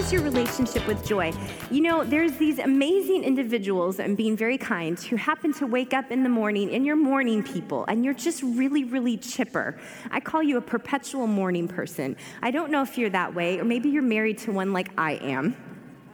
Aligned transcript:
is 0.00 0.10
your 0.10 0.22
relationship 0.22 0.86
with 0.86 1.06
joy? 1.06 1.30
You 1.70 1.82
know, 1.82 2.04
there's 2.04 2.32
these 2.38 2.58
amazing 2.58 3.22
individuals, 3.22 4.00
and 4.00 4.16
being 4.16 4.34
very 4.34 4.56
kind, 4.56 4.98
who 4.98 5.16
happen 5.16 5.52
to 5.54 5.66
wake 5.66 5.92
up 5.92 6.10
in 6.10 6.22
the 6.22 6.28
morning 6.30 6.74
and 6.74 6.86
you're 6.86 6.96
morning 6.96 7.42
people 7.42 7.84
and 7.86 8.02
you're 8.02 8.14
just 8.14 8.42
really, 8.42 8.84
really 8.84 9.18
chipper. 9.18 9.78
I 10.10 10.20
call 10.20 10.42
you 10.42 10.56
a 10.56 10.62
perpetual 10.62 11.26
morning 11.26 11.68
person. 11.68 12.16
I 12.40 12.50
don't 12.50 12.70
know 12.70 12.80
if 12.80 12.96
you're 12.96 13.10
that 13.10 13.34
way, 13.34 13.58
or 13.58 13.64
maybe 13.64 13.90
you're 13.90 14.02
married 14.02 14.38
to 14.38 14.52
one 14.52 14.72
like 14.72 14.90
I 14.96 15.12
am. 15.16 15.54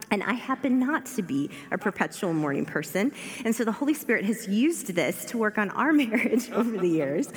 And 0.09 0.23
I 0.23 0.33
happen 0.33 0.79
not 0.79 1.05
to 1.17 1.21
be 1.21 1.49
a 1.71 1.77
perpetual 1.77 2.33
morning 2.33 2.65
person. 2.65 3.11
And 3.43 3.55
so 3.55 3.65
the 3.65 3.71
Holy 3.71 3.93
Spirit 3.93 4.25
has 4.25 4.47
used 4.47 4.87
this 4.87 5.25
to 5.25 5.37
work 5.37 5.57
on 5.57 5.69
our 5.71 5.91
marriage 6.03 6.49
over 6.51 6.77
the 6.77 6.87
years. 6.87 7.27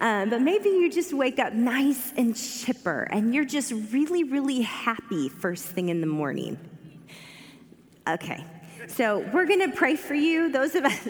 Um, 0.00 0.30
but 0.30 0.42
maybe 0.42 0.68
you 0.68 0.90
just 0.90 1.14
wake 1.14 1.38
up 1.38 1.52
nice 1.52 2.12
and 2.16 2.36
chipper 2.36 3.08
and 3.10 3.34
you're 3.34 3.44
just 3.44 3.72
really, 3.92 4.24
really 4.24 4.62
happy 4.62 5.28
first 5.28 5.64
thing 5.64 5.88
in 5.88 6.00
the 6.00 6.06
morning. 6.06 6.58
Okay, 8.06 8.44
so 8.86 9.18
we're 9.34 9.46
gonna 9.46 9.70
pray 9.70 9.94
for 9.94 10.14
you, 10.14 10.50
those 10.50 10.74
of 10.74 10.84
us 10.84 11.08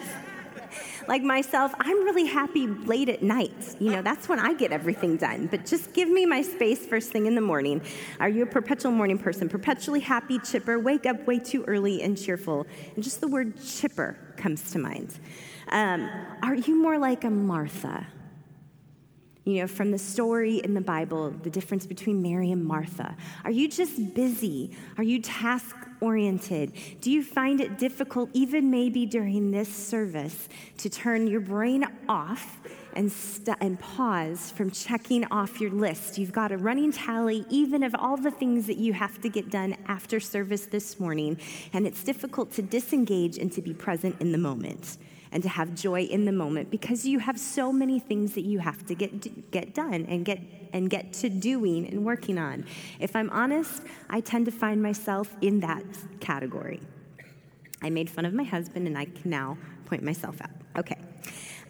like 1.09 1.23
myself, 1.23 1.73
I'm 1.79 2.03
really 2.05 2.25
happy 2.25 2.67
late 2.67 3.09
at 3.09 3.23
night. 3.23 3.75
You 3.79 3.89
know, 3.89 4.03
that's 4.03 4.29
when 4.29 4.37
I 4.37 4.53
get 4.53 4.71
everything 4.71 5.17
done. 5.17 5.47
But 5.47 5.65
just 5.65 5.91
give 5.91 6.07
me 6.07 6.27
my 6.27 6.43
space 6.43 6.85
first 6.85 7.11
thing 7.11 7.25
in 7.25 7.33
the 7.33 7.41
morning. 7.41 7.81
Are 8.19 8.29
you 8.29 8.43
a 8.43 8.45
perpetual 8.45 8.91
morning 8.91 9.17
person? 9.17 9.49
Perpetually 9.49 10.01
happy, 10.01 10.37
chipper, 10.37 10.77
wake 10.77 11.07
up 11.07 11.25
way 11.25 11.39
too 11.39 11.63
early 11.63 12.03
and 12.03 12.15
cheerful. 12.15 12.67
And 12.93 13.03
just 13.03 13.21
the 13.21 13.27
word 13.27 13.59
chipper 13.59 14.19
comes 14.37 14.71
to 14.71 14.77
mind. 14.77 15.19
Um, 15.69 16.11
are 16.43 16.53
you 16.53 16.79
more 16.79 16.99
like 16.99 17.23
a 17.23 17.31
Martha? 17.31 18.05
You 19.45 19.61
know, 19.61 19.67
from 19.67 19.89
the 19.89 19.97
story 19.97 20.57
in 20.57 20.75
the 20.75 20.81
Bible, 20.81 21.31
the 21.31 21.49
difference 21.49 21.87
between 21.87 22.21
Mary 22.21 22.51
and 22.51 22.63
Martha. 22.63 23.17
Are 23.43 23.51
you 23.51 23.67
just 23.67 24.13
busy? 24.13 24.77
Are 24.99 25.03
you 25.03 25.19
task 25.23 25.75
oriented? 26.01 26.73
Do 27.01 27.11
you 27.11 27.23
find 27.23 27.61
it 27.61 27.77
difficult, 27.77 28.29
even 28.33 28.69
maybe 28.69 29.05
during 29.05 29.51
this 29.51 29.67
service, 29.67 30.49
to 30.77 30.89
turn 30.89 31.27
your 31.27 31.41
brain 31.41 31.85
off 32.07 32.57
and, 32.93 33.11
st- 33.11 33.57
and 33.61 33.79
pause 33.79 34.51
from 34.51 34.71
checking 34.71 35.25
off 35.31 35.61
your 35.61 35.71
list? 35.71 36.17
You've 36.17 36.31
got 36.31 36.51
a 36.51 36.57
running 36.57 36.91
tally, 36.91 37.45
even 37.49 37.83
of 37.83 37.95
all 37.95 38.17
the 38.17 38.31
things 38.31 38.67
that 38.67 38.77
you 38.77 38.93
have 38.93 39.21
to 39.21 39.29
get 39.29 39.49
done 39.49 39.75
after 39.87 40.19
service 40.19 40.65
this 40.65 40.99
morning, 40.99 41.37
and 41.73 41.85
it's 41.85 42.03
difficult 42.03 42.51
to 42.53 42.61
disengage 42.61 43.37
and 43.37 43.51
to 43.51 43.61
be 43.61 43.73
present 43.73 44.15
in 44.19 44.31
the 44.31 44.37
moment 44.37 44.97
and 45.31 45.43
to 45.43 45.49
have 45.49 45.75
joy 45.75 46.03
in 46.03 46.25
the 46.25 46.31
moment 46.31 46.71
because 46.71 47.05
you 47.05 47.19
have 47.19 47.39
so 47.39 47.71
many 47.71 47.99
things 47.99 48.33
that 48.33 48.41
you 48.41 48.59
have 48.59 48.85
to 48.87 48.95
get, 48.95 49.51
get 49.51 49.73
done 49.73 50.05
and 50.07 50.25
get, 50.25 50.39
and 50.73 50.89
get 50.89 51.13
to 51.13 51.29
doing 51.29 51.87
and 51.87 52.03
working 52.03 52.37
on. 52.37 52.65
If 52.99 53.15
I'm 53.15 53.29
honest, 53.29 53.83
I 54.09 54.21
tend 54.21 54.45
to 54.45 54.51
find 54.51 54.81
myself 54.81 55.35
in 55.41 55.59
that 55.61 55.83
category. 56.19 56.81
I 57.81 57.89
made 57.89 58.09
fun 58.09 58.25
of 58.25 58.33
my 58.33 58.43
husband 58.43 58.87
and 58.87 58.97
I 58.97 59.05
can 59.05 59.29
now 59.29 59.57
point 59.85 60.03
myself 60.03 60.41
out. 60.41 60.49
Okay. 60.77 60.97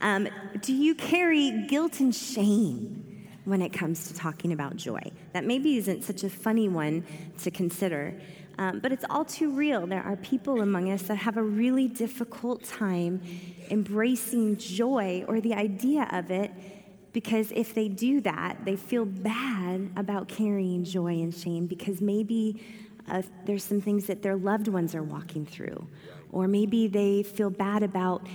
Um, 0.01 0.29
do 0.61 0.73
you 0.73 0.95
carry 0.95 1.65
guilt 1.67 1.99
and 1.99 2.13
shame? 2.13 3.09
when 3.49 3.63
it 3.63 3.73
comes 3.73 4.07
to 4.07 4.13
talking 4.13 4.53
about 4.53 4.75
joy. 4.75 5.01
That 5.33 5.43
maybe 5.43 5.77
isn't 5.77 6.03
such 6.03 6.23
a 6.23 6.29
funny 6.29 6.69
one 6.69 7.03
to 7.39 7.49
consider, 7.49 8.13
um, 8.59 8.79
but 8.79 8.91
it's 8.91 9.05
all 9.09 9.23
too 9.23 9.51
real. 9.51 9.87
There 9.87 10.03
are 10.03 10.17
people 10.17 10.61
among 10.61 10.91
us 10.91 11.03
that 11.03 11.15
have 11.15 11.37
a 11.37 11.41
really 11.41 11.87
difficult 11.87 12.61
time 12.65 13.21
embracing 13.71 14.57
joy 14.57 15.23
or 15.29 15.39
the 15.39 15.53
idea 15.53 16.09
of 16.11 16.29
it 16.29 16.51
because 17.13 17.53
if 17.55 17.73
they 17.73 17.87
do 17.87 18.19
that, 18.19 18.57
they 18.65 18.75
feel 18.75 19.05
bad 19.05 19.89
about 19.95 20.27
carrying 20.27 20.83
joy 20.83 21.13
and 21.13 21.33
shame 21.33 21.67
because 21.67 22.01
maybe 22.01 22.61
uh, 23.07 23.21
there's 23.45 23.63
some 23.63 23.79
things 23.79 24.07
that 24.07 24.21
their 24.21 24.35
loved 24.35 24.67
ones 24.67 24.93
are 24.93 25.03
walking 25.03 25.45
through. 25.45 25.87
Or 26.33 26.45
maybe 26.49 26.89
they 26.89 27.23
feel 27.23 27.49
bad 27.49 27.81
about 27.81 28.27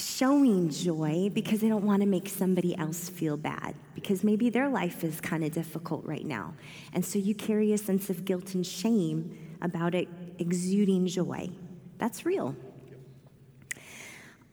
showing 0.00 0.70
joy 0.70 1.30
because 1.32 1.60
they 1.60 1.68
don't 1.68 1.84
want 1.84 2.02
to 2.02 2.06
make 2.06 2.28
somebody 2.28 2.76
else 2.76 3.08
feel 3.08 3.36
bad 3.36 3.74
because 3.94 4.24
maybe 4.24 4.50
their 4.50 4.68
life 4.68 5.04
is 5.04 5.20
kind 5.20 5.44
of 5.44 5.52
difficult 5.52 6.04
right 6.04 6.24
now. 6.24 6.54
And 6.92 7.04
so 7.04 7.18
you 7.18 7.34
carry 7.34 7.72
a 7.72 7.78
sense 7.78 8.10
of 8.10 8.24
guilt 8.24 8.54
and 8.54 8.66
shame 8.66 9.56
about 9.62 9.94
it 9.94 10.08
exuding 10.38 11.06
joy. 11.06 11.50
That's 11.98 12.24
real. 12.24 12.56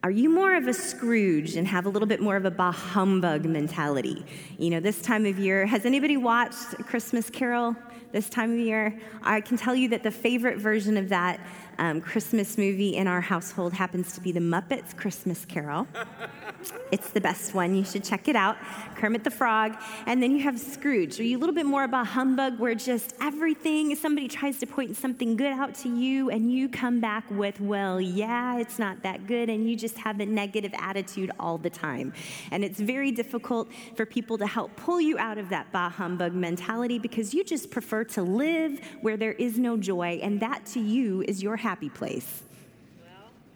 Are 0.03 0.11
you 0.11 0.29
more 0.29 0.55
of 0.55 0.67
a 0.67 0.73
Scrooge 0.73 1.55
and 1.55 1.67
have 1.67 1.85
a 1.85 1.89
little 1.89 2.07
bit 2.07 2.21
more 2.21 2.35
of 2.35 2.45
a 2.45 2.51
bah 2.51 2.71
humbug 2.71 3.45
mentality? 3.45 4.23
You 4.57 4.69
know, 4.69 4.79
this 4.79 5.01
time 5.01 5.25
of 5.25 5.39
year, 5.39 5.65
has 5.65 5.85
anybody 5.85 6.17
watched 6.17 6.77
Christmas 6.85 7.29
Carol 7.29 7.75
this 8.11 8.29
time 8.29 8.53
of 8.53 8.59
year? 8.59 8.99
I 9.23 9.41
can 9.41 9.57
tell 9.57 9.75
you 9.75 9.89
that 9.89 10.03
the 10.03 10.11
favorite 10.11 10.59
version 10.59 10.97
of 10.97 11.09
that 11.09 11.39
um, 11.79 12.01
Christmas 12.01 12.57
movie 12.57 12.95
in 12.95 13.07
our 13.07 13.21
household 13.21 13.73
happens 13.73 14.13
to 14.13 14.21
be 14.21 14.31
the 14.31 14.39
Muppets 14.39 14.95
Christmas 14.95 15.45
Carol. 15.45 15.87
it's 16.91 17.11
the 17.11 17.21
best 17.21 17.53
one. 17.53 17.75
You 17.75 17.83
should 17.83 18.03
check 18.03 18.27
it 18.27 18.35
out. 18.35 18.57
Kermit 18.95 19.23
the 19.23 19.31
Frog. 19.31 19.75
And 20.05 20.21
then 20.21 20.31
you 20.31 20.39
have 20.43 20.59
Scrooge. 20.59 21.19
Are 21.19 21.23
you 21.23 21.37
a 21.37 21.39
little 21.39 21.55
bit 21.55 21.65
more 21.65 21.83
about 21.83 22.07
humbug 22.07 22.59
where 22.59 22.75
just 22.75 23.13
everything, 23.21 23.95
somebody 23.95 24.27
tries 24.27 24.59
to 24.59 24.65
point 24.65 24.95
something 24.95 25.35
good 25.35 25.53
out 25.53 25.75
to 25.75 25.89
you 25.89 26.29
and 26.29 26.51
you 26.51 26.69
come 26.69 26.99
back 26.99 27.29
with, 27.29 27.59
well, 27.59 28.01
yeah, 28.01 28.57
it's 28.57 28.79
not 28.79 29.03
that 29.03 29.27
good. 29.27 29.49
And 29.49 29.69
you 29.69 29.75
just 29.75 29.97
have 29.97 30.19
a 30.19 30.25
negative 30.25 30.73
attitude 30.77 31.31
all 31.39 31.57
the 31.57 31.69
time. 31.69 32.13
And 32.51 32.63
it's 32.63 32.79
very 32.79 33.11
difficult 33.11 33.69
for 33.95 34.05
people 34.05 34.37
to 34.37 34.47
help 34.47 34.75
pull 34.75 34.99
you 34.99 35.17
out 35.17 35.37
of 35.37 35.49
that 35.49 35.71
bah 35.71 35.89
humbug 35.89 36.33
mentality 36.33 36.99
because 36.99 37.33
you 37.33 37.43
just 37.43 37.69
prefer 37.69 38.03
to 38.05 38.23
live 38.23 38.79
where 39.01 39.17
there 39.17 39.33
is 39.33 39.57
no 39.57 39.77
joy. 39.77 40.19
And 40.23 40.39
that 40.39 40.65
to 40.67 40.79
you 40.79 41.23
is 41.27 41.43
your 41.43 41.57
happy 41.67 41.89
place. 41.89 42.43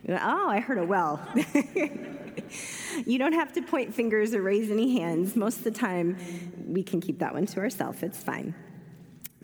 Well. 0.05 0.19
Oh, 0.21 0.49
I 0.49 0.59
heard 0.59 0.79
a 0.79 0.83
well. 0.83 1.25
you 3.05 3.17
don't 3.17 3.31
have 3.31 3.53
to 3.53 3.61
point 3.61 3.95
fingers 3.95 4.33
or 4.33 4.41
raise 4.41 4.69
any 4.69 4.99
hands. 4.99 5.37
Most 5.37 5.59
of 5.59 5.63
the 5.63 5.71
time, 5.71 6.17
we 6.67 6.83
can 6.83 6.99
keep 6.99 7.19
that 7.19 7.33
one 7.33 7.45
to 7.45 7.61
ourselves. 7.61 8.03
It's 8.03 8.21
fine. 8.21 8.53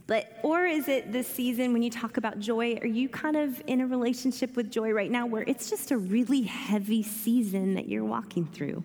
But, 0.06 0.38
or 0.44 0.66
is 0.66 0.90
it 0.90 1.14
this 1.14 1.30
season 1.30 1.72
when 1.72 1.82
you 1.82 1.90
talk 1.90 2.18
about 2.18 2.40
joy, 2.40 2.78
are 2.82 2.88
you 2.88 3.08
kind 3.08 3.38
of 3.38 3.64
in 3.68 3.80
a 3.80 3.88
relationship 3.88 4.58
with 4.58 4.70
joy 4.70 4.92
right 4.92 5.12
now 5.12 5.26
where 5.26 5.44
it's 5.44 5.70
just 5.70 5.92
a 5.92 5.98
really 5.98 6.42
heavy 6.42 7.04
season 7.04 7.76
that 7.76 7.88
you're 7.88 8.04
walking 8.04 8.48
through? 8.48 8.84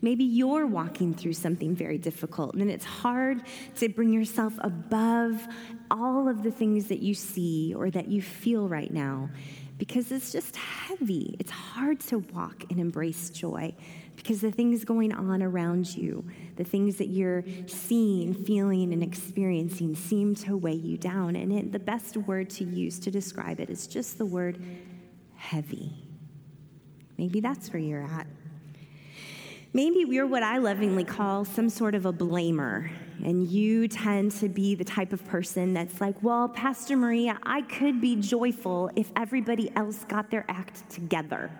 Maybe 0.00 0.24
you're 0.24 0.66
walking 0.66 1.14
through 1.14 1.32
something 1.32 1.74
very 1.74 1.98
difficult, 1.98 2.54
and 2.54 2.70
it's 2.70 2.84
hard 2.84 3.42
to 3.76 3.88
bring 3.88 4.12
yourself 4.12 4.54
above 4.60 5.46
all 5.90 6.28
of 6.28 6.42
the 6.42 6.50
things 6.50 6.86
that 6.86 7.00
you 7.00 7.14
see 7.14 7.74
or 7.76 7.90
that 7.90 8.08
you 8.08 8.22
feel 8.22 8.68
right 8.68 8.92
now 8.92 9.30
because 9.78 10.10
it's 10.10 10.32
just 10.32 10.56
heavy. 10.56 11.36
It's 11.38 11.50
hard 11.50 12.00
to 12.00 12.18
walk 12.18 12.64
and 12.68 12.80
embrace 12.80 13.30
joy 13.30 13.74
because 14.16 14.40
the 14.40 14.50
things 14.50 14.84
going 14.84 15.12
on 15.12 15.42
around 15.42 15.96
you, 15.96 16.24
the 16.56 16.64
things 16.64 16.96
that 16.96 17.06
you're 17.06 17.44
seeing, 17.66 18.34
feeling, 18.34 18.92
and 18.92 19.02
experiencing 19.02 19.94
seem 19.94 20.34
to 20.34 20.56
weigh 20.56 20.72
you 20.72 20.98
down. 20.98 21.36
And 21.36 21.52
it, 21.52 21.72
the 21.72 21.78
best 21.78 22.16
word 22.16 22.50
to 22.50 22.64
use 22.64 22.98
to 23.00 23.10
describe 23.12 23.60
it 23.60 23.70
is 23.70 23.86
just 23.86 24.18
the 24.18 24.26
word 24.26 24.60
heavy. 25.36 25.92
Maybe 27.16 27.40
that's 27.40 27.72
where 27.72 27.80
you're 27.80 28.02
at. 28.02 28.26
Maybe 29.74 30.06
we're 30.06 30.26
what 30.26 30.42
I 30.42 30.56
lovingly 30.56 31.04
call 31.04 31.44
some 31.44 31.68
sort 31.68 31.94
of 31.94 32.06
a 32.06 32.12
blamer. 32.12 32.90
And 33.22 33.46
you 33.46 33.86
tend 33.86 34.32
to 34.40 34.48
be 34.48 34.74
the 34.74 34.84
type 34.84 35.12
of 35.12 35.22
person 35.26 35.74
that's 35.74 36.00
like, 36.00 36.22
well, 36.22 36.48
Pastor 36.48 36.96
Maria, 36.96 37.38
I 37.42 37.60
could 37.62 38.00
be 38.00 38.16
joyful 38.16 38.90
if 38.96 39.12
everybody 39.14 39.70
else 39.76 40.04
got 40.04 40.30
their 40.30 40.46
act 40.48 40.88
together. 40.88 41.50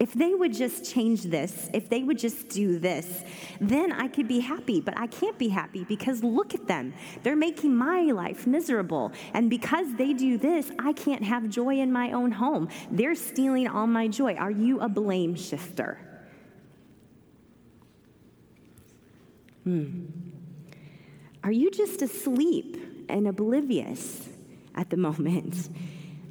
If 0.00 0.14
they 0.14 0.32
would 0.32 0.54
just 0.54 0.90
change 0.90 1.24
this, 1.24 1.68
if 1.74 1.90
they 1.90 2.04
would 2.04 2.18
just 2.18 2.48
do 2.48 2.78
this, 2.78 3.22
then 3.60 3.92
I 3.92 4.08
could 4.08 4.28
be 4.28 4.40
happy. 4.40 4.80
But 4.80 4.96
I 4.96 5.08
can't 5.08 5.36
be 5.36 5.48
happy 5.48 5.84
because 5.84 6.24
look 6.24 6.54
at 6.54 6.66
them. 6.66 6.94
They're 7.22 7.36
making 7.36 7.76
my 7.76 8.02
life 8.12 8.46
miserable. 8.46 9.12
And 9.34 9.50
because 9.50 9.92
they 9.96 10.14
do 10.14 10.38
this, 10.38 10.70
I 10.78 10.94
can't 10.94 11.24
have 11.24 11.50
joy 11.50 11.80
in 11.80 11.92
my 11.92 12.12
own 12.12 12.30
home. 12.30 12.70
They're 12.90 13.16
stealing 13.16 13.68
all 13.68 13.88
my 13.88 14.08
joy. 14.08 14.36
Are 14.36 14.52
you 14.52 14.80
a 14.80 14.88
blame 14.88 15.34
shifter? 15.34 15.98
Hmm. 19.68 20.06
Are 21.44 21.52
you 21.52 21.70
just 21.70 22.00
asleep 22.00 23.04
and 23.10 23.28
oblivious 23.28 24.26
at 24.74 24.88
the 24.88 24.96
moment 24.96 25.68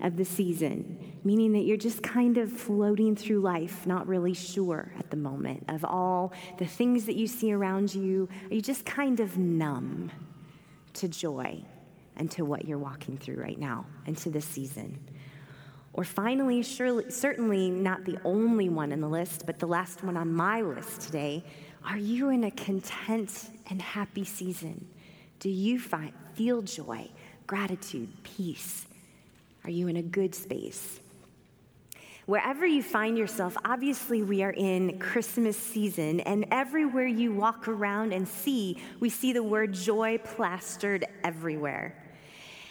of 0.02 0.18
the 0.18 0.26
season? 0.26 0.98
Meaning 1.24 1.54
that 1.54 1.60
you're 1.60 1.78
just 1.78 2.02
kind 2.02 2.40
of 2.40 2.52
floating 2.52 3.16
through 3.16 3.42
life, 3.42 3.86
not 3.86 4.08
really 4.08 4.34
sure 4.34 4.92
at 4.98 5.12
the 5.12 5.18
moment 5.18 5.66
of 5.68 5.86
all 5.86 6.34
the 6.58 6.66
things 6.66 7.06
that 7.06 7.16
you 7.16 7.28
see 7.28 7.54
around 7.54 7.94
you. 7.94 8.28
Are 8.50 8.56
you 8.56 8.62
just 8.62 8.88
kind 8.88 9.20
of 9.20 9.38
numb 9.38 10.10
to 10.94 11.08
joy 11.08 11.64
and 12.16 12.32
to 12.32 12.44
what 12.44 12.66
you're 12.66 12.80
walking 12.80 13.20
through 13.20 13.40
right 13.40 13.60
now 13.60 13.86
and 14.08 14.18
to 14.18 14.32
this 14.32 14.46
season? 14.46 15.00
Or 15.94 16.04
finally, 16.04 16.64
surely, 16.64 17.12
certainly 17.12 17.70
not 17.70 18.04
the 18.04 18.20
only 18.24 18.70
one 18.70 18.92
in 18.92 19.00
the 19.00 19.08
list, 19.08 19.46
but 19.46 19.60
the 19.60 19.68
last 19.68 20.04
one 20.04 20.18
on 20.18 20.34
my 20.34 20.62
list 20.62 21.02
today 21.02 21.44
are 21.88 21.98
you 21.98 22.30
in 22.30 22.44
a 22.44 22.52
content 22.52 23.50
and 23.70 23.82
happy 23.82 24.26
season? 24.26 24.86
Do 25.40 25.50
you 25.50 25.80
find, 25.80 26.12
feel 26.34 26.62
joy, 26.62 27.08
gratitude, 27.48 28.10
peace? 28.24 28.86
Are 29.64 29.70
you 29.70 29.88
in 29.88 29.96
a 29.96 30.02
good 30.02 30.36
space? 30.36 31.00
Wherever 32.26 32.66
you 32.66 32.84
find 32.84 33.18
yourself, 33.18 33.56
obviously 33.64 34.22
we 34.22 34.44
are 34.44 34.52
in 34.52 35.00
Christmas 35.00 35.56
season, 35.56 36.20
and 36.20 36.46
everywhere 36.52 37.08
you 37.08 37.32
walk 37.32 37.70
around 37.70 38.12
and 38.12 38.28
see, 38.28 38.82
we 39.00 39.10
see 39.10 39.32
the 39.32 39.44
word 39.44 39.74
joy 39.74 40.18
plastered 40.18 41.06
everywhere. 41.24 41.96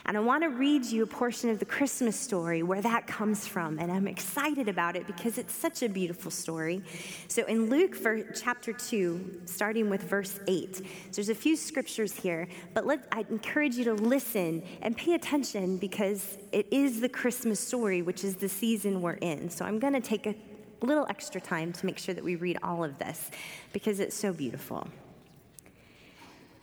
And 0.06 0.16
I 0.16 0.20
want 0.20 0.44
to 0.44 0.50
read 0.50 0.84
you 0.84 1.02
a 1.02 1.06
portion 1.06 1.50
of 1.50 1.58
the 1.58 1.64
Christmas 1.64 2.18
story 2.18 2.62
where 2.62 2.80
that 2.80 3.08
comes 3.08 3.44
from. 3.44 3.80
And 3.80 3.90
I'm 3.90 4.06
excited 4.06 4.68
about 4.68 4.94
it 4.94 5.04
because 5.08 5.36
it's 5.36 5.52
such 5.52 5.82
a 5.82 5.88
beautiful 5.88 6.30
story. 6.30 6.80
So 7.26 7.44
in 7.46 7.68
Luke 7.68 7.96
chapter 8.32 8.72
2, 8.72 9.42
starting 9.46 9.90
with 9.90 10.04
verse 10.04 10.38
8, 10.46 10.76
so 10.76 10.82
there's 11.12 11.28
a 11.28 11.34
few 11.34 11.56
scriptures 11.56 12.14
here, 12.14 12.46
but 12.72 12.86
let, 12.86 13.08
I 13.10 13.26
encourage 13.30 13.74
you 13.74 13.84
to 13.84 13.94
listen 13.94 14.62
and 14.80 14.96
pay 14.96 15.14
attention 15.14 15.76
because 15.76 16.38
it 16.52 16.68
is 16.70 17.00
the 17.00 17.08
Christmas 17.08 17.58
story, 17.58 18.02
which 18.02 18.22
is 18.22 18.36
the 18.36 18.48
season 18.48 19.02
we're 19.02 19.14
in. 19.14 19.50
So 19.50 19.64
I'm 19.64 19.80
going 19.80 19.94
to 19.94 20.00
take 20.00 20.26
a 20.26 20.36
little 20.82 21.06
extra 21.10 21.40
time 21.40 21.72
to 21.72 21.86
make 21.86 21.98
sure 21.98 22.14
that 22.14 22.22
we 22.22 22.36
read 22.36 22.58
all 22.62 22.84
of 22.84 22.96
this 22.98 23.32
because 23.72 23.98
it's 23.98 24.16
so 24.16 24.32
beautiful. 24.32 24.86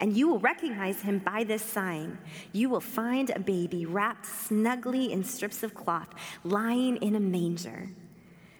and 0.00 0.16
you 0.16 0.28
will 0.28 0.38
recognize 0.38 1.00
him 1.02 1.18
by 1.18 1.44
this 1.44 1.62
sign. 1.62 2.18
You 2.52 2.68
will 2.68 2.80
find 2.80 3.30
a 3.30 3.38
baby 3.38 3.86
wrapped 3.86 4.26
snugly 4.26 5.12
in 5.12 5.24
strips 5.24 5.62
of 5.62 5.74
cloth, 5.74 6.08
lying 6.44 6.96
in 6.96 7.14
a 7.14 7.20
manger. 7.20 7.90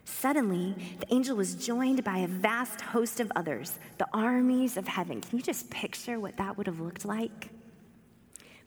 Suddenly, 0.04 0.74
the 1.00 1.14
angel 1.14 1.36
was 1.36 1.54
joined 1.54 2.04
by 2.04 2.18
a 2.18 2.28
vast 2.28 2.80
host 2.80 3.20
of 3.20 3.32
others, 3.34 3.78
the 3.98 4.06
armies 4.12 4.76
of 4.76 4.86
heaven. 4.86 5.20
Can 5.20 5.38
you 5.38 5.42
just 5.42 5.70
picture 5.70 6.20
what 6.20 6.36
that 6.36 6.56
would 6.56 6.66
have 6.66 6.80
looked 6.80 7.04
like? 7.04 7.50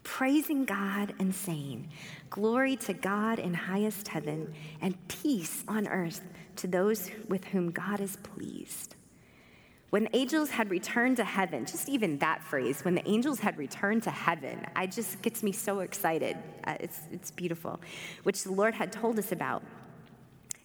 Praising 0.03 0.65
God 0.65 1.13
and 1.19 1.35
saying, 1.35 1.89
Glory 2.29 2.75
to 2.77 2.93
God 2.93 3.39
in 3.39 3.53
highest 3.53 4.07
heaven, 4.07 4.53
and 4.81 4.95
peace 5.07 5.63
on 5.67 5.87
earth 5.87 6.21
to 6.55 6.67
those 6.67 7.11
with 7.27 7.45
whom 7.45 7.71
God 7.71 7.99
is 7.99 8.15
pleased. 8.17 8.95
When 9.89 10.09
angels 10.11 10.49
had 10.49 10.69
returned 10.69 11.15
to 11.17 11.23
heaven, 11.23 11.65
just 11.65 11.87
even 11.87 12.17
that 12.17 12.43
phrase, 12.43 12.83
when 12.83 12.93
the 12.93 13.07
angels 13.07 13.39
had 13.39 13.57
returned 13.57 14.03
to 14.03 14.11
heaven, 14.11 14.65
I 14.75 14.85
just 14.85 15.21
gets 15.21 15.43
me 15.43 15.53
so 15.53 15.79
excited. 15.79 16.35
Uh, 16.65 16.75
it's, 16.81 16.99
it's 17.11 17.31
beautiful, 17.31 17.79
which 18.23 18.43
the 18.43 18.51
Lord 18.51 18.73
had 18.73 18.91
told 18.91 19.17
us 19.17 19.31
about. 19.31 19.63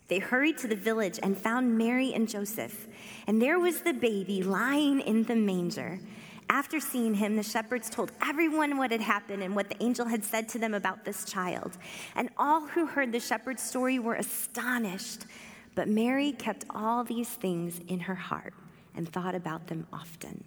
They 0.09 0.19
hurried 0.19 0.59
to 0.59 0.67
the 0.67 0.75
village 0.75 1.21
and 1.23 1.39
found 1.39 1.79
Mary 1.79 2.13
and 2.13 2.29
Joseph, 2.29 2.89
and 3.29 3.41
there 3.41 3.61
was 3.61 3.83
the 3.83 3.93
baby 3.93 4.43
lying 4.43 5.01
in 5.01 5.23
the 5.23 5.37
manger. 5.37 6.01
After 6.51 6.81
seeing 6.81 7.15
him, 7.15 7.37
the 7.37 7.45
shepherds 7.45 7.89
told 7.89 8.11
everyone 8.21 8.77
what 8.77 8.91
had 8.91 9.01
happened 9.01 9.45
and 9.45 9.55
what 9.55 9.69
the 9.69 9.81
angel 9.81 10.05
had 10.05 10.25
said 10.25 10.49
to 10.51 10.59
them 10.59 10.75
about 10.75 11.05
this 11.05 11.25
child. 11.25 11.79
And 12.17 12.29
all 12.37 12.67
who 12.67 12.87
heard 12.87 13.13
the 13.13 13.21
shepherd's 13.21 13.63
story 13.63 14.01
were 14.01 14.17
astonished. 14.17 15.27
But 15.75 15.89
Mary 15.89 16.33
kept 16.33 16.67
all 16.69 17.05
these 17.05 17.29
things 17.29 17.81
in 17.89 18.01
her 18.01 18.17
heart 18.17 18.53
and 18.94 19.09
thought 19.09 19.35
about 19.35 19.67
them 19.67 19.87
often. 19.93 20.44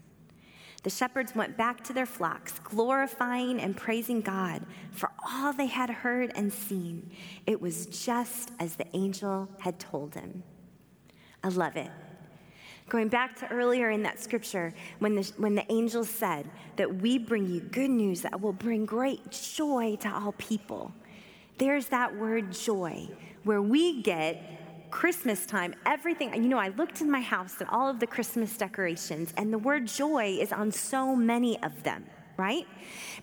The 0.84 0.92
shepherds 0.92 1.34
went 1.34 1.58
back 1.58 1.84
to 1.86 1.94
their 1.94 2.06
flocks, 2.06 2.60
glorifying 2.64 3.60
and 3.60 3.76
praising 3.76 4.22
God 4.22 4.64
for 4.92 5.10
all 5.28 5.52
they 5.52 5.66
had 5.66 5.90
heard 5.90 6.32
and 6.36 6.54
seen. 6.54 7.10
It 7.48 7.60
was 7.60 7.88
just 7.88 8.52
as 8.60 8.76
the 8.76 8.86
angel 8.96 9.50
had 9.60 9.80
told 9.80 10.12
them. 10.12 10.44
I 11.44 11.48
love 11.48 11.76
it. 11.76 11.90
Going 12.88 13.08
back 13.08 13.36
to 13.38 13.52
earlier 13.52 13.90
in 13.90 14.04
that 14.04 14.20
scripture, 14.20 14.76
when 15.00 15.16
the, 15.16 15.24
when 15.38 15.56
the 15.56 15.66
angel 15.72 16.06
said 16.06 16.48
that 16.76 17.02
we 17.02 17.18
bring 17.18 17.48
you 17.48 17.62
good 17.62 17.90
news 17.90 18.22
that 18.22 18.40
will 18.40 18.54
bring 18.54 18.86
great 18.86 19.32
joy 19.32 19.96
to 20.02 20.14
all 20.14 20.34
people, 20.34 20.94
there's 21.58 21.88
that 21.88 22.16
word 22.16 22.52
joy, 22.52 23.08
where 23.44 23.62
we 23.62 24.04
get 24.04 24.65
Christmas 24.92 25.46
time, 25.46 25.76
everything, 25.86 26.34
you 26.34 26.50
know, 26.50 26.58
I 26.58 26.70
looked 26.70 27.02
in 27.02 27.10
my 27.10 27.22
house 27.22 27.62
at 27.62 27.70
all 27.70 27.90
of 27.90 28.00
the 28.00 28.08
Christmas 28.08 28.56
decorations, 28.58 29.34
and 29.38 29.52
the 29.52 29.58
word 29.58 29.88
joy 29.88 30.38
is 30.40 30.52
on 30.52 30.72
so 30.72 31.16
many 31.16 31.62
of 31.64 31.84
them, 31.84 32.06
right? 32.38 32.66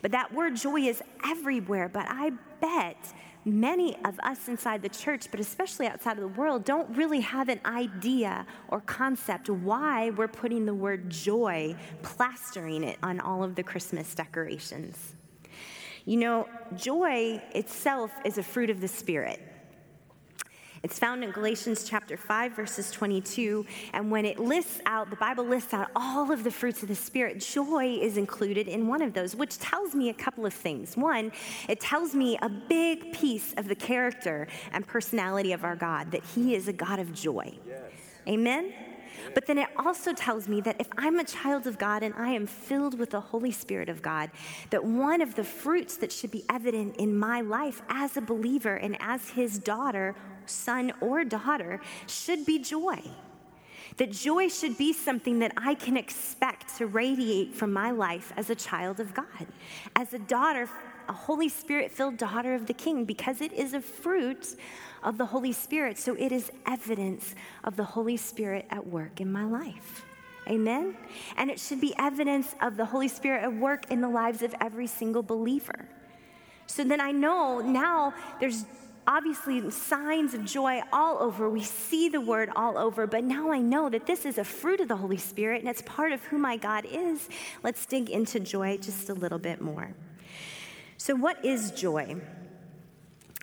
But 0.01 0.11
that 0.13 0.33
word 0.33 0.57
joy 0.57 0.81
is 0.83 1.03
everywhere. 1.25 1.89
But 1.89 2.07
I 2.09 2.33
bet 2.61 2.97
many 3.45 3.97
of 4.05 4.19
us 4.21 4.49
inside 4.49 4.83
the 4.83 4.89
church, 4.89 5.29
but 5.31 5.41
especially 5.41 5.87
outside 5.87 6.13
of 6.13 6.21
the 6.21 6.41
world, 6.41 6.65
don't 6.65 6.89
really 6.97 7.21
have 7.21 7.49
an 7.49 7.61
idea 7.65 8.47
or 8.69 8.81
concept 8.81 9.51
why 9.51 10.11
we're 10.11 10.29
putting 10.29 10.67
the 10.67 10.75
word 10.75 11.11
joy, 11.11 11.75
plastering 12.03 12.85
it 12.85 12.99
on 13.03 13.21
all 13.21 13.43
of 13.43 13.55
the 13.55 13.63
Christmas 13.63 14.15
decorations. 14.15 15.15
You 16.05 16.17
know, 16.19 16.49
joy 16.77 17.41
itself 17.55 18.11
is 18.25 18.39
a 18.39 18.43
fruit 18.43 18.71
of 18.71 18.81
the 18.81 18.89
Spirit. 18.89 19.41
It's 20.83 20.99
found 20.99 21.23
in 21.23 21.31
Galatians 21.31 21.85
chapter 21.85 22.17
5, 22.17 22.57
verses 22.57 22.91
22. 22.91 23.65
And 23.93 24.11
when 24.11 24.25
it 24.25 24.41
lists 24.41 24.81
out, 24.85 25.11
the 25.11 25.17
Bible 25.17 25.45
lists 25.45 25.73
out 25.73 25.91
all 25.95 26.33
of 26.33 26.43
the 26.43 26.51
fruits 26.51 26.83
of 26.83 26.89
the 26.89 26.95
Spirit, 26.97 27.39
joy 27.39 27.99
is 28.01 28.17
included 28.17 28.67
in 28.67 28.89
one 28.89 29.01
of 29.01 29.13
those, 29.13 29.37
which 29.37 29.59
tells 29.59 29.95
me 29.95 30.09
a 30.09 30.15
couple 30.15 30.45
of 30.45 30.53
things. 30.53 30.97
One, 30.97 31.31
it 31.69 31.79
tells 31.79 32.15
me 32.15 32.37
a 32.43 32.49
big 32.49 33.13
piece 33.13 33.55
of 33.57 33.69
the 33.69 33.77
character 33.77 34.49
and 34.73 34.85
personality 34.85 35.53
of 35.53 35.63
our 35.63 35.77
God, 35.77 36.11
that 36.11 36.25
He 36.35 36.57
is 36.57 36.67
a 36.67 36.73
God 36.73 36.99
of 36.99 37.13
joy. 37.13 37.55
Yes. 37.67 37.83
Amen? 38.27 38.73
But 39.35 39.47
then 39.47 39.59
it 39.59 39.69
also 39.77 40.13
tells 40.13 40.49
me 40.49 40.61
that 40.63 40.81
if 40.81 40.89
I'm 40.97 41.19
a 41.19 41.25
child 41.25 41.67
of 41.67 41.79
God 41.79 42.03
and 42.03 42.15
I 42.17 42.31
am 42.31 42.47
filled 42.47 42.99
with 42.99 43.11
the 43.11 43.21
Holy 43.21 43.53
Spirit 43.53 43.89
of 43.89 44.03
God, 44.03 44.31
that 44.71 44.85
one 44.85 45.21
of 45.21 45.35
the 45.35 45.45
fruits 45.45 45.97
that 45.99 46.13
should 46.13 46.31
be 46.31 46.45
evident 46.51 46.97
in 46.97 47.17
my 47.17 47.41
life 47.41 47.83
as 47.89 48.17
a 48.17 48.21
believer 48.21 48.75
and 48.75 48.97
as 49.01 49.31
his 49.31 49.59
daughter, 49.59 50.15
son, 50.47 50.93
or 51.01 51.25
daughter 51.25 51.81
should 52.07 52.45
be 52.45 52.59
joy. 52.59 53.01
That 53.99 54.11
joy 54.11 54.49
should 54.49 54.79
be 54.79 54.93
something 54.93 55.41
that 55.41 55.53
I 55.57 55.75
can 55.75 55.97
expect 55.97 56.77
to 56.79 56.87
radiate 56.87 57.55
from 57.55 57.73
my 57.73 57.91
life 57.91 58.33
as 58.37 58.49
a 58.49 58.55
child 58.55 59.01
of 59.01 59.13
God, 59.13 59.47
as 59.97 60.15
a 60.15 60.19
daughter, 60.19 60.69
a 61.13 61.15
Holy 61.15 61.51
Spirit 61.51 61.93
filled 61.93 62.17
daughter 62.17 62.55
of 62.55 62.67
the 62.67 62.73
King, 62.73 63.05
because 63.05 63.43
it 63.43 63.53
is 63.53 63.75
a 63.75 63.83
fruit 63.83 64.57
of 65.03 65.19
the 65.19 65.27
Holy 65.27 65.53
Spirit. 65.53 65.99
So 65.99 66.15
it 66.15 66.33
is 66.33 66.51
evidence 66.67 67.35
of 67.65 67.77
the 67.77 67.85
Holy 67.85 68.17
Spirit 68.17 68.65
at 68.71 68.87
work 68.87 69.21
in 69.21 69.31
my 69.31 69.45
life. 69.45 70.07
Amen? 70.49 70.97
And 71.37 71.51
it 71.51 71.61
should 71.61 71.83
be 71.83 71.95
evidence 71.99 72.55
of 72.63 72.79
the 72.79 72.87
Holy 72.87 73.09
Spirit 73.09 73.43
at 73.45 73.53
work 73.53 73.91
in 73.91 74.01
the 74.01 74.09
lives 74.09 74.41
of 74.41 74.55
every 74.59 74.87
single 74.87 75.23
believer. 75.23 75.87
So 76.67 76.83
then 76.83 77.01
I 77.01 77.13
know 77.13 77.61
now 77.61 78.15
there's 78.41 78.65
obviously 79.07 79.71
signs 79.71 80.33
of 80.33 80.47
joy 80.47 80.81
all 80.95 81.19
over. 81.19 81.51
We 81.51 81.63
see 81.63 82.09
the 82.09 82.23
word 82.23 82.49
all 82.57 82.79
over, 82.79 83.07
but 83.07 83.23
now 83.23 83.53
I 83.53 83.59
know 83.59 83.91
that 83.91 84.07
this 84.07 84.25
is 84.25 84.39
a 84.39 84.45
fruit 84.45 84.81
of 84.81 84.89
the 84.89 84.97
Holy 84.97 85.19
Spirit 85.19 85.61
and 85.61 85.69
it's 85.69 85.83
part 85.83 86.13
of 86.13 86.25
who 86.25 86.39
my 86.39 86.57
God 86.57 86.87
is. 86.91 87.29
Let's 87.63 87.85
dig 87.85 88.09
into 88.09 88.41
joy 88.41 88.79
just 88.79 89.11
a 89.11 89.15
little 89.15 89.39
bit 89.39 89.61
more. 89.61 89.95
So, 91.05 91.17
what 91.17 91.45
is 91.45 91.73
joy? 91.73 92.15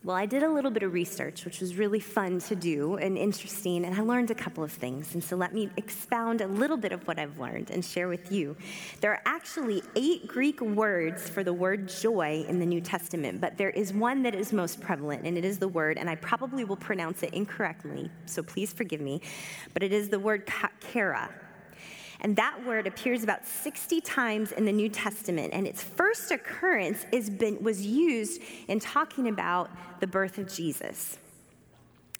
Well, 0.05 0.15
I 0.15 0.25
did 0.25 0.43
a 0.43 0.49
little 0.49 0.71
bit 0.71 0.81
of 0.81 0.93
research, 0.93 1.43
which 1.43 1.59
was 1.59 1.75
really 1.75 1.99
fun 1.99 2.39
to 2.39 2.55
do 2.55 2.95
and 2.95 3.17
interesting, 3.17 3.83
and 3.83 3.93
I 3.93 3.99
learned 3.99 4.31
a 4.31 4.33
couple 4.33 4.63
of 4.63 4.71
things. 4.71 5.13
And 5.13 5.21
so 5.21 5.35
let 5.35 5.53
me 5.53 5.69
expound 5.75 6.39
a 6.39 6.47
little 6.47 6.77
bit 6.77 6.93
of 6.93 7.05
what 7.05 7.19
I've 7.19 7.37
learned 7.37 7.69
and 7.69 7.83
share 7.83 8.07
with 8.07 8.31
you. 8.31 8.55
There 9.01 9.11
are 9.11 9.21
actually 9.25 9.83
eight 9.97 10.25
Greek 10.25 10.61
words 10.61 11.27
for 11.27 11.43
the 11.43 11.51
word 11.51 11.89
joy 11.89 12.45
in 12.47 12.59
the 12.59 12.65
New 12.65 12.79
Testament, 12.79 13.41
but 13.41 13.57
there 13.57 13.71
is 13.71 13.91
one 13.91 14.23
that 14.23 14.35
is 14.35 14.53
most 14.53 14.79
prevalent, 14.79 15.25
and 15.25 15.37
it 15.37 15.43
is 15.43 15.59
the 15.59 15.67
word, 15.67 15.97
and 15.97 16.09
I 16.09 16.15
probably 16.15 16.63
will 16.63 16.77
pronounce 16.77 17.23
it 17.23 17.33
incorrectly, 17.33 18.09
so 18.25 18.41
please 18.41 18.71
forgive 18.71 19.01
me, 19.01 19.19
but 19.73 19.83
it 19.83 19.91
is 19.91 20.07
the 20.07 20.19
word 20.19 20.49
chara. 20.93 21.29
And 22.21 22.35
that 22.35 22.65
word 22.65 22.85
appears 22.85 23.23
about 23.23 23.45
60 23.47 24.01
times 24.01 24.51
in 24.51 24.65
the 24.65 24.71
New 24.71 24.89
Testament. 24.89 25.53
And 25.53 25.65
its 25.65 25.81
first 25.81 26.31
occurrence 26.31 27.05
is 27.11 27.29
been, 27.29 27.63
was 27.63 27.85
used 27.85 28.41
in 28.67 28.79
talking 28.79 29.29
about 29.29 29.69
the 30.01 30.07
birth 30.07 30.38
of 30.38 30.53
Jesus. 30.53 31.17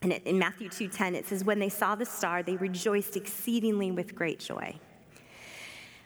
And 0.02 0.14
in 0.14 0.40
Matthew 0.40 0.70
2:10 0.70 1.14
it 1.16 1.26
says 1.26 1.44
when 1.44 1.60
they 1.60 1.68
saw 1.68 1.96
the 1.96 2.06
star 2.06 2.42
they 2.42 2.56
rejoiced 2.56 3.18
exceedingly 3.18 3.92
with 3.92 4.16
great 4.16 4.40
joy. 4.40 4.80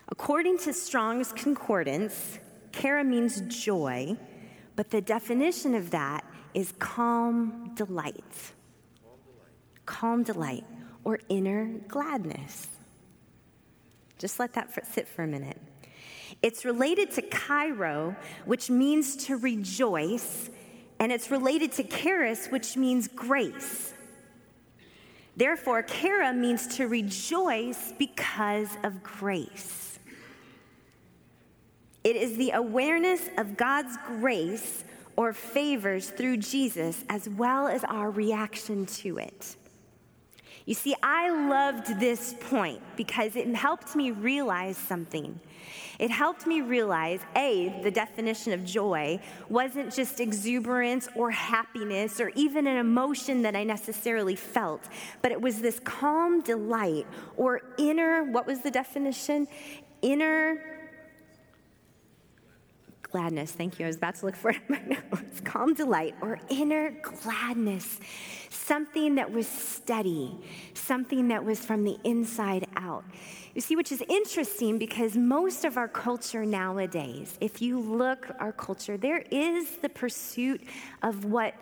According 0.10 0.58
to 0.60 0.74
Strong's 0.74 1.32
concordance, 1.34 2.40
chara 2.72 3.04
means 3.04 3.42
joy, 3.42 4.18
But 4.76 4.90
the 4.90 5.02
definition 5.02 5.76
of 5.76 5.92
that 5.92 6.26
is 6.56 6.74
calm 6.80 7.72
delight. 7.76 8.54
Calm 9.86 10.24
delight 10.24 10.66
or 11.04 11.20
inner 11.30 11.66
gladness. 11.88 12.73
Just 14.24 14.40
let 14.40 14.54
that 14.54 14.88
sit 14.90 15.06
for 15.06 15.24
a 15.24 15.28
minute. 15.28 15.60
It's 16.42 16.64
related 16.64 17.12
to 17.12 17.22
chairo, 17.24 18.16
which 18.46 18.70
means 18.70 19.18
to 19.26 19.36
rejoice, 19.36 20.50
and 20.98 21.12
it's 21.12 21.30
related 21.30 21.74
to 21.74 21.84
charis, 21.84 22.48
which 22.48 22.78
means 22.78 23.10
grace. 23.10 23.94
Therefore, 25.36 25.82
chara 25.82 26.32
means 26.32 26.68
to 26.78 26.88
rejoice 26.88 27.92
because 28.00 28.70
of 28.86 29.04
grace. 29.04 30.00
It 32.06 32.16
is 32.16 32.38
the 32.38 32.52
awareness 32.52 33.28
of 33.38 33.58
God's 33.58 33.98
grace 34.08 34.86
or 35.18 35.34
favors 35.34 36.12
through 36.12 36.38
Jesus, 36.38 37.04
as 37.10 37.28
well 37.28 37.68
as 37.68 37.84
our 37.84 38.10
reaction 38.10 38.86
to 38.86 39.18
it. 39.18 39.58
You 40.66 40.74
see, 40.74 40.96
I 41.04 41.30
loved 41.30 42.00
this 42.00 42.36
point 42.50 42.82
because 42.96 43.36
it 43.36 43.54
helped 43.54 43.96
me 43.96 44.12
realize 44.12 44.78
something. 44.78 45.40
It 46.00 46.10
helped 46.10 46.48
me 46.48 46.62
realize 46.62 47.20
A, 47.36 47.80
the 47.84 47.92
definition 47.92 48.54
of 48.54 48.64
joy 48.64 49.20
wasn't 49.50 49.94
just 49.94 50.20
exuberance 50.20 51.08
or 51.16 51.32
happiness 51.32 52.20
or 52.20 52.32
even 52.36 52.66
an 52.68 52.78
emotion 52.78 53.42
that 53.44 53.56
I 53.56 53.64
necessarily 53.64 54.36
felt, 54.36 54.88
but 55.22 55.32
it 55.32 55.42
was 55.42 55.62
this 55.62 55.80
calm 55.82 56.42
delight 56.42 57.08
or 57.38 57.62
inner, 57.78 58.24
what 58.24 58.48
was 58.48 58.62
the 58.62 58.72
definition? 58.72 59.48
Inner 60.02 60.73
gladness. 63.14 63.52
Thank 63.52 63.80
you. 63.80 63.86
I 63.86 63.88
was 63.88 63.96
about 63.96 64.16
to 64.16 64.26
look 64.26 64.36
for 64.36 64.50
it 64.50 64.58
in 64.68 64.76
my 64.76 64.82
notes. 65.14 65.40
Calm 65.42 65.76
delight 65.76 66.16
or 66.20 66.40
inner 66.50 66.92
gladness. 67.22 68.00
Something 68.50 69.16
that 69.16 69.32
was 69.32 69.48
steady, 69.48 70.36
something 70.74 71.28
that 71.28 71.46
was 71.46 71.64
from 71.64 71.84
the 71.84 71.98
inside 72.04 72.68
out. 72.76 73.06
You 73.54 73.62
see, 73.62 73.76
which 73.76 73.92
is 73.92 74.04
interesting 74.10 74.80
because 74.80 75.16
most 75.16 75.64
of 75.64 75.78
our 75.78 75.88
culture 75.88 76.44
nowadays, 76.44 77.38
if 77.40 77.62
you 77.62 77.80
look 77.80 78.32
our 78.40 78.52
culture, 78.52 78.98
there 78.98 79.24
is 79.30 79.78
the 79.78 79.90
pursuit 79.90 80.62
of 81.04 81.26
what, 81.26 81.54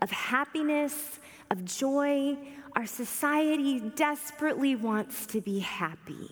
of 0.00 0.12
happiness, 0.12 1.18
of 1.50 1.64
joy. 1.64 2.38
Our 2.76 2.86
society 2.86 3.80
desperately 3.80 4.76
wants 4.76 5.26
to 5.26 5.40
be 5.40 5.58
happy. 5.58 6.30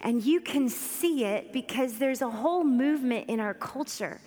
And 0.00 0.22
you 0.22 0.40
can 0.40 0.68
see 0.68 1.24
it 1.24 1.52
because 1.52 1.98
there's 1.98 2.22
a 2.22 2.30
whole 2.30 2.64
movement 2.64 3.28
in 3.28 3.40
our 3.40 3.54
culture 3.54 4.20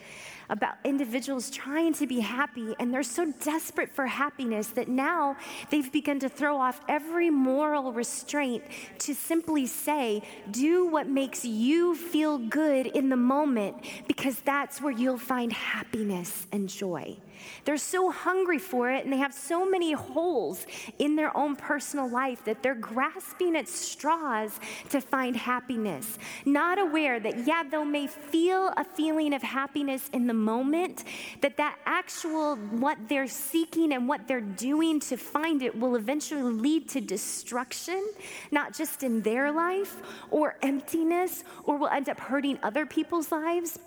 about 0.50 0.76
individuals 0.84 1.50
trying 1.50 1.94
to 1.94 2.08
be 2.08 2.20
happy, 2.20 2.76
and 2.80 2.94
they're 2.94 3.04
so 3.04 3.32
desperate 3.44 3.94
for 3.94 4.06
happiness 4.06 4.68
that 4.68 4.88
now 4.88 5.36
they've 5.70 5.92
begun 5.92 6.20
to 6.20 6.30
throw 6.30 6.58
off 6.58 6.82
every 6.88 7.30
moral 7.30 7.92
restraint 7.94 8.64
to 9.00 9.16
simply 9.16 9.66
say, 9.66 10.22
Do 10.52 10.86
what 10.88 11.08
makes 11.08 11.46
you 11.46 11.96
feel 11.96 12.38
good 12.38 12.88
in 12.88 13.10
the 13.10 13.18
moment, 13.18 13.78
because 14.08 14.40
that's 14.42 14.82
where 14.82 14.94
you'll 14.94 15.18
find 15.18 15.52
happiness 15.52 16.48
and 16.52 16.70
joy. 16.70 17.18
They're 17.66 17.78
so 17.78 18.12
hungry 18.12 18.60
for 18.60 18.92
it, 18.92 19.04
and 19.04 19.14
they 19.14 19.18
have 19.18 19.34
so 19.34 19.70
many 19.70 19.94
holes 19.94 20.66
in 21.00 21.16
their 21.16 21.36
own 21.36 21.56
personal 21.56 22.10
life 22.10 22.44
that 22.46 22.62
they're 22.64 22.76
grasping 22.76 23.56
at 23.56 23.68
straws 23.68 24.60
to 24.90 25.02
find 25.02 25.36
happiness. 25.36 26.18
Not 26.46 26.80
aware 26.80 27.20
that, 27.20 27.46
yeah, 27.48 27.64
they 27.64 27.84
may 27.84 28.08
feel 28.08 28.74
a 28.78 28.84
feeling 28.84 29.34
of 29.34 29.42
happiness 29.42 30.10
in 30.14 30.28
the 30.28 30.34
moment, 30.34 31.04
that 31.42 31.58
that 31.58 31.78
actual 31.86 32.56
what 32.56 32.98
they're 33.08 33.28
seeking 33.28 33.94
and 33.94 34.08
what 34.08 34.28
they're 34.28 34.42
doing 34.42 35.00
to 35.02 35.18
find 35.18 35.62
it 35.62 35.78
will 35.78 35.96
eventually 35.96 36.42
lead 36.42 36.90
to 36.90 37.02
destruction, 37.02 38.04
not 38.52 38.74
just 38.74 39.04
in 39.04 39.22
their 39.22 39.52
life 39.52 39.98
or 40.32 40.58
emptiness, 40.62 41.44
or 41.64 41.78
will 41.78 41.88
end 41.88 42.10
up 42.10 42.20
hurting 42.20 42.60
other 42.64 42.86
people's 42.86 43.32
lives 43.32 43.80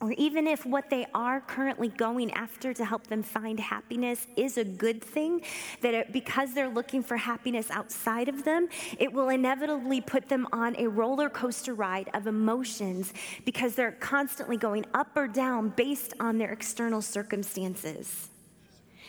or 0.00 0.12
even 0.12 0.46
if 0.46 0.66
what 0.66 0.90
they 0.90 1.06
are 1.14 1.40
currently 1.40 1.88
going 1.88 2.30
after 2.32 2.74
to 2.74 2.84
help 2.84 3.06
them 3.06 3.22
find 3.22 3.58
happiness 3.58 4.26
is 4.36 4.58
a 4.58 4.64
good 4.64 5.02
thing, 5.02 5.40
that 5.80 5.94
it, 5.94 6.12
because 6.12 6.52
they're 6.52 6.68
looking 6.68 7.02
for 7.02 7.16
happiness 7.16 7.70
outside 7.70 8.28
of 8.28 8.44
them, 8.44 8.68
it 8.98 9.12
will 9.12 9.30
inevitably 9.30 10.00
put 10.00 10.28
them 10.28 10.46
on 10.52 10.76
a 10.76 10.86
roller 10.86 11.30
coaster 11.30 11.74
ride 11.74 12.10
of 12.12 12.26
emotions 12.26 13.12
because 13.44 13.74
they're 13.74 13.92
constantly 13.92 14.56
going 14.56 14.84
up 14.92 15.16
or 15.16 15.26
down 15.26 15.70
based 15.70 16.12
on 16.20 16.36
their 16.38 16.52
external 16.52 17.00
circumstances 17.00 18.28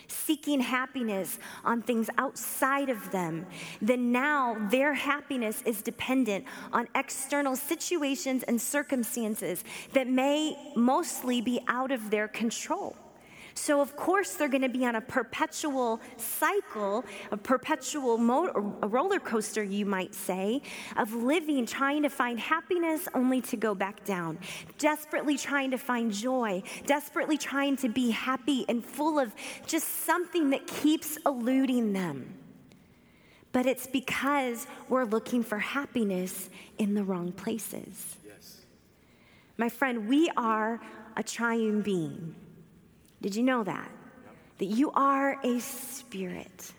seeking 0.08 0.60
happiness 0.60 1.40
on 1.64 1.82
things 1.82 2.10
outside 2.18 2.90
of 2.90 3.12
them, 3.12 3.46
then 3.82 4.12
now 4.12 4.58
their 4.70 4.94
happiness 4.94 5.62
is 5.66 5.82
dependent 5.82 6.46
on 6.74 6.88
external 6.96 7.56
situations 7.56 8.44
and 8.44 8.60
circumstances 8.60 9.64
that 9.94 10.08
may 10.08 10.56
mostly 10.76 11.42
be 11.42 11.60
out 11.68 11.92
of 11.92 12.10
their 12.10 12.28
control. 12.28 12.96
So, 13.58 13.82
of 13.82 13.96
course, 13.96 14.34
they're 14.34 14.50
going 14.50 14.62
to 14.62 14.70
be 14.70 14.86
on 14.86 14.96
a 14.96 15.02
perpetual 15.02 16.00
cycle, 16.16 17.04
a 17.32 17.38
perpetual 17.38 18.16
a 18.84 18.88
roller 18.88 19.20
coaster, 19.20 19.64
you 19.64 19.84
might 19.84 20.14
say, 20.14 20.62
of 20.96 21.12
living, 21.14 21.66
trying 21.66 22.04
to 22.04 22.10
find 22.10 22.40
happiness 22.40 23.10
only 23.16 23.42
to 23.42 23.58
go 23.58 23.74
back 23.74 24.06
down, 24.06 24.38
desperately 24.78 25.38
trying 25.40 25.72
to 25.72 25.78
find 25.80 26.14
joy, 26.14 26.62
desperately 26.86 27.36
trying 27.36 27.76
to 27.78 27.90
be 27.90 28.12
happy 28.12 28.64
and 28.70 28.86
full 28.86 29.18
of 29.18 29.34
just 29.66 30.06
something 30.06 30.52
that 30.52 30.68
keeps 30.68 31.18
eluding 31.26 31.94
them. 31.94 32.36
But 33.54 33.66
it's 33.66 33.88
because 33.88 34.68
we're 34.88 35.06
looking 35.06 35.42
for 35.42 35.58
happiness 35.58 36.52
in 36.78 36.94
the 36.94 37.04
wrong 37.04 37.32
places. 37.32 38.18
Yes. 38.24 38.66
My 39.58 39.70
friend, 39.70 40.08
we 40.08 40.30
are 40.38 40.80
a 41.16 41.24
triune 41.24 41.82
being. 41.82 42.36
Did 43.22 43.36
you 43.36 43.44
know 43.44 43.64
that? 43.64 43.92
That 44.60 44.66
you 44.66 44.92
are 44.92 45.40
a 45.44 45.60
spirit. 45.60 46.72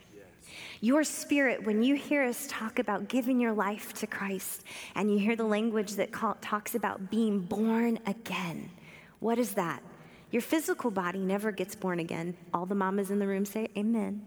Your 0.80 1.02
spirit, 1.02 1.64
when 1.64 1.82
you 1.82 1.96
hear 1.96 2.22
us 2.22 2.46
talk 2.48 2.78
about 2.78 3.08
giving 3.08 3.40
your 3.40 3.52
life 3.52 3.92
to 3.94 4.06
Christ 4.06 4.62
and 4.94 5.10
you 5.10 5.18
hear 5.18 5.34
the 5.34 5.44
language 5.44 5.94
that 5.94 6.12
call, 6.12 6.36
talks 6.40 6.74
about 6.74 7.10
being 7.10 7.40
born 7.40 7.98
again, 8.06 8.70
what 9.18 9.38
is 9.38 9.54
that? 9.54 9.82
Your 10.30 10.42
physical 10.42 10.90
body 10.90 11.18
never 11.18 11.50
gets 11.50 11.74
born 11.74 11.98
again. 11.98 12.36
All 12.54 12.66
the 12.66 12.74
mamas 12.74 13.10
in 13.10 13.18
the 13.18 13.26
room 13.26 13.44
say, 13.44 13.68
Amen. 13.76 14.22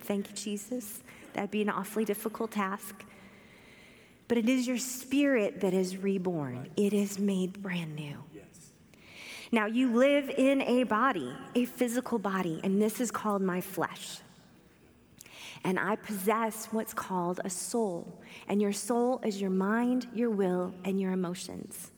Thank 0.00 0.28
you, 0.28 0.36
Jesus. 0.36 1.02
That'd 1.32 1.50
be 1.50 1.62
an 1.62 1.70
awfully 1.70 2.04
difficult 2.04 2.50
task. 2.50 3.04
But 4.28 4.38
it 4.38 4.48
is 4.48 4.66
your 4.66 4.78
spirit 4.78 5.60
that 5.60 5.72
is 5.72 5.96
reborn, 5.96 6.68
it 6.76 6.92
is 6.92 7.18
made 7.18 7.62
brand 7.62 7.94
new. 7.94 8.22
Now, 9.54 9.66
you 9.66 9.94
live 9.94 10.30
in 10.30 10.62
a 10.62 10.82
body, 10.82 11.32
a 11.54 11.64
physical 11.64 12.18
body, 12.18 12.60
and 12.64 12.82
this 12.82 13.00
is 13.00 13.12
called 13.12 13.40
my 13.40 13.60
flesh. 13.60 14.18
And 15.62 15.78
I 15.78 15.94
possess 15.94 16.66
what's 16.72 16.92
called 16.92 17.40
a 17.44 17.50
soul. 17.50 18.20
And 18.48 18.60
your 18.60 18.72
soul 18.72 19.20
is 19.24 19.40
your 19.40 19.50
mind, 19.50 20.08
your 20.12 20.30
will, 20.30 20.74
and 20.84 21.00
your 21.00 21.12
emotions. 21.12 21.92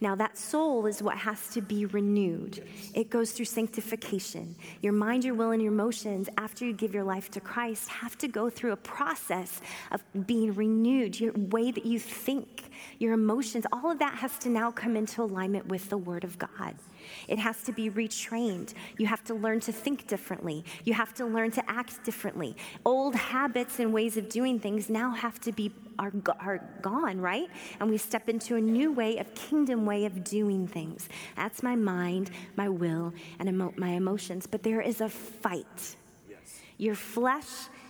Now, 0.00 0.14
that 0.14 0.38
soul 0.38 0.86
is 0.86 1.02
what 1.02 1.18
has 1.18 1.48
to 1.48 1.60
be 1.60 1.84
renewed. 1.86 2.64
It 2.94 3.10
goes 3.10 3.32
through 3.32 3.46
sanctification. 3.46 4.54
Your 4.80 4.92
mind, 4.92 5.24
your 5.24 5.34
will, 5.34 5.50
and 5.50 5.60
your 5.60 5.72
emotions, 5.72 6.28
after 6.38 6.64
you 6.64 6.72
give 6.72 6.94
your 6.94 7.02
life 7.02 7.30
to 7.32 7.40
Christ, 7.40 7.88
have 7.88 8.16
to 8.18 8.28
go 8.28 8.48
through 8.48 8.72
a 8.72 8.76
process 8.76 9.60
of 9.90 10.00
being 10.26 10.54
renewed. 10.54 11.18
Your 11.18 11.32
way 11.32 11.72
that 11.72 11.84
you 11.84 11.98
think, 11.98 12.70
your 13.00 13.12
emotions, 13.12 13.66
all 13.72 13.90
of 13.90 13.98
that 13.98 14.14
has 14.14 14.38
to 14.38 14.48
now 14.48 14.70
come 14.70 14.96
into 14.96 15.22
alignment 15.22 15.66
with 15.66 15.90
the 15.90 15.98
Word 15.98 16.22
of 16.22 16.38
God. 16.38 16.76
It 17.26 17.40
has 17.40 17.62
to 17.62 17.72
be 17.72 17.90
retrained. 17.90 18.74
You 18.98 19.06
have 19.06 19.24
to 19.24 19.34
learn 19.34 19.58
to 19.60 19.72
think 19.72 20.06
differently. 20.06 20.64
You 20.84 20.94
have 20.94 21.12
to 21.14 21.26
learn 21.26 21.50
to 21.52 21.70
act 21.70 22.04
differently. 22.04 22.56
Old 22.84 23.16
habits 23.16 23.80
and 23.80 23.92
ways 23.92 24.16
of 24.16 24.28
doing 24.28 24.60
things 24.60 24.88
now 24.88 25.10
have 25.10 25.40
to 25.40 25.52
be 25.52 25.72
are, 25.98 26.12
are 26.40 26.58
gone, 26.80 27.20
right? 27.20 27.48
And 27.80 27.90
we 27.90 27.98
step 27.98 28.28
into 28.28 28.56
a 28.56 28.60
new 28.60 28.92
way 28.92 29.18
of 29.18 29.34
kingdom 29.34 29.84
way 29.84 30.04
of 30.04 30.24
doing 30.24 30.66
things. 30.66 31.08
That's 31.36 31.62
my 31.62 31.76
mind, 31.76 32.30
my 32.56 32.68
will, 32.68 33.12
and 33.38 33.48
emo- 33.48 33.74
my 33.76 33.90
emotions. 33.90 34.46
But 34.46 34.62
there 34.62 34.80
is 34.80 35.00
a 35.00 35.08
fight. 35.08 35.96
Yes. 36.28 36.60
Your 36.76 36.94
flesh 36.94 37.48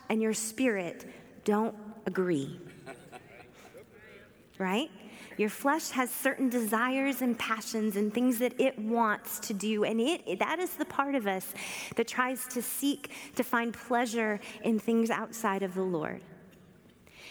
and 0.08 0.22
your 0.22 0.34
spirit 0.34 1.06
don't 1.44 1.74
agree. 2.06 2.58
right? 4.58 4.90
Your 5.38 5.48
flesh 5.48 5.90
has 5.90 6.10
certain 6.10 6.48
desires 6.48 7.22
and 7.22 7.38
passions 7.38 7.94
and 7.96 8.12
things 8.12 8.40
that 8.40 8.60
it 8.60 8.76
wants 8.76 9.38
to 9.40 9.54
do. 9.54 9.84
And 9.84 10.00
it, 10.00 10.40
that 10.40 10.58
is 10.58 10.70
the 10.74 10.84
part 10.84 11.14
of 11.14 11.28
us 11.28 11.54
that 11.94 12.08
tries 12.08 12.44
to 12.48 12.60
seek 12.60 13.12
to 13.36 13.44
find 13.44 13.72
pleasure 13.72 14.40
in 14.64 14.80
things 14.80 15.10
outside 15.10 15.62
of 15.62 15.74
the 15.74 15.82
Lord. 15.82 16.22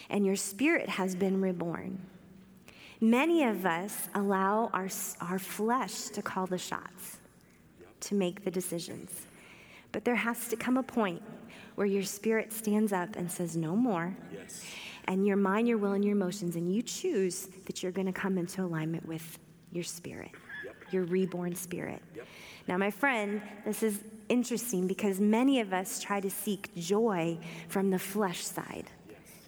And 0.09 0.25
your 0.25 0.35
spirit 0.35 0.89
has 0.89 1.15
been 1.15 1.41
reborn. 1.41 1.99
Many 2.99 3.43
of 3.43 3.65
us 3.65 4.09
allow 4.15 4.69
our, 4.73 4.87
our 5.21 5.39
flesh 5.39 6.05
to 6.09 6.21
call 6.21 6.47
the 6.47 6.57
shots. 6.57 7.17
to 7.99 8.15
make 8.15 8.43
the 8.43 8.51
decisions. 8.51 9.27
But 9.91 10.05
there 10.05 10.15
has 10.15 10.47
to 10.49 10.55
come 10.55 10.77
a 10.77 10.83
point 10.83 11.21
where 11.75 11.87
your 11.87 12.03
spirit 12.03 12.53
stands 12.53 12.93
up 12.93 13.15
and 13.15 13.31
says, 13.31 13.57
No 13.57 13.75
more. 13.75 14.15
Yes. 14.31 14.63
And 15.05 15.25
your 15.25 15.37
mind, 15.37 15.67
your 15.67 15.77
will, 15.77 15.93
and 15.93 16.03
your 16.03 16.13
emotions, 16.15 16.55
and 16.55 16.73
you 16.73 16.81
choose 16.81 17.47
that 17.65 17.81
you're 17.81 17.91
going 17.91 18.07
to 18.07 18.13
come 18.13 18.37
into 18.37 18.61
alignment 18.61 19.07
with 19.07 19.39
your 19.71 19.83
spirit, 19.83 20.31
yep. 20.65 20.75
your 20.91 21.05
reborn 21.05 21.55
spirit. 21.55 22.01
Yep. 22.15 22.27
Now, 22.67 22.77
my 22.77 22.91
friend, 22.91 23.41
this 23.65 23.83
is 23.83 24.01
interesting 24.27 24.85
because 24.87 25.19
many 25.19 25.61
of 25.61 25.71
us 25.71 26.01
try 26.01 26.19
to 26.19 26.29
seek 26.29 26.75
joy 26.75 27.37
from 27.69 27.89
the 27.89 27.99
flesh 27.99 28.43
side 28.43 28.89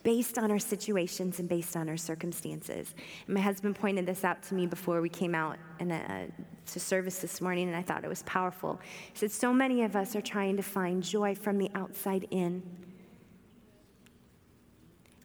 based 0.03 0.37
on 0.37 0.51
our 0.51 0.59
situations 0.59 1.39
and 1.39 1.49
based 1.49 1.75
on 1.75 1.89
our 1.89 1.97
circumstances. 1.97 2.93
And 3.25 3.35
my 3.35 3.41
husband 3.41 3.75
pointed 3.75 4.05
this 4.05 4.23
out 4.23 4.41
to 4.43 4.55
me 4.55 4.65
before 4.65 5.01
we 5.01 5.09
came 5.09 5.35
out 5.35 5.57
in 5.79 5.91
a, 5.91 6.27
to 6.67 6.79
service 6.79 7.19
this 7.19 7.41
morning, 7.41 7.67
and 7.67 7.75
I 7.75 7.81
thought 7.81 8.03
it 8.03 8.09
was 8.09 8.23
powerful. 8.23 8.79
He 9.13 9.19
said, 9.19 9.31
So 9.31 9.53
many 9.53 9.83
of 9.83 9.95
us 9.95 10.15
are 10.15 10.21
trying 10.21 10.57
to 10.57 10.63
find 10.63 11.03
joy 11.03 11.35
from 11.35 11.57
the 11.57 11.69
outside 11.75 12.27
in, 12.31 12.63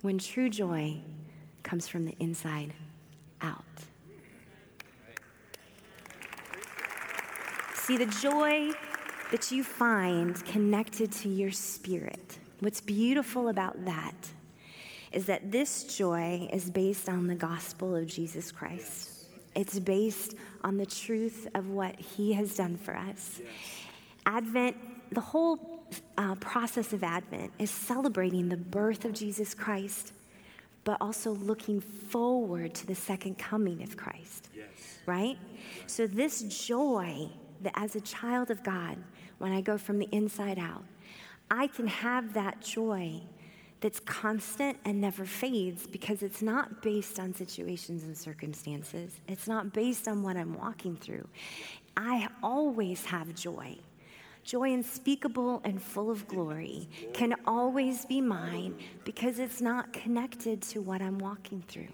when 0.03 0.19
true 0.19 0.51
joy 0.51 1.01
comes 1.63 1.89
from 1.89 2.05
the 2.05 2.15
inside 2.21 2.75
out. 3.41 3.65
See, 7.75 7.99
the 7.99 8.07
joy 8.07 8.71
that 9.31 9.51
you 9.51 9.63
find 9.63 10.43
connected 10.47 11.13
to 11.13 11.29
your 11.29 11.51
spirit, 11.51 12.39
what's 12.61 12.81
beautiful 12.81 13.49
about 13.49 13.85
that 13.85 14.15
is 15.15 15.27
that 15.27 15.53
this 15.53 15.85
joy 15.85 16.49
is 16.53 16.69
based 16.69 17.09
on 17.09 17.29
the 17.29 17.35
gospel 17.37 17.95
of 17.95 18.07
Jesus 18.07 18.51
Christ. 18.51 19.27
It's 19.55 19.79
based 19.79 20.35
on 20.65 20.77
the 20.77 20.87
truth 20.87 21.47
of 21.55 21.71
what 21.71 21.99
he 21.99 22.33
has 22.33 22.57
done 22.57 22.77
for 22.77 22.97
us. 22.97 23.41
Advent, 24.27 24.77
the 25.13 25.21
whole 25.21 25.87
uh, 26.19 26.35
process 26.37 26.93
of 26.93 27.05
Advent 27.05 27.53
is 27.61 27.71
celebrating 27.71 28.49
the 28.49 28.57
birth 28.57 29.05
of 29.05 29.13
Jesus 29.13 29.55
Christ, 29.55 30.13
but 30.83 30.97
also 31.01 31.33
looking 31.33 31.81
forward 31.81 32.75
to 32.75 32.87
the 32.87 32.95
second 32.97 33.39
coming 33.39 33.83
of 33.85 33.97
Christ. 33.97 34.49
Yes. 34.55 34.67
Right? 35.07 35.39
So, 35.87 36.09
this 36.09 36.43
joy 36.43 37.29
that 37.63 37.73
as 37.77 37.95
a 37.95 38.01
child 38.01 38.51
of 38.51 38.65
God, 38.65 38.99
when 39.39 39.53
I 39.53 39.61
go 39.61 39.79
from 39.79 39.99
the 39.99 40.09
inside 40.11 40.59
out, 40.59 40.83
I 41.51 41.69
can 41.69 41.87
have 41.87 42.35
that 42.35 42.61
joy 42.61 43.23
that's 43.85 44.01
constant 44.01 44.79
and 44.87 44.99
never 44.99 45.27
fades 45.27 45.87
because 45.87 46.23
it's 46.23 46.41
not 46.41 46.81
based 46.81 47.21
on 47.21 47.35
situations 47.35 48.03
and 48.05 48.17
circumstances. 48.17 49.21
It's 49.29 49.47
not 49.47 49.75
based 49.75 50.09
on 50.09 50.23
what 50.23 50.39
I'm 50.39 50.55
walking 50.55 50.97
through. 50.97 51.29
I 51.95 52.29
always 52.43 53.05
have 53.05 53.35
joy. 53.35 53.77
Joy 54.43 54.73
unspeakable 54.73 55.61
and 55.65 55.83
full 55.83 56.11
of 56.11 56.27
glory 56.27 56.89
can 57.13 57.35
always 57.47 58.07
be 58.07 58.23
mine 58.23 58.75
because 59.05 59.39
it's 59.39 59.61
not 59.61 59.93
connected 59.93 60.63
to 60.63 60.81
what 60.81 61.03
I'm 61.03 61.19
walking 61.19 61.63
through. 61.69 61.93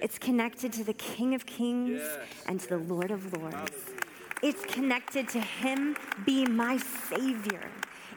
It's 0.00 0.16
connected 0.16 0.72
to 0.74 0.84
the 0.84 0.94
King 0.94 1.34
of 1.34 1.44
Kings 1.44 2.02
and 2.46 2.60
to 2.60 2.68
the 2.68 2.78
Lord 2.78 3.10
of 3.10 3.36
Lords. 3.36 3.72
It's 4.44 4.64
connected 4.66 5.28
to 5.30 5.40
Him 5.40 5.96
being 6.24 6.54
my 6.54 6.76
Savior. 6.76 7.68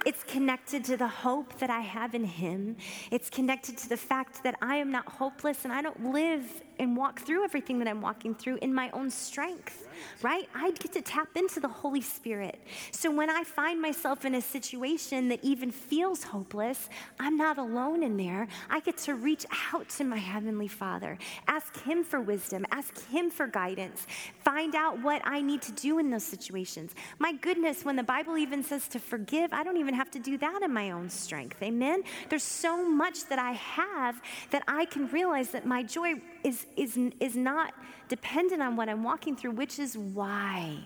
It's 0.05 0.24
connected 0.24 0.85
to 0.85 0.97
the 0.97 1.07
hope 1.07 1.57
that 1.57 1.71
I 1.71 1.79
have 1.81 2.13
in 2.13 2.24
Him. 2.24 2.77
It's 3.09 3.29
connected 3.29 3.75
to 3.79 3.89
the 3.89 3.97
fact 3.97 4.43
that 4.43 4.55
I 4.62 4.75
am 4.75 4.91
not 4.91 5.07
hopeless 5.07 5.65
and 5.65 5.74
I 5.74 5.81
don't 5.81 6.13
live 6.13 6.45
and 6.79 6.96
walk 6.96 7.22
through 7.22 7.44
everything 7.44 7.79
that 7.79 7.88
I'm 7.88 8.01
walking 8.01 8.36
through 8.36 8.58
in 8.62 8.74
my 8.74 8.89
own 8.91 9.10
strength, 9.10 9.88
right? 10.22 10.48
I 10.53 10.72
get 10.72 10.94
to 10.94 11.01
tap 11.01 11.29
into 11.36 11.60
the 11.60 11.67
Holy 11.67 12.01
Spirit. 12.01 12.59
So 12.92 13.11
when 13.11 13.29
I 13.29 13.44
find 13.44 13.81
myself 13.81 14.25
in 14.25 14.35
a 14.35 14.42
situation 14.42 15.29
that 15.29 15.40
even 15.44 15.72
feels 15.72 16.24
hopeless, 16.24 16.90
I'm 17.20 17.38
not 17.38 17.57
alone 17.57 18.03
in 18.03 18.18
there. 18.18 18.48
I 18.70 18.79
get 18.79 18.98
to 19.00 19.16
reach 19.16 19.46
out 19.74 19.90
to 19.90 20.03
my 20.03 20.18
Heavenly 20.18 20.68
Father, 20.68 21.18
ask 21.48 21.81
Him 21.81 22.03
for 22.03 22.20
wisdom, 22.22 22.66
ask 22.72 23.05
Him 23.07 23.29
for 23.29 23.48
guidance, 23.48 24.05
find 24.44 24.75
out 24.75 25.01
what 25.01 25.22
I 25.24 25.42
need 25.42 25.61
to 25.64 25.72
do 25.72 26.00
in 26.00 26.09
those 26.09 26.24
situations. 26.24 26.94
My 27.20 27.33
goodness, 27.33 27.85
when 27.85 27.96
the 27.96 28.03
Bible 28.03 28.38
even 28.38 28.64
says 28.64 28.88
to 28.90 29.00
forgive, 29.00 29.53
I 29.53 29.64
don't 29.64 29.77
even 29.77 29.94
have 29.94 30.11
to 30.11 30.20
do 30.20 30.38
that 30.38 30.61
in 30.61 30.74
my 30.74 30.92
own 30.92 31.09
strength. 31.09 31.61
Amen? 31.61 32.03
There's 32.29 32.44
so 32.44 32.88
much 32.88 33.25
that 33.25 33.40
I 33.40 33.51
have 33.51 34.22
that 34.51 34.64
I 34.68 34.85
can 34.85 35.07
realize 35.07 35.50
that 35.51 35.66
my 35.66 35.83
joy 35.83 36.16
is, 36.46 36.68
is, 36.77 36.98
is 37.20 37.36
not 37.36 37.74
dependent 38.08 38.62
on 38.62 38.75
what 38.75 38.88
I'm 38.88 39.03
walking 39.03 39.36
through, 39.36 39.51
which 39.51 39.79
is 39.79 39.98
why. 39.98 40.77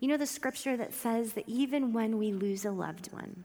You 0.00 0.08
know 0.08 0.18
the 0.18 0.26
scripture 0.26 0.76
that 0.76 0.92
says 0.92 1.32
that 1.32 1.48
even 1.48 1.94
when 1.94 2.18
we 2.18 2.32
lose 2.32 2.66
a 2.66 2.70
loved 2.70 3.10
one, 3.10 3.44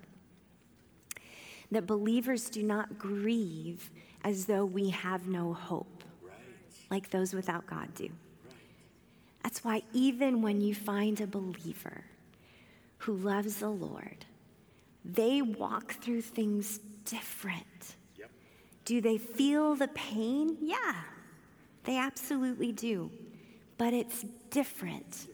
that 1.72 1.88
believers 1.88 2.50
do 2.50 2.64
not 2.64 3.00
grieve 3.00 3.90
as 4.26 4.46
though 4.46 4.66
we 4.66 4.90
have 4.90 5.28
no 5.28 5.54
hope, 5.54 6.04
right. 6.22 6.34
like 6.92 7.10
those 7.10 7.34
without 7.34 7.66
God 7.66 7.94
do. 7.96 8.04
Right. 8.04 8.56
That's 9.44 9.64
why, 9.64 9.84
even 9.94 10.42
when 10.42 10.60
you 10.60 10.76
find 10.76 11.22
a 11.22 11.28
believer 11.28 12.04
who 13.00 13.14
loves 13.14 13.58
the 13.58 13.70
Lord, 13.70 14.26
they 15.06 15.42
walk 15.42 15.94
through 16.02 16.22
things 16.22 16.80
different 17.06 17.96
do 18.86 19.02
they 19.02 19.18
feel 19.18 19.76
the 19.76 19.88
pain? 19.90 20.58
Yeah, 20.62 20.96
they 21.84 21.98
absolutely 21.98 22.72
do. 22.72 23.12
But 23.78 23.94
it's 23.94 24.24
different 24.52 25.28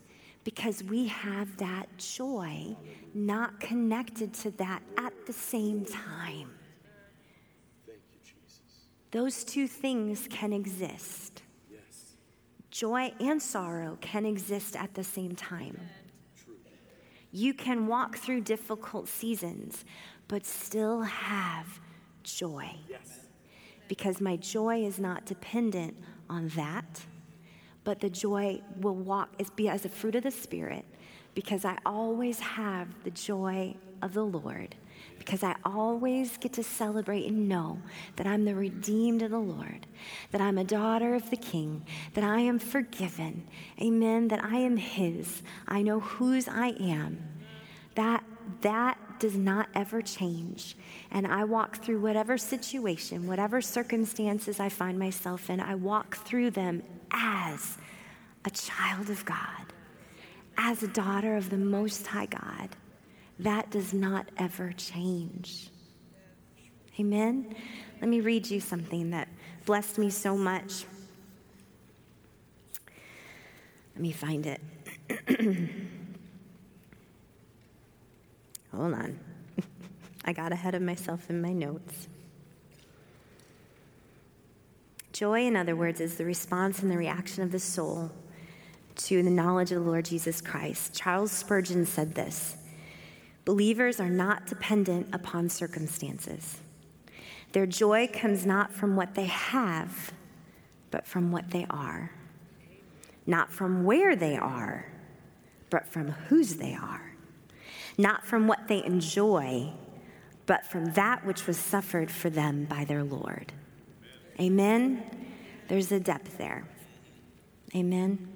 because 0.44 0.84
we 0.84 1.08
have 1.08 1.58
that 1.58 1.86
joy 1.98 2.76
not 3.14 3.60
connected 3.60 4.34
to 4.34 4.52
that 4.52 4.82
at 4.98 5.14
the 5.28 5.34
same 5.34 5.86
time. 5.86 6.52
Those 9.12 9.44
two 9.44 9.68
things 9.68 10.28
can 10.30 10.54
exist. 10.54 11.44
Yes. 11.70 12.16
Joy 12.72 13.14
and 13.20 13.42
sorrow 13.42 13.98
can 14.00 14.26
exist 14.26 14.78
at 14.78 14.94
the 14.94 15.04
same 15.04 15.36
time. 15.36 15.78
You 17.34 17.54
can 17.54 17.88
walk 17.88 18.18
through 18.18 18.42
difficult 18.42 19.10
seasons, 19.10 19.84
but 20.30 20.46
still 20.46 21.02
have 21.02 21.82
joy. 22.24 22.72
Yes 22.90 23.21
because 23.92 24.22
my 24.22 24.38
joy 24.38 24.86
is 24.86 25.00
not 25.00 25.26
dependent 25.26 25.94
on 26.30 26.48
that, 26.56 27.02
but 27.84 28.00
the 28.00 28.10
joy 28.10 28.62
will 28.80 28.96
walk 28.96 29.28
be 29.58 29.68
as 29.68 29.84
a 29.84 29.90
fruit 29.90 30.16
of 30.16 30.24
the 30.24 30.32
Spirit 30.32 30.86
because 31.36 31.66
I 31.66 31.78
always 31.86 32.40
have 32.40 32.88
the 33.04 33.12
joy 33.12 33.76
of 34.02 34.14
the 34.14 34.24
Lord. 34.24 34.76
Because 35.18 35.44
I 35.44 35.58
always 35.66 36.38
get 36.38 36.54
to 36.54 36.64
celebrate 36.64 37.26
and 37.26 37.50
know 37.50 37.82
that 38.16 38.26
I'm 38.26 38.46
the 38.46 38.56
redeemed 38.56 39.24
of 39.24 39.32
the 39.32 39.40
Lord, 39.40 39.88
that 40.32 40.40
I'm 40.40 40.58
a 40.58 40.64
daughter 40.64 41.14
of 41.14 41.30
the 41.30 41.36
King, 41.36 41.86
that 42.14 42.24
I 42.24 42.40
am 42.40 42.60
forgiven. 42.60 43.46
Amen. 43.82 44.30
That 44.30 44.42
I 44.42 44.56
am 44.56 44.78
His. 44.78 45.44
I 45.68 45.82
know 45.82 46.00
whose 46.00 46.48
I 46.48 46.70
am. 46.80 47.22
That 47.96 48.24
that 48.62 48.98
does 49.22 49.38
not 49.38 49.70
ever 49.76 50.02
change. 50.02 50.76
And 51.12 51.28
I 51.28 51.46
walk 51.46 51.78
through 51.78 52.02
whatever 52.02 52.38
situation, 52.38 53.28
whatever 53.28 53.62
circumstances 53.62 54.60
I 54.60 54.68
find 54.68 54.98
myself 54.98 55.50
in, 55.50 55.62
I 55.62 55.76
walk 55.76 56.18
through 56.26 56.52
them 56.52 56.82
as 57.12 57.78
a 58.44 58.50
child 58.50 59.12
of 59.12 59.24
God, 59.24 59.74
as 60.58 60.82
a 60.82 60.88
daughter 60.88 61.38
of 61.38 61.52
the 61.52 61.58
Most 61.58 62.08
High 62.08 62.26
God. 62.26 62.70
That 63.40 63.70
does 63.70 63.94
not 63.94 64.28
ever 64.38 64.74
change. 64.74 65.70
Amen? 67.00 67.56
Let 68.02 68.10
me 68.10 68.22
read 68.22 68.50
you 68.50 68.60
something 68.60 69.12
that 69.12 69.28
blessed 69.66 70.00
me 70.00 70.10
so 70.10 70.36
much. 70.36 70.86
Let 73.96 74.02
me 74.02 74.12
find 74.12 74.48
it. 74.48 74.62
Hold 78.76 78.94
on. 78.94 79.20
I 80.26 80.34
got 80.34 80.52
ahead 80.52 80.76
of 80.76 80.82
myself 80.82 81.30
in 81.30 81.42
my 81.42 81.52
notes. 81.52 82.08
Joy, 85.12 85.46
in 85.46 85.56
other 85.56 85.76
words, 85.76 86.00
is 86.00 86.16
the 86.16 86.26
response 86.26 86.82
and 86.82 86.92
the 86.92 86.98
reaction 86.98 87.44
of 87.44 87.52
the 87.52 87.60
soul 87.60 88.12
to 88.96 89.24
the 89.24 89.30
knowledge 89.30 89.72
of 89.72 89.84
the 89.84 89.90
Lord 89.90 90.06
Jesus 90.06 90.42
Christ. 90.42 90.94
Charles 90.96 91.32
Spurgeon 91.32 91.86
said 91.86 92.16
this 92.16 92.58
Believers 93.44 94.00
are 94.00 94.10
not 94.10 94.48
dependent 94.48 95.14
upon 95.14 95.50
circumstances. 95.50 96.58
Their 97.52 97.66
joy 97.66 98.08
comes 98.08 98.46
not 98.46 98.72
from 98.72 98.96
what 98.96 99.16
they 99.16 99.26
have, 99.26 100.14
but 100.90 101.06
from 101.06 101.32
what 101.32 101.52
they 101.52 101.66
are. 101.70 102.12
Not 103.28 103.52
from 103.52 103.84
where 103.84 104.16
they 104.16 104.38
are, 104.38 104.92
but 105.70 105.86
from 105.88 106.12
whose 106.12 106.56
they 106.56 106.74
are 106.74 107.11
not 107.98 108.26
from 108.26 108.48
what 108.48 108.68
they 108.68 108.84
enjoy, 108.84 109.72
but 110.46 110.66
from 110.66 110.94
that 110.94 111.26
which 111.26 111.48
was 111.48 111.58
suffered 111.58 112.12
for 112.12 112.30
them 112.30 112.66
by 112.66 112.86
their 112.86 113.04
Lord. 113.04 113.54
Amen? 114.40 115.04
There's 115.68 115.92
a 115.92 116.00
depth 116.00 116.38
there. 116.38 116.66
Amen? 117.76 118.28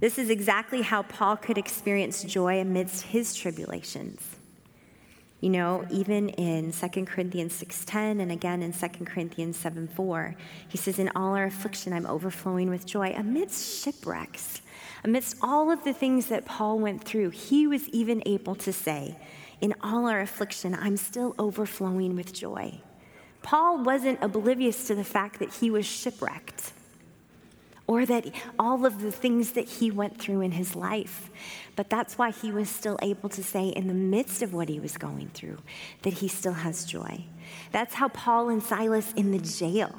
This 0.00 0.18
is 0.18 0.30
exactly 0.30 0.82
how 0.82 1.02
Paul 1.02 1.36
could 1.36 1.58
experience 1.58 2.24
joy 2.24 2.60
amidst 2.60 3.04
his 3.04 3.34
tribulations. 3.34 4.20
You 5.40 5.50
know, 5.50 5.84
even 5.90 6.28
in 6.30 6.72
2 6.72 7.06
Corinthians 7.06 7.52
6:10 7.52 8.20
and 8.20 8.32
again 8.32 8.62
in 8.62 8.72
2 8.72 9.06
Corinthians 9.06 9.56
7:4, 9.56 10.34
he 10.68 10.78
says, 10.78 10.98
"In 10.98 11.10
all 11.14 11.34
our 11.34 11.44
affliction, 11.44 11.92
I'm 11.92 12.06
overflowing 12.06 12.70
with 12.70 12.86
joy 12.86 13.12
amidst 13.16 13.84
shipwrecks." 13.84 14.62
Amidst 15.04 15.36
all 15.42 15.70
of 15.70 15.84
the 15.84 15.92
things 15.92 16.26
that 16.26 16.44
Paul 16.44 16.78
went 16.78 17.04
through, 17.04 17.30
he 17.30 17.66
was 17.66 17.88
even 17.88 18.22
able 18.26 18.54
to 18.56 18.72
say, 18.72 19.16
In 19.60 19.74
all 19.82 20.06
our 20.06 20.20
affliction, 20.20 20.74
I'm 20.74 20.96
still 20.96 21.34
overflowing 21.38 22.16
with 22.16 22.32
joy. 22.32 22.80
Paul 23.42 23.82
wasn't 23.82 24.22
oblivious 24.22 24.86
to 24.86 24.94
the 24.94 25.04
fact 25.04 25.38
that 25.40 25.54
he 25.54 25.70
was 25.70 25.84
shipwrecked 25.84 26.72
or 27.86 28.06
that 28.06 28.26
all 28.58 28.86
of 28.86 29.02
the 29.02 29.12
things 29.12 29.52
that 29.52 29.68
he 29.68 29.90
went 29.90 30.18
through 30.18 30.40
in 30.40 30.52
his 30.52 30.76
life. 30.76 31.30
But 31.76 31.90
that's 31.90 32.16
why 32.16 32.30
he 32.30 32.52
was 32.52 32.68
still 32.68 32.98
able 33.02 33.28
to 33.30 33.42
say, 33.42 33.68
in 33.68 33.88
the 33.88 33.94
midst 33.94 34.42
of 34.42 34.54
what 34.54 34.68
he 34.68 34.78
was 34.80 34.96
going 34.96 35.28
through, 35.34 35.58
that 36.02 36.14
he 36.14 36.28
still 36.28 36.52
has 36.52 36.84
joy. 36.84 37.24
That's 37.72 37.94
how 37.94 38.08
Paul 38.08 38.48
and 38.48 38.62
Silas 38.62 39.12
in 39.12 39.32
the 39.32 39.38
jail 39.38 39.94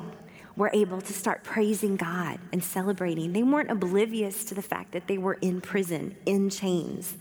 were 0.55 0.69
able 0.73 1.01
to 1.01 1.13
start 1.13 1.43
praising 1.43 1.95
God 1.95 2.39
and 2.51 2.63
celebrating. 2.63 3.33
They 3.33 3.43
weren't 3.43 3.71
oblivious 3.71 4.43
to 4.45 4.55
the 4.55 4.61
fact 4.61 4.91
that 4.91 5.07
they 5.07 5.17
were 5.17 5.35
in 5.35 5.61
prison, 5.61 6.15
in 6.25 6.49
chains. 6.49 7.17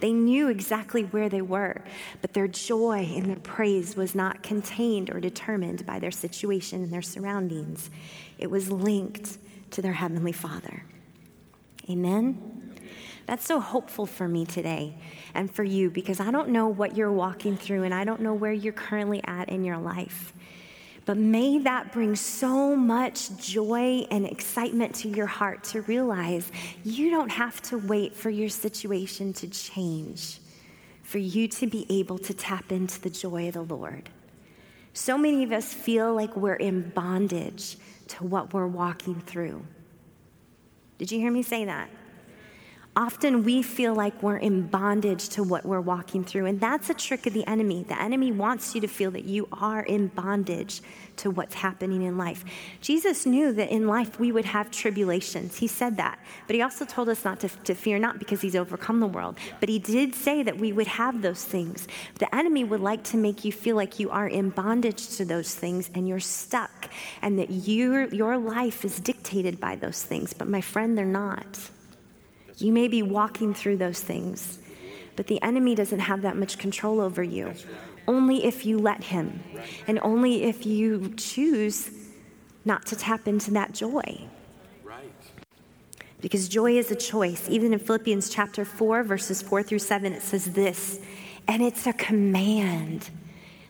They 0.00 0.12
knew 0.12 0.48
exactly 0.48 1.02
where 1.02 1.28
they 1.28 1.42
were, 1.42 1.82
but 2.22 2.32
their 2.32 2.48
joy 2.48 3.10
and 3.14 3.26
their 3.26 3.36
praise 3.36 3.96
was 3.96 4.14
not 4.14 4.42
contained 4.42 5.10
or 5.10 5.20
determined 5.20 5.84
by 5.84 5.98
their 5.98 6.10
situation 6.10 6.82
and 6.82 6.92
their 6.92 7.02
surroundings. 7.02 7.90
It 8.38 8.50
was 8.50 8.70
linked 8.70 9.36
to 9.72 9.82
their 9.82 9.92
Heavenly 9.92 10.32
Father. 10.32 10.84
Amen? 11.88 12.78
That's 13.26 13.44
so 13.44 13.60
hopeful 13.60 14.06
for 14.06 14.26
me 14.26 14.46
today 14.46 14.96
and 15.34 15.54
for 15.54 15.62
you 15.62 15.90
because 15.90 16.18
I 16.18 16.30
don't 16.30 16.48
know 16.48 16.66
what 16.66 16.96
you're 16.96 17.12
walking 17.12 17.56
through 17.56 17.84
and 17.84 17.94
I 17.94 18.04
don't 18.04 18.22
know 18.22 18.34
where 18.34 18.52
you're 18.52 18.72
currently 18.72 19.20
at 19.24 19.50
in 19.50 19.64
your 19.64 19.78
life. 19.78 20.32
But 21.06 21.16
may 21.16 21.58
that 21.58 21.92
bring 21.92 22.14
so 22.14 22.76
much 22.76 23.36
joy 23.38 24.06
and 24.10 24.26
excitement 24.26 24.94
to 24.96 25.08
your 25.08 25.26
heart 25.26 25.64
to 25.64 25.82
realize 25.82 26.50
you 26.84 27.10
don't 27.10 27.30
have 27.30 27.60
to 27.62 27.78
wait 27.78 28.14
for 28.14 28.30
your 28.30 28.48
situation 28.48 29.32
to 29.34 29.48
change 29.48 30.40
for 31.10 31.18
you 31.18 31.48
to 31.48 31.66
be 31.66 31.84
able 31.90 32.18
to 32.18 32.32
tap 32.32 32.70
into 32.70 33.00
the 33.00 33.10
joy 33.10 33.48
of 33.48 33.54
the 33.54 33.62
Lord. 33.62 34.08
So 34.92 35.18
many 35.18 35.42
of 35.42 35.50
us 35.50 35.74
feel 35.74 36.14
like 36.14 36.36
we're 36.36 36.54
in 36.54 36.90
bondage 36.90 37.78
to 38.08 38.22
what 38.22 38.54
we're 38.54 38.68
walking 38.68 39.20
through. 39.20 39.60
Did 40.98 41.10
you 41.10 41.18
hear 41.18 41.32
me 41.32 41.42
say 41.42 41.64
that? 41.64 41.90
Often 42.96 43.44
we 43.44 43.62
feel 43.62 43.94
like 43.94 44.20
we're 44.20 44.38
in 44.38 44.66
bondage 44.66 45.28
to 45.30 45.44
what 45.44 45.64
we're 45.64 45.80
walking 45.80 46.24
through, 46.24 46.46
and 46.46 46.60
that's 46.60 46.90
a 46.90 46.94
trick 46.94 47.24
of 47.24 47.32
the 47.32 47.46
enemy. 47.46 47.84
The 47.84 48.00
enemy 48.00 48.32
wants 48.32 48.74
you 48.74 48.80
to 48.80 48.88
feel 48.88 49.12
that 49.12 49.24
you 49.24 49.46
are 49.52 49.82
in 49.82 50.08
bondage 50.08 50.80
to 51.18 51.30
what's 51.30 51.54
happening 51.54 52.02
in 52.02 52.18
life. 52.18 52.44
Jesus 52.80 53.26
knew 53.26 53.52
that 53.52 53.70
in 53.70 53.86
life 53.86 54.18
we 54.18 54.32
would 54.32 54.44
have 54.44 54.72
tribulations. 54.72 55.56
He 55.56 55.68
said 55.68 55.98
that. 55.98 56.18
But 56.48 56.56
he 56.56 56.62
also 56.62 56.84
told 56.84 57.08
us 57.08 57.24
not 57.24 57.38
to, 57.40 57.48
to 57.48 57.74
fear, 57.76 58.00
not 58.00 58.18
because 58.18 58.40
he's 58.40 58.56
overcome 58.56 58.98
the 58.98 59.06
world, 59.06 59.38
but 59.60 59.68
he 59.68 59.78
did 59.78 60.12
say 60.12 60.42
that 60.42 60.58
we 60.58 60.72
would 60.72 60.88
have 60.88 61.22
those 61.22 61.44
things. 61.44 61.86
The 62.18 62.34
enemy 62.34 62.64
would 62.64 62.80
like 62.80 63.04
to 63.04 63.16
make 63.16 63.44
you 63.44 63.52
feel 63.52 63.76
like 63.76 64.00
you 64.00 64.10
are 64.10 64.26
in 64.26 64.50
bondage 64.50 65.16
to 65.16 65.24
those 65.24 65.54
things 65.54 65.90
and 65.94 66.08
you're 66.08 66.18
stuck, 66.18 66.90
and 67.22 67.38
that 67.38 67.50
you, 67.50 68.08
your 68.08 68.36
life 68.36 68.84
is 68.84 68.98
dictated 68.98 69.60
by 69.60 69.76
those 69.76 70.02
things. 70.02 70.32
But 70.32 70.48
my 70.48 70.60
friend, 70.60 70.98
they're 70.98 71.04
not. 71.06 71.70
You 72.60 72.72
may 72.72 72.88
be 72.88 73.02
walking 73.02 73.54
through 73.54 73.78
those 73.78 74.00
things, 74.00 74.58
but 75.16 75.26
the 75.26 75.40
enemy 75.42 75.74
doesn't 75.74 76.00
have 76.00 76.22
that 76.22 76.36
much 76.36 76.58
control 76.58 77.00
over 77.00 77.22
you. 77.22 77.54
Only 78.06 78.44
if 78.44 78.66
you 78.66 78.78
let 78.78 79.04
him, 79.04 79.42
and 79.86 79.98
only 80.02 80.44
if 80.44 80.66
you 80.66 81.14
choose 81.16 81.90
not 82.64 82.86
to 82.86 82.96
tap 82.96 83.26
into 83.26 83.50
that 83.52 83.72
joy. 83.72 84.28
Right. 84.84 85.12
Because 86.20 86.48
joy 86.48 86.76
is 86.76 86.90
a 86.90 86.96
choice. 86.96 87.48
Even 87.48 87.72
in 87.72 87.78
Philippians 87.78 88.28
chapter 88.28 88.64
4, 88.64 89.04
verses 89.04 89.40
4 89.40 89.62
through 89.62 89.78
7, 89.78 90.12
it 90.12 90.22
says 90.22 90.46
this, 90.52 91.00
and 91.48 91.62
it's 91.62 91.86
a 91.86 91.92
command. 91.94 93.10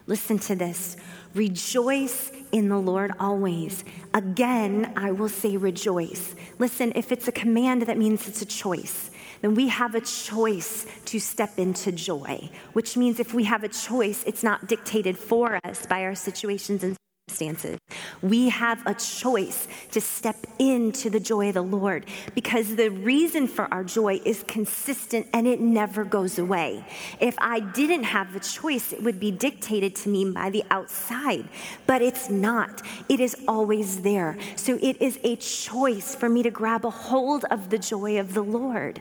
Listen 0.06 0.38
to 0.40 0.56
this 0.56 0.96
rejoice 1.34 2.32
in 2.52 2.68
the 2.68 2.78
Lord 2.78 3.12
always. 3.18 3.84
Again, 4.14 4.92
I 4.96 5.12
will 5.12 5.28
say 5.28 5.56
rejoice. 5.56 6.34
Listen, 6.58 6.92
if 6.94 7.12
it's 7.12 7.28
a 7.28 7.32
command, 7.32 7.82
that 7.82 7.98
means 7.98 8.26
it's 8.28 8.42
a 8.42 8.46
choice. 8.46 9.10
Then 9.40 9.54
we 9.54 9.68
have 9.68 9.94
a 9.94 10.00
choice 10.00 10.86
to 11.06 11.18
step 11.18 11.58
into 11.58 11.92
joy, 11.92 12.50
which 12.72 12.96
means 12.96 13.20
if 13.20 13.32
we 13.32 13.44
have 13.44 13.64
a 13.64 13.68
choice, 13.68 14.22
it's 14.26 14.42
not 14.42 14.66
dictated 14.66 15.16
for 15.16 15.58
us 15.64 15.86
by 15.86 16.02
our 16.02 16.14
situations 16.14 16.84
and 16.84 16.96
circumstances. 17.30 17.78
We 18.22 18.48
have 18.48 18.84
a 18.86 18.94
choice 18.94 19.68
to 19.92 20.00
step 20.00 20.36
into 20.58 21.10
the 21.10 21.20
joy 21.20 21.48
of 21.48 21.54
the 21.54 21.62
Lord 21.62 22.06
because 22.34 22.76
the 22.76 22.90
reason 22.90 23.46
for 23.46 23.72
our 23.72 23.84
joy 23.84 24.20
is 24.24 24.44
consistent 24.46 25.26
and 25.32 25.46
it 25.46 25.60
never 25.60 26.04
goes 26.04 26.38
away. 26.38 26.84
If 27.20 27.36
I 27.38 27.60
didn't 27.60 28.04
have 28.04 28.32
the 28.32 28.40
choice, 28.40 28.92
it 28.92 29.02
would 29.02 29.20
be 29.20 29.30
dictated 29.30 29.96
to 29.96 30.08
me 30.08 30.30
by 30.30 30.50
the 30.50 30.64
outside, 30.70 31.48
but 31.86 32.02
it's 32.02 32.28
not. 32.28 32.82
It 33.08 33.20
is 33.20 33.36
always 33.48 34.02
there. 34.02 34.36
So 34.56 34.78
it 34.80 35.00
is 35.00 35.18
a 35.24 35.36
choice 35.36 36.14
for 36.14 36.28
me 36.28 36.42
to 36.42 36.50
grab 36.50 36.84
a 36.84 36.90
hold 36.90 37.44
of 37.50 37.70
the 37.70 37.78
joy 37.78 38.18
of 38.18 38.34
the 38.34 38.42
Lord. 38.42 39.00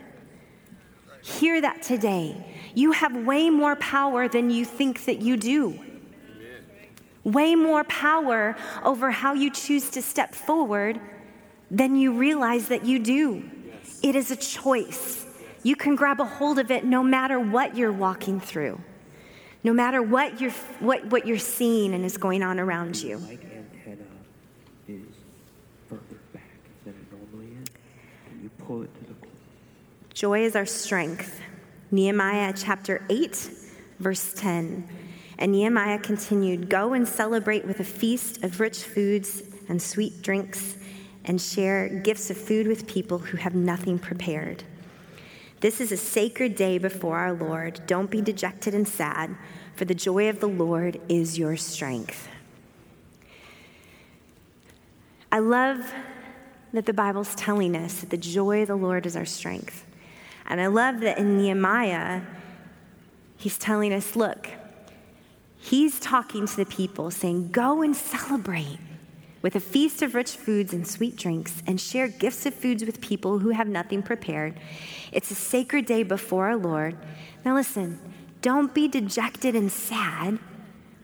Hear 1.22 1.60
that 1.60 1.82
today. 1.82 2.46
You 2.74 2.92
have 2.92 3.14
way 3.26 3.50
more 3.50 3.76
power 3.76 4.26
than 4.28 4.48
you 4.48 4.64
think 4.64 5.04
that 5.04 5.20
you 5.20 5.36
do 5.36 5.78
way 7.24 7.54
more 7.54 7.84
power 7.84 8.56
over 8.84 9.10
how 9.10 9.34
you 9.34 9.50
choose 9.50 9.90
to 9.90 10.02
step 10.02 10.34
forward 10.34 11.00
than 11.70 11.96
you 11.96 12.12
realize 12.12 12.68
that 12.68 12.84
you 12.84 12.98
do. 12.98 13.48
It 14.02 14.16
is 14.16 14.30
a 14.30 14.36
choice. 14.36 15.26
You 15.62 15.76
can 15.76 15.94
grab 15.94 16.20
a 16.20 16.24
hold 16.24 16.58
of 16.58 16.70
it 16.70 16.84
no 16.84 17.02
matter 17.02 17.38
what 17.38 17.76
you're 17.76 17.92
walking 17.92 18.40
through, 18.40 18.80
no 19.62 19.72
matter 19.72 20.02
what 20.02 20.40
you're, 20.40 20.52
what, 20.80 21.04
what 21.06 21.26
you're 21.26 21.38
seeing 21.38 21.94
and 21.94 22.04
is 22.04 22.16
going 22.16 22.42
on 22.42 22.58
around 22.58 23.02
you. 23.02 23.20
Joy 30.14 30.44
is 30.44 30.56
our 30.56 30.66
strength. 30.66 31.40
Nehemiah 31.90 32.52
chapter 32.56 33.04
8, 33.08 33.50
verse 33.98 34.32
10. 34.34 34.88
And 35.40 35.52
Nehemiah 35.52 35.98
continued 35.98 36.68
Go 36.68 36.92
and 36.92 37.08
celebrate 37.08 37.66
with 37.66 37.80
a 37.80 37.84
feast 37.84 38.44
of 38.44 38.60
rich 38.60 38.84
foods 38.84 39.42
and 39.68 39.80
sweet 39.80 40.20
drinks, 40.20 40.76
and 41.24 41.40
share 41.40 41.88
gifts 41.88 42.30
of 42.30 42.36
food 42.36 42.66
with 42.66 42.86
people 42.86 43.18
who 43.18 43.36
have 43.38 43.54
nothing 43.54 43.98
prepared. 43.98 44.64
This 45.60 45.80
is 45.80 45.92
a 45.92 45.96
sacred 45.96 46.56
day 46.56 46.78
before 46.78 47.18
our 47.18 47.32
Lord. 47.32 47.80
Don't 47.86 48.10
be 48.10 48.20
dejected 48.20 48.74
and 48.74 48.86
sad, 48.86 49.36
for 49.74 49.84
the 49.84 49.94
joy 49.94 50.28
of 50.28 50.40
the 50.40 50.48
Lord 50.48 51.00
is 51.08 51.38
your 51.38 51.56
strength. 51.56 52.28
I 55.30 55.38
love 55.38 55.92
that 56.72 56.86
the 56.86 56.92
Bible's 56.92 57.34
telling 57.34 57.76
us 57.76 58.00
that 58.00 58.10
the 58.10 58.16
joy 58.16 58.62
of 58.62 58.68
the 58.68 58.76
Lord 58.76 59.06
is 59.06 59.16
our 59.16 59.26
strength. 59.26 59.86
And 60.46 60.60
I 60.60 60.66
love 60.66 61.00
that 61.00 61.18
in 61.18 61.38
Nehemiah, 61.38 62.22
he's 63.36 63.58
telling 63.58 63.92
us 63.92 64.16
look, 64.16 64.48
He's 65.60 66.00
talking 66.00 66.46
to 66.46 66.56
the 66.56 66.66
people, 66.66 67.10
saying, 67.10 67.50
Go 67.50 67.82
and 67.82 67.94
celebrate 67.94 68.78
with 69.42 69.54
a 69.54 69.60
feast 69.60 70.02
of 70.02 70.14
rich 70.14 70.32
foods 70.32 70.72
and 70.72 70.86
sweet 70.86 71.16
drinks, 71.16 71.62
and 71.66 71.80
share 71.80 72.08
gifts 72.08 72.44
of 72.46 72.54
foods 72.54 72.84
with 72.84 73.00
people 73.00 73.38
who 73.38 73.50
have 73.50 73.68
nothing 73.68 74.02
prepared. 74.02 74.58
It's 75.12 75.30
a 75.30 75.34
sacred 75.34 75.86
day 75.86 76.02
before 76.02 76.46
our 76.46 76.56
Lord. 76.56 76.96
Now, 77.44 77.54
listen, 77.54 78.00
don't 78.42 78.74
be 78.74 78.88
dejected 78.88 79.54
and 79.54 79.70
sad. 79.70 80.38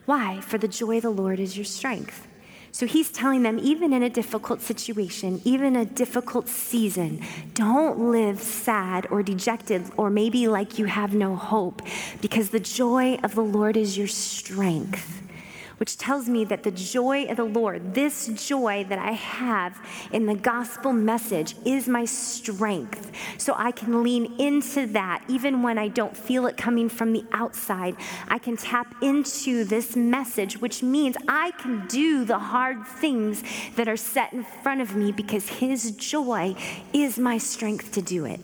Why? 0.05 0.41
For 0.41 0.59
the 0.59 0.69
joy 0.69 0.99
of 0.99 1.03
the 1.03 1.11
Lord 1.11 1.41
is 1.41 1.57
your 1.57 1.65
strength. 1.65 2.26
So 2.77 2.85
he's 2.85 3.11
telling 3.11 3.43
them, 3.43 3.59
even 3.59 3.95
in 3.95 4.03
a 4.03 4.11
difficult 4.11 4.61
situation, 4.61 5.41
even 5.45 5.77
a 5.77 5.87
difficult 5.87 6.47
season, 6.47 7.23
don't 7.55 8.11
live 8.13 8.39
sad 8.39 9.07
or 9.11 9.23
dejected 9.23 9.91
or 9.97 10.11
maybe 10.11 10.47
like 10.47 10.79
you 10.79 10.85
have 10.85 11.15
no 11.15 11.37
hope, 11.37 11.81
because 12.21 12.51
the 12.51 12.61
joy 12.61 13.15
of 13.25 13.35
the 13.35 13.41
Lord 13.41 13.79
is 13.79 13.97
your 13.97 14.09
strength. 14.09 15.26
Which 15.79 15.99
tells 15.99 16.29
me 16.29 16.45
that 16.45 16.63
the 16.63 16.71
joy 16.71 17.25
of 17.25 17.37
the 17.37 17.45
Lord, 17.45 17.95
this 17.95 18.29
joy 18.29 18.85
that 18.89 18.99
I 18.99 19.13
have 19.13 19.79
in 20.13 20.27
the 20.27 20.35
gospel 20.35 20.93
message, 20.93 21.55
is 21.65 21.89
my 21.89 22.05
strength. 22.05 23.13
So 23.39 23.55
I 23.57 23.73
can 23.73 24.03
lean 24.03 24.35
into 24.39 24.87
that 24.89 25.23
even 25.29 25.63
when 25.63 25.79
I 25.79 25.89
don't 25.89 26.17
feel 26.17 26.47
it 26.47 26.57
coming 26.57 26.89
from 26.89 27.13
the 27.13 27.25
outside. 27.33 27.97
I 28.29 28.39
can 28.39 28.57
tap 28.57 28.95
into 29.03 29.65
this 29.65 29.97
message, 29.97 30.61
which 30.61 30.83
means 30.83 31.17
I 31.29 31.53
can 31.53 31.87
do 31.87 32.25
the 32.25 32.39
hard 32.39 32.87
things 32.87 33.43
that 33.77 33.89
are 33.89 33.97
set 33.97 34.33
in 34.33 34.45
front 34.45 34.81
of 34.81 34.97
me 34.97 35.13
because 35.13 35.49
His 35.49 35.93
joy 35.93 36.57
is 36.93 37.19
my 37.19 37.39
strength 37.39 37.93
to 37.93 38.03
do 38.03 38.25
it. 38.25 38.41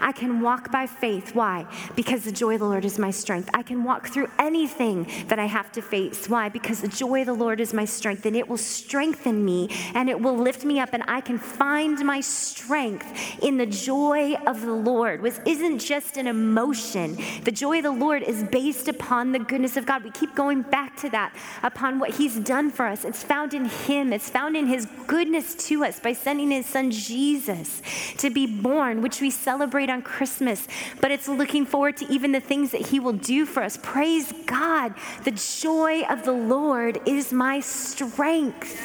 I 0.00 0.12
can 0.12 0.40
walk 0.40 0.70
by 0.70 0.86
faith. 0.86 1.34
Why? 1.34 1.66
Because 1.96 2.24
the 2.24 2.32
joy 2.32 2.54
of 2.54 2.60
the 2.60 2.66
Lord 2.66 2.84
is 2.84 2.98
my 2.98 3.10
strength. 3.10 3.50
I 3.54 3.62
can 3.62 3.84
walk 3.84 4.08
through 4.08 4.28
anything 4.38 5.06
that 5.28 5.38
I 5.38 5.46
have 5.46 5.72
to 5.72 5.82
face. 5.82 6.28
Why? 6.28 6.48
Because 6.48 6.80
the 6.80 6.88
joy 6.88 7.20
of 7.20 7.26
the 7.26 7.34
Lord 7.34 7.60
is 7.60 7.72
my 7.72 7.84
strength 7.84 8.26
and 8.26 8.36
it 8.36 8.48
will 8.48 8.56
strengthen 8.56 9.44
me 9.44 9.68
and 9.94 10.08
it 10.08 10.20
will 10.20 10.36
lift 10.36 10.64
me 10.64 10.80
up 10.80 10.90
and 10.92 11.02
I 11.08 11.20
can 11.20 11.38
find 11.38 11.98
my 12.04 12.20
strength 12.20 13.42
in 13.42 13.56
the 13.56 13.66
joy 13.66 14.34
of 14.46 14.60
the 14.62 14.72
Lord, 14.72 15.22
which 15.22 15.34
isn't 15.46 15.78
just 15.78 16.16
an 16.16 16.26
emotion. 16.26 17.18
The 17.44 17.52
joy 17.52 17.78
of 17.78 17.84
the 17.84 17.90
Lord 17.90 18.22
is 18.22 18.44
based 18.44 18.88
upon 18.88 19.32
the 19.32 19.38
goodness 19.38 19.76
of 19.76 19.86
God. 19.86 20.04
We 20.04 20.10
keep 20.10 20.34
going 20.34 20.62
back 20.62 20.96
to 20.98 21.10
that, 21.10 21.34
upon 21.62 21.98
what 21.98 22.10
He's 22.10 22.36
done 22.36 22.70
for 22.70 22.86
us. 22.86 23.04
It's 23.04 23.22
found 23.22 23.54
in 23.54 23.66
Him, 23.66 24.12
it's 24.12 24.28
found 24.28 24.56
in 24.56 24.66
His 24.66 24.86
goodness 25.06 25.54
to 25.66 25.84
us 25.84 26.00
by 26.00 26.12
sending 26.12 26.50
His 26.50 26.66
Son 26.66 26.90
Jesus 26.90 27.82
to 28.18 28.30
be 28.30 28.46
born, 28.46 29.02
which 29.02 29.20
we 29.20 29.30
celebrate 29.30 29.71
celebrate 29.72 29.88
on 29.88 30.02
Christmas, 30.02 30.68
but 31.00 31.10
it's 31.10 31.28
looking 31.28 31.64
forward 31.64 31.96
to 31.96 32.06
even 32.12 32.30
the 32.32 32.40
things 32.40 32.72
that 32.72 32.88
He 32.88 33.00
will 33.00 33.14
do 33.14 33.46
for 33.46 33.62
us. 33.62 33.78
Praise 33.82 34.30
God. 34.44 34.92
The 35.24 35.30
joy 35.30 36.02
of 36.10 36.26
the 36.26 36.32
Lord 36.32 37.00
is 37.06 37.32
my 37.32 37.60
strength. 37.60 38.78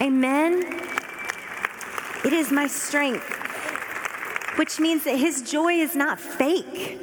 Amen. 0.00 0.64
It 2.24 2.32
is 2.32 2.50
my 2.50 2.66
strength, 2.66 3.24
which 4.56 4.80
means 4.80 5.04
that 5.04 5.16
His 5.16 5.48
joy 5.48 5.74
is 5.74 5.94
not 5.94 6.18
fake. 6.18 6.98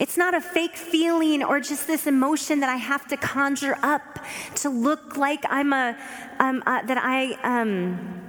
It's 0.00 0.16
not 0.16 0.34
a 0.34 0.40
fake 0.40 0.76
feeling 0.76 1.44
or 1.44 1.60
just 1.60 1.86
this 1.86 2.08
emotion 2.08 2.58
that 2.60 2.68
I 2.68 2.78
have 2.78 3.06
to 3.08 3.16
conjure 3.16 3.78
up 3.84 4.18
to 4.56 4.68
look 4.68 5.16
like 5.16 5.44
I'm 5.48 5.72
a, 5.72 5.96
um, 6.40 6.64
uh, 6.66 6.82
that 6.82 6.98
I, 6.98 7.38
um, 7.44 8.21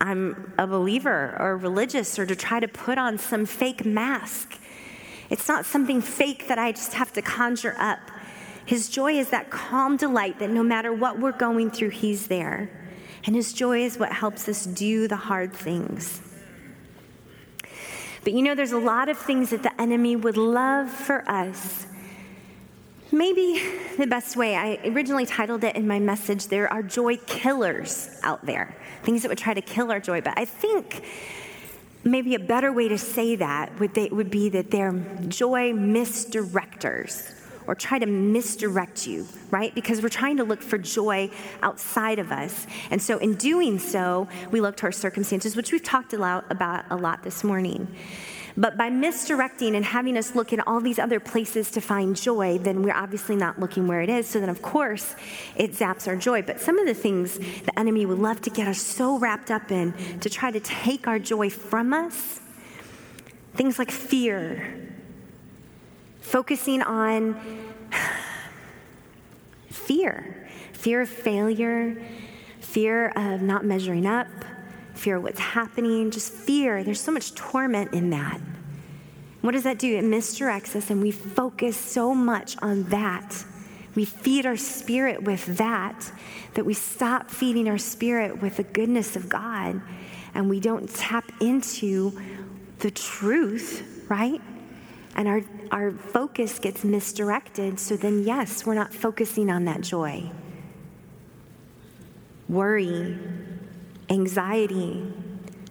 I'm 0.00 0.52
a 0.58 0.66
believer 0.66 1.36
or 1.38 1.56
religious 1.56 2.18
or 2.18 2.26
to 2.26 2.36
try 2.36 2.60
to 2.60 2.68
put 2.68 2.98
on 2.98 3.18
some 3.18 3.46
fake 3.46 3.84
mask. 3.84 4.58
It's 5.30 5.48
not 5.48 5.66
something 5.66 6.00
fake 6.00 6.48
that 6.48 6.58
I 6.58 6.72
just 6.72 6.94
have 6.94 7.12
to 7.14 7.22
conjure 7.22 7.74
up. 7.78 7.98
His 8.64 8.88
joy 8.88 9.14
is 9.14 9.30
that 9.30 9.50
calm 9.50 9.96
delight 9.96 10.38
that 10.38 10.50
no 10.50 10.62
matter 10.62 10.92
what 10.92 11.18
we're 11.18 11.32
going 11.32 11.70
through, 11.70 11.90
He's 11.90 12.28
there. 12.28 12.70
And 13.24 13.34
His 13.34 13.52
joy 13.52 13.82
is 13.82 13.98
what 13.98 14.12
helps 14.12 14.48
us 14.48 14.64
do 14.64 15.08
the 15.08 15.16
hard 15.16 15.52
things. 15.52 16.22
But 18.24 18.32
you 18.32 18.42
know, 18.42 18.54
there's 18.54 18.72
a 18.72 18.78
lot 18.78 19.08
of 19.08 19.18
things 19.18 19.50
that 19.50 19.62
the 19.62 19.80
enemy 19.80 20.16
would 20.16 20.36
love 20.36 20.90
for 20.90 21.28
us 21.28 21.86
Maybe 23.10 23.62
the 23.96 24.06
best 24.06 24.36
way, 24.36 24.54
I 24.54 24.78
originally 24.86 25.24
titled 25.24 25.64
it 25.64 25.76
in 25.76 25.88
my 25.88 25.98
message, 25.98 26.48
There 26.48 26.70
Are 26.70 26.82
Joy 26.82 27.16
Killers 27.16 28.20
Out 28.22 28.44
There, 28.44 28.76
things 29.02 29.22
that 29.22 29.28
would 29.28 29.38
try 29.38 29.54
to 29.54 29.60
kill 29.60 29.90
our 29.90 30.00
joy. 30.00 30.20
But 30.20 30.38
I 30.38 30.44
think 30.44 31.04
maybe 32.04 32.34
a 32.34 32.38
better 32.38 32.72
way 32.72 32.88
to 32.88 32.98
say 32.98 33.36
that 33.36 33.78
would, 33.78 33.94
they, 33.94 34.08
would 34.08 34.30
be 34.30 34.48
that 34.50 34.70
they're 34.70 34.92
joy 35.28 35.72
misdirectors 35.72 37.34
or 37.66 37.74
try 37.74 37.98
to 37.98 38.06
misdirect 38.06 39.06
you, 39.06 39.26
right? 39.50 39.74
Because 39.74 40.02
we're 40.02 40.08
trying 40.08 40.38
to 40.38 40.44
look 40.44 40.62
for 40.62 40.78
joy 40.78 41.30
outside 41.62 42.18
of 42.18 42.32
us. 42.32 42.66
And 42.90 43.00
so 43.00 43.18
in 43.18 43.34
doing 43.34 43.78
so, 43.78 44.26
we 44.50 44.62
look 44.62 44.78
to 44.78 44.84
our 44.84 44.92
circumstances, 44.92 45.54
which 45.54 45.70
we've 45.70 45.82
talked 45.82 46.14
a 46.14 46.18
lot 46.18 46.46
about 46.50 46.86
a 46.88 46.96
lot 46.96 47.22
this 47.22 47.44
morning. 47.44 47.86
But 48.58 48.76
by 48.76 48.90
misdirecting 48.90 49.76
and 49.76 49.84
having 49.84 50.18
us 50.18 50.34
look 50.34 50.52
in 50.52 50.58
all 50.60 50.80
these 50.80 50.98
other 50.98 51.20
places 51.20 51.70
to 51.70 51.80
find 51.80 52.16
joy, 52.16 52.58
then 52.58 52.82
we're 52.82 52.92
obviously 52.92 53.36
not 53.36 53.60
looking 53.60 53.86
where 53.86 54.00
it 54.00 54.10
is. 54.10 54.26
So 54.26 54.40
then, 54.40 54.48
of 54.48 54.62
course, 54.62 55.14
it 55.54 55.74
zaps 55.74 56.08
our 56.08 56.16
joy. 56.16 56.42
But 56.42 56.60
some 56.60 56.76
of 56.76 56.84
the 56.84 56.92
things 56.92 57.38
the 57.38 57.78
enemy 57.78 58.04
would 58.04 58.18
love 58.18 58.40
to 58.42 58.50
get 58.50 58.66
us 58.66 58.80
so 58.80 59.16
wrapped 59.16 59.52
up 59.52 59.70
in 59.70 59.94
to 60.18 60.28
try 60.28 60.50
to 60.50 60.58
take 60.58 61.06
our 61.06 61.20
joy 61.20 61.50
from 61.50 61.92
us, 61.92 62.40
things 63.54 63.78
like 63.78 63.92
fear, 63.92 64.90
focusing 66.20 66.82
on 66.82 67.40
fear, 69.70 70.48
fear 70.72 71.02
of 71.02 71.08
failure, 71.08 71.96
fear 72.58 73.10
of 73.10 73.40
not 73.40 73.64
measuring 73.64 74.04
up 74.04 74.26
fear 74.98 75.20
what's 75.20 75.40
happening, 75.40 76.10
just 76.10 76.32
fear. 76.32 76.82
There's 76.82 77.00
so 77.00 77.12
much 77.12 77.34
torment 77.34 77.94
in 77.94 78.10
that. 78.10 78.40
What 79.40 79.52
does 79.52 79.62
that 79.62 79.78
do? 79.78 79.96
It 79.96 80.04
misdirects 80.04 80.74
us, 80.74 80.90
and 80.90 81.00
we 81.00 81.12
focus 81.12 81.76
so 81.76 82.14
much 82.14 82.56
on 82.60 82.84
that. 82.84 83.44
We 83.94 84.04
feed 84.04 84.46
our 84.46 84.56
spirit 84.56 85.22
with 85.22 85.58
that, 85.58 86.12
that 86.54 86.64
we 86.64 86.74
stop 86.74 87.30
feeding 87.30 87.68
our 87.68 87.78
spirit 87.78 88.42
with 88.42 88.56
the 88.56 88.64
goodness 88.64 89.16
of 89.16 89.28
God, 89.28 89.80
and 90.34 90.50
we 90.50 90.60
don't 90.60 90.92
tap 90.92 91.30
into 91.40 92.20
the 92.80 92.90
truth, 92.90 94.04
right? 94.08 94.40
And 95.14 95.26
our, 95.26 95.42
our 95.70 95.92
focus 95.92 96.58
gets 96.58 96.84
misdirected. 96.84 97.80
So 97.80 97.96
then, 97.96 98.24
yes, 98.24 98.66
we're 98.66 98.74
not 98.74 98.92
focusing 98.92 99.50
on 99.50 99.64
that 99.64 99.80
joy. 99.80 100.30
Worry, 102.48 103.18
anxiety, 104.10 105.02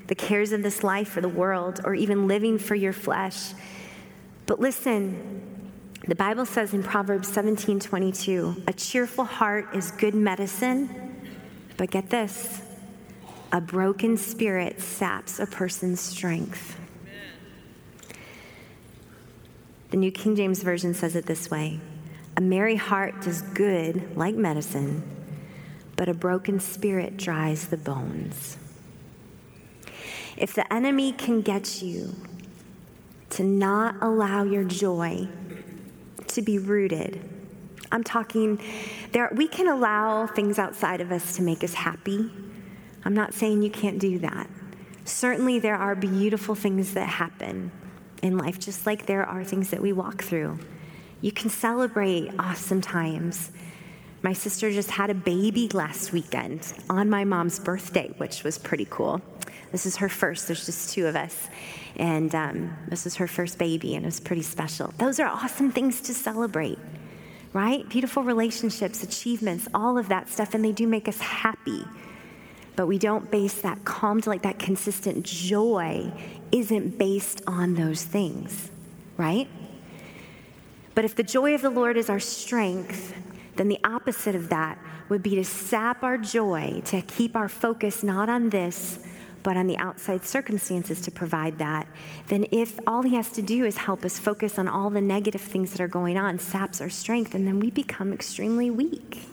the 0.08 0.16
cares 0.16 0.52
of 0.52 0.64
this 0.64 0.84
life 0.84 1.18
or 1.18 1.22
the 1.22 1.30
world, 1.30 1.82
or 1.84 1.94
even 1.94 2.28
living 2.28 2.58
for 2.58 2.76
your 2.76 2.94
flesh. 2.94 3.54
But 4.46 4.60
listen, 4.60 5.72
the 6.08 6.16
Bible 6.16 6.46
says 6.46 6.74
in 6.74 6.84
Proverbs 6.84 7.28
17 7.28 7.80
22, 7.80 8.64
a 8.68 8.74
cheerful 8.74 9.26
heart 9.26 9.76
is 9.76 9.92
good 9.92 10.16
medicine, 10.16 11.16
but 11.76 11.92
get 11.92 12.10
this 12.10 12.62
a 13.52 13.62
broken 13.62 14.18
spirit 14.18 14.82
saps 14.82 15.40
a 15.40 15.46
person's 15.46 16.00
strength. 16.02 16.78
The 19.90 19.98
New 19.98 20.12
King 20.12 20.36
James 20.36 20.62
Version 20.64 20.94
says 20.94 21.16
it 21.16 21.26
this 21.26 21.50
way 21.50 21.80
A 22.36 22.42
merry 22.42 22.76
heart 22.76 23.22
does 23.22 23.42
good 23.42 24.16
like 24.18 24.36
medicine 24.36 25.17
but 25.98 26.08
a 26.08 26.14
broken 26.14 26.62
spirit 26.62 27.18
dries 27.18 27.68
the 27.68 27.76
bones. 27.76 28.58
If 30.38 30.54
the 30.54 30.72
enemy 30.72 31.12
can 31.12 31.42
get 31.42 31.82
you 31.82 32.16
to 33.32 33.44
not 33.44 33.96
allow 34.02 34.44
your 34.44 34.64
joy 34.64 35.28
to 36.28 36.42
be 36.42 36.60
rooted, 36.60 37.20
I'm 37.92 38.04
talking 38.04 38.62
there 39.12 39.32
we 39.36 39.48
can 39.48 39.68
allow 39.68 40.28
things 40.28 40.60
outside 40.60 41.02
of 41.02 41.12
us 41.12 41.36
to 41.38 41.42
make 41.42 41.64
us 41.64 41.74
happy. 41.74 42.30
I'm 43.04 43.16
not 43.16 43.34
saying 43.34 43.64
you 43.64 43.72
can't 43.72 44.00
do 44.00 44.20
that. 44.20 44.50
Certainly 45.06 45.60
there 45.60 45.76
are 45.76 45.96
beautiful 45.96 46.54
things 46.54 46.94
that 46.94 47.08
happen 47.08 47.72
in 48.22 48.38
life 48.38 48.60
just 48.60 48.86
like 48.86 49.06
there 49.06 49.26
are 49.26 49.44
things 49.44 49.72
that 49.72 49.82
we 49.82 49.94
walk 49.94 50.22
through. 50.24 50.60
You 51.22 51.32
can 51.32 51.50
celebrate 51.50 52.30
awesome 52.38 52.82
times. 52.82 53.52
My 54.24 54.34
sister 54.34 54.72
just 54.72 54.90
had 54.90 55.10
a 55.10 55.14
baby 55.14 55.70
last 55.70 56.12
weekend 56.12 56.74
on 56.90 57.10
my 57.10 57.24
mom's 57.24 57.60
birthday, 57.60 58.14
which 58.18 58.44
was 58.44 58.58
pretty 58.58 58.88
cool. 58.90 59.22
This 59.72 59.86
is 59.86 59.98
her 59.98 60.10
first, 60.10 60.48
there's 60.48 60.66
just 60.66 60.94
two 60.94 61.08
of 61.08 61.16
us. 61.16 61.50
And 61.98 62.34
um, 62.34 62.76
this 62.88 63.06
is 63.06 63.16
her 63.16 63.28
first 63.28 63.58
baby, 63.58 63.96
and 63.96 64.06
it 64.06 64.08
was 64.08 64.20
pretty 64.20 64.42
special. 64.42 64.94
Those 64.98 65.20
are 65.20 65.28
awesome 65.28 65.72
things 65.72 66.02
to 66.02 66.14
celebrate, 66.14 66.80
right? 67.54 67.88
Beautiful 67.90 68.24
relationships, 68.24 69.04
achievements, 69.04 69.68
all 69.74 69.98
of 69.98 70.10
that 70.10 70.30
stuff, 70.30 70.54
and 70.54 70.64
they 70.64 70.72
do 70.72 70.88
make 70.88 71.08
us 71.08 71.20
happy. 71.20 71.84
But 72.76 72.88
we 72.88 72.98
don't 72.98 73.30
base 73.30 73.62
that 73.62 73.86
calm 73.86 74.22
like 74.26 74.44
that 74.44 74.60
consistent 74.60 75.26
joy 75.26 76.12
isn't 76.52 76.98
based 76.98 77.42
on 77.46 77.76
those 77.76 78.04
things, 78.04 78.72
right? 79.18 79.48
But 80.96 81.06
if 81.06 81.16
the 81.16 81.24
joy 81.24 81.54
of 81.54 81.62
the 81.62 81.70
Lord 81.70 81.98
is 81.98 82.10
our 82.10 82.20
strength, 82.20 83.14
then 83.58 83.68
the 83.68 83.80
opposite 83.84 84.36
of 84.36 84.50
that 84.50 84.78
would 85.10 85.24
be 85.24 85.36
to 85.36 85.44
sap 85.44 86.04
our 86.04 86.18
joy, 86.18 86.82
to 86.86 87.02
keep 87.02 87.36
our 87.36 87.50
focus 87.50 88.04
not 88.04 88.30
on 88.30 88.50
this, 88.50 89.00
but 89.44 89.56
on 89.56 89.68
the 89.68 89.78
outside 89.78 90.26
circumstances 90.26 91.00
to 91.02 91.12
provide 91.12 91.58
that, 91.60 91.88
then 92.28 92.46
if 92.52 92.80
all 92.86 93.02
he 93.02 93.16
has 93.16 93.32
to 93.32 93.42
do 93.42 93.64
is 93.66 93.78
help 93.78 94.04
us 94.04 94.20
focus 94.20 94.60
on 94.60 94.68
all 94.68 94.90
the 94.90 95.00
negative 95.00 95.42
things 95.42 95.72
that 95.72 95.80
are 95.80 95.88
going 95.88 96.18
on, 96.18 96.38
saps 96.38 96.82
our 96.82 96.90
strength, 96.90 97.34
and 97.34 97.48
then 97.48 97.60
we 97.60 97.72
become 97.72 98.12
extremely 98.12 98.70
weak, 98.70 99.30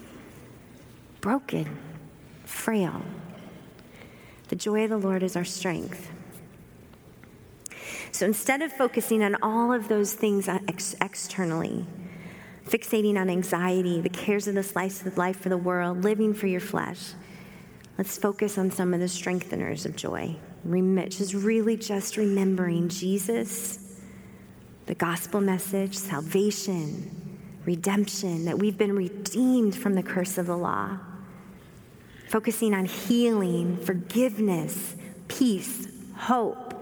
broken, 1.21 1.77
frail. 2.45 3.03
The 4.49 4.57
joy 4.57 4.85
of 4.85 4.91
the 4.91 4.99
Lord 4.99 5.23
is 5.23 5.35
our 5.35 5.45
strength. 5.45 6.11
So 8.13 8.27
instead 8.27 8.63
of 8.63 8.73
focusing 8.73 9.25
on 9.25 9.37
all 9.43 9.73
of 9.73 9.89
those 9.89 10.13
things 10.13 10.47
uh, 10.47 10.61
ex- 10.69 10.95
externally, 11.01 11.87
fixating 12.67 13.17
on 13.17 13.29
anxiety, 13.31 14.01
the 14.01 14.09
cares 14.09 14.49
of 14.49 14.55
this 14.55 14.75
life, 14.75 15.17
life 15.17 15.41
for 15.41 15.49
the 15.49 15.57
world, 15.57 16.03
living 16.03 16.35
for 16.35 16.47
your 16.47 16.61
flesh. 16.61 17.13
Let's 17.99 18.19
focus 18.19 18.59
on 18.59 18.71
some 18.71 18.93
of 18.95 19.01
the 19.01 19.07
strengtheners 19.07 19.87
of 19.87 19.95
joy. 19.97 20.37
Just 21.11 21.35
really 21.35 21.77
just 21.77 22.17
remembering 22.17 22.89
Jesus, 22.89 24.01
the 24.87 24.95
gospel 24.95 25.41
message, 25.41 25.95
salvation, 25.95 27.39
redemption, 27.67 28.47
that 28.47 28.59
we've 28.59 28.79
been 28.79 28.97
redeemed 28.97 29.77
from 29.77 29.95
the 29.95 30.03
curse 30.03 30.39
of 30.39 30.47
the 30.47 30.57
law. 30.57 30.99
Focusing 32.31 32.75
on 32.75 32.87
healing, 32.87 33.77
forgiveness, 33.77 34.97
peace, 35.29 35.87
hope, 36.17 36.74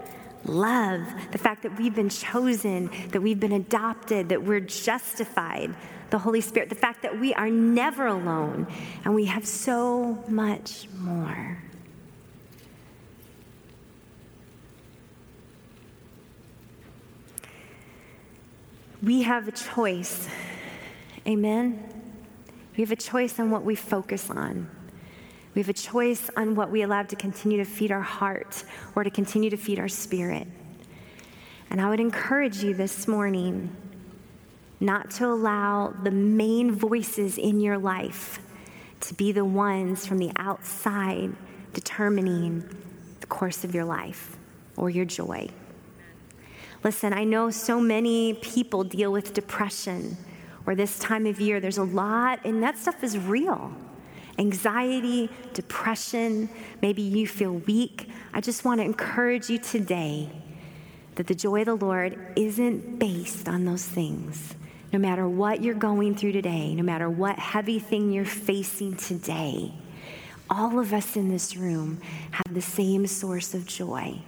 love, 0.45 1.01
the 1.31 1.37
fact 1.37 1.63
that 1.63 1.77
we've 1.77 1.95
been 1.95 2.09
chosen, 2.09 2.89
that 3.09 3.21
we've 3.21 3.39
been 3.39 3.53
adopted, 3.53 4.29
that 4.29 4.43
we're 4.43 4.59
justified, 4.59 5.73
the 6.09 6.19
Holy 6.19 6.41
Spirit, 6.41 6.69
the 6.69 6.75
fact 6.75 7.01
that 7.01 7.19
we 7.19 7.33
are 7.33 7.49
never 7.49 8.07
alone 8.07 8.67
and 9.03 9.15
we 9.15 9.25
have 9.25 9.45
so 9.47 10.23
much 10.27 10.87
more. 10.99 11.57
We 19.01 19.23
have 19.23 19.47
a 19.47 19.51
choice. 19.51 20.29
Amen? 21.27 21.83
We 22.77 22.83
have 22.83 22.91
a 22.91 22.95
choice 22.95 23.39
on 23.39 23.51
what 23.51 23.63
we 23.63 23.75
focus 23.75 24.29
on. 24.29 24.69
We 25.53 25.61
have 25.61 25.69
a 25.69 25.73
choice 25.73 26.29
on 26.35 26.55
what 26.55 26.71
we 26.71 26.81
allow 26.81 27.03
to 27.03 27.15
continue 27.15 27.57
to 27.57 27.65
feed 27.65 27.91
our 27.91 28.01
heart 28.01 28.63
or 28.95 29.03
to 29.03 29.11
continue 29.11 29.49
to 29.51 29.57
feed 29.57 29.79
our 29.79 29.87
spirit. 29.87 30.47
And 31.69 31.79
I 31.79 31.89
would 31.89 31.99
encourage 31.99 32.63
you 32.63 32.73
this 32.73 33.07
morning 33.07 33.75
not 34.79 35.11
to 35.11 35.27
allow 35.27 35.93
the 36.03 36.11
main 36.11 36.71
voices 36.71 37.37
in 37.37 37.59
your 37.59 37.77
life 37.77 38.39
to 39.01 39.13
be 39.13 39.31
the 39.31 39.45
ones 39.45 40.05
from 40.05 40.17
the 40.17 40.31
outside 40.37 41.35
determining 41.73 42.63
the 43.19 43.27
course 43.27 43.63
of 43.63 43.75
your 43.75 43.85
life 43.85 44.37
or 44.75 44.89
your 44.89 45.05
joy. 45.05 45.47
Listen, 46.83 47.13
I 47.13 47.23
know 47.23 47.49
so 47.49 47.79
many 47.79 48.33
people 48.35 48.83
deal 48.83 49.11
with 49.11 49.33
depression 49.33 50.17
or 50.65 50.75
this 50.75 50.99
time 50.99 51.25
of 51.25 51.39
year. 51.39 51.59
There's 51.59 51.77
a 51.77 51.83
lot, 51.83 52.39
and 52.43 52.61
that 52.63 52.77
stuff 52.77 53.03
is 53.03 53.17
real 53.17 53.73
anxiety, 54.37 55.29
depression, 55.53 56.49
maybe 56.81 57.01
you 57.01 57.27
feel 57.27 57.53
weak, 57.53 58.09
I 58.33 58.41
just 58.41 58.65
want 58.65 58.79
to 58.79 58.85
encourage 58.85 59.49
you 59.49 59.59
today 59.59 60.29
that 61.15 61.27
the 61.27 61.35
joy 61.35 61.61
of 61.61 61.65
the 61.65 61.75
Lord 61.75 62.17
isn't 62.35 62.97
based 62.97 63.47
on 63.47 63.65
those 63.65 63.85
things. 63.85 64.55
No 64.91 64.99
matter 64.99 65.27
what 65.27 65.63
you're 65.63 65.73
going 65.73 66.15
through 66.15 66.33
today, 66.33 66.73
no 66.73 66.83
matter 66.83 67.09
what 67.09 67.37
heavy 67.37 67.79
thing 67.79 68.11
you're 68.11 68.25
facing 68.25 68.95
today, 68.95 69.73
all 70.49 70.79
of 70.79 70.93
us 70.93 71.15
in 71.15 71.29
this 71.29 71.55
room 71.55 71.99
have 72.31 72.53
the 72.53 72.61
same 72.61 73.07
source 73.07 73.53
of 73.53 73.65
joy 73.65 74.19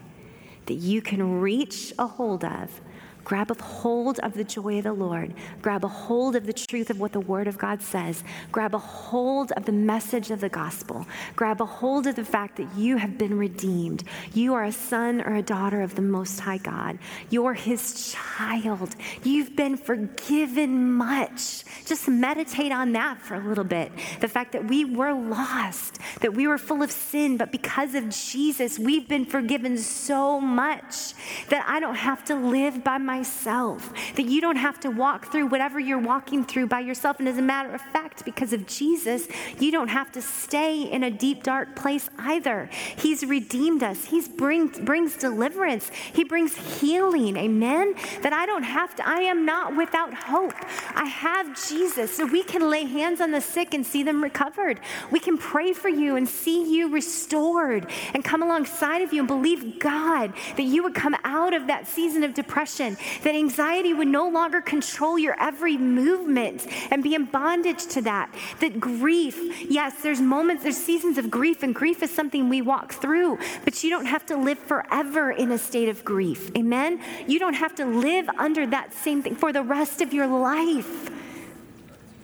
that 0.65 0.76
you 0.76 1.02
can 1.02 1.39
reach 1.39 1.94
a 2.00 2.08
hold 2.08 2.44
of 2.44 2.82
Grab 3.26 3.50
a 3.50 3.62
hold 3.62 4.20
of 4.20 4.36
the 4.36 4.44
joy 4.44 4.78
of 4.78 4.84
the 4.84 4.94
Lord. 4.94 5.34
Grab 5.62 5.84
a 5.84 5.88
hold 5.88 6.36
of 6.36 6.46
the 6.46 6.54
truth 6.54 6.92
of 6.92 7.00
what 7.00 7.12
the 7.12 7.20
Word 7.20 7.48
of 7.48 7.58
God 7.58 7.82
says. 7.82 8.24
Grab 8.52 8.76
a 8.76 8.80
hold 8.80 9.52
of 9.54 9.66
the 9.66 9.72
message 9.72 10.30
of 10.30 10.40
the 10.40 10.48
gospel. 10.48 11.06
Grab 11.36 11.60
a 11.60 11.66
hold 11.66 12.06
of 12.06 12.16
the 12.16 12.24
fact 12.24 12.58
that 12.58 12.78
you 12.78 12.98
have 12.98 13.18
been 13.18 13.38
redeemed. 13.38 14.04
You 14.34 14.54
are 14.54 14.66
a 14.66 14.72
son 14.72 15.22
or 15.22 15.36
a 15.36 15.42
daughter 15.42 15.82
of 15.82 15.96
the 15.96 16.04
Most 16.04 16.40
High 16.40 16.60
God. 16.60 17.00
You're 17.32 17.56
His 17.56 18.14
child. 18.14 18.96
You've 19.24 19.56
been 19.56 19.76
forgiven 19.76 20.94
much. 20.94 21.64
Just 21.86 22.08
meditate 22.08 22.72
on 22.72 22.92
that 22.94 23.20
for 23.22 23.36
a 23.36 23.40
little 23.40 23.64
bit. 23.64 23.92
The 24.20 24.28
fact 24.28 24.52
that 24.52 24.68
we 24.68 24.86
were 24.86 25.14
lost, 25.14 25.98
that 26.22 26.36
we 26.36 26.46
were 26.46 26.60
full 26.60 26.84
of 26.84 26.92
sin, 26.92 27.38
but 27.38 27.52
because 27.52 27.96
of 27.96 28.10
Jesus, 28.10 28.78
we've 28.78 29.08
been 29.08 29.26
forgiven 29.26 29.80
so 29.80 30.40
much 30.40 31.14
that 31.50 31.66
I 31.68 31.80
don't 31.80 31.96
have 31.96 32.24
to 32.26 32.36
live 32.36 32.84
by 32.84 33.00
my 33.00 33.14
myself, 33.15 33.93
that 34.15 34.25
you 34.25 34.41
don't 34.41 34.58
have 34.58 34.80
to 34.82 34.89
walk 34.89 35.32
through 35.32 35.47
whatever 35.47 35.80
you're 35.80 36.06
walking 36.13 36.43
through 36.43 36.67
by 36.67 36.82
yourself. 36.82 37.19
And 37.19 37.28
as 37.28 37.38
a 37.38 37.41
matter 37.41 37.73
of 37.73 37.82
fact, 37.82 38.25
because 38.25 38.51
of 38.51 38.67
Jesus, 38.67 39.28
you 39.60 39.71
don't 39.71 39.88
have 39.88 40.12
to 40.13 40.21
stay 40.21 40.84
in 40.84 41.04
a 41.04 41.12
deep, 41.12 41.43
dark 41.43 41.75
place 41.75 42.10
either. 42.19 42.69
He's 42.97 43.25
redeemed 43.25 43.84
us, 43.84 44.06
He 44.06 44.21
bring, 44.38 44.67
brings 44.67 45.15
deliverance, 45.15 45.89
He 46.13 46.23
brings 46.23 46.56
healing. 46.80 47.38
Amen? 47.38 47.95
That 48.21 48.34
I 48.34 48.45
don't 48.45 48.63
have 48.63 48.95
to, 48.95 49.08
I 49.08 49.21
am 49.21 49.45
not 49.45 49.75
without 49.78 50.13
hope. 50.13 50.54
I 50.93 51.06
have 51.06 51.47
Jesus, 51.69 52.15
so 52.15 52.25
we 52.25 52.43
can 52.43 52.69
lay 52.69 52.86
hands 52.86 53.21
on 53.21 53.32
the 53.32 53.41
sick 53.41 53.73
and 53.73 53.86
see 53.86 54.04
them 54.04 54.21
recovered. 54.21 54.80
We 55.12 55.19
can 55.19 55.38
pray 55.38 55.71
for 55.73 55.89
you 55.89 56.15
and 56.17 56.28
see 56.28 56.75
you 56.75 56.89
restored 56.89 57.89
and 58.13 58.23
come 58.23 58.43
alongside 58.43 59.01
of 59.01 59.13
you 59.13 59.19
and 59.19 59.28
believe 59.28 59.80
God 59.80 60.34
that 60.58 60.63
you 60.63 60.84
would 60.84 60.95
come 60.95 61.15
out 61.23 61.54
of 61.54 61.67
that 61.67 61.88
season 61.88 62.23
of 62.23 62.34
depression 62.34 62.97
that 63.24 63.36
anxiety 63.36 63.94
would 63.94 64.08
no 64.08 64.28
longer 64.28 64.62
control 64.62 65.18
your 65.18 65.39
every 65.39 65.78
movement 65.78 66.68
and 66.91 67.04
be 67.04 67.15
in 67.15 67.26
bondage 67.26 67.86
to 67.88 68.02
that. 68.02 68.34
That 68.60 68.80
grief, 68.80 69.70
yes, 69.70 70.02
there's 70.02 70.22
moments, 70.22 70.63
there's 70.63 70.78
seasons 70.78 71.18
of 71.18 71.30
grief, 71.30 71.63
and 71.63 71.74
grief 71.74 72.04
is 72.04 72.12
something 72.12 72.50
we 72.50 72.62
walk 72.62 72.94
through, 72.94 73.39
but 73.63 73.84
you 73.84 73.89
don't 73.89 74.06
have 74.06 74.26
to 74.28 74.38
live 74.38 74.60
forever 74.60 75.32
in 75.32 75.52
a 75.52 75.58
state 75.58 75.89
of 75.89 76.04
grief. 76.06 76.52
Amen? 76.56 77.02
You 77.28 77.39
don't 77.39 77.54
have 77.54 77.76
to 77.76 77.86
live 77.86 78.30
under 78.38 78.65
that 78.68 78.94
same 78.94 79.22
thing 79.22 79.36
for 79.36 79.52
the 79.54 79.63
rest 79.63 80.02
of 80.02 80.13
your 80.13 80.28
life. 80.28 81.10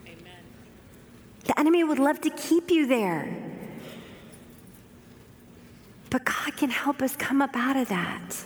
Amen. 0.06 0.42
The 1.46 1.60
enemy 1.60 1.84
would 1.84 2.00
love 2.00 2.22
to 2.22 2.30
keep 2.30 2.72
you 2.72 2.86
there. 2.88 3.38
But 6.10 6.26
God 6.26 6.58
can 6.58 6.70
help 6.70 7.02
us 7.02 7.16
come 7.16 7.42
up 7.42 7.56
out 7.56 7.78
of 7.78 7.88
that. 7.88 8.46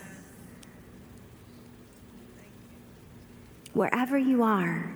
Wherever 3.75 4.17
you 4.17 4.41
are, 4.41 4.95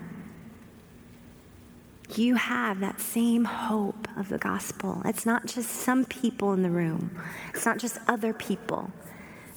you 2.15 2.33
have 2.35 2.79
that 2.79 2.99
same 2.99 3.45
hope 3.45 4.07
of 4.17 4.29
the 4.29 4.39
gospel. 4.39 5.01
It's 5.05 5.25
not 5.25 5.45
just 5.45 5.69
some 5.69 6.05
people 6.05 6.53
in 6.53 6.63
the 6.63 6.71
room, 6.71 7.15
it's 7.53 7.65
not 7.65 7.77
just 7.77 7.99
other 8.07 8.33
people. 8.33 8.91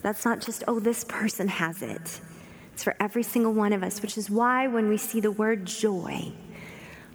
That's 0.03 0.25
not 0.25 0.41
just, 0.41 0.65
oh, 0.67 0.81
this 0.81 1.05
person 1.05 1.47
has 1.47 1.81
it. 1.81 2.21
It's 2.73 2.83
for 2.83 2.97
every 2.99 3.23
single 3.23 3.53
one 3.53 3.73
of 3.73 3.85
us, 3.85 4.03
which 4.03 4.19
is 4.19 4.29
why 4.29 4.67
when 4.67 4.89
we 4.89 4.97
see 4.97 5.21
the 5.21 5.31
word 5.31 5.65
joy 5.65 6.33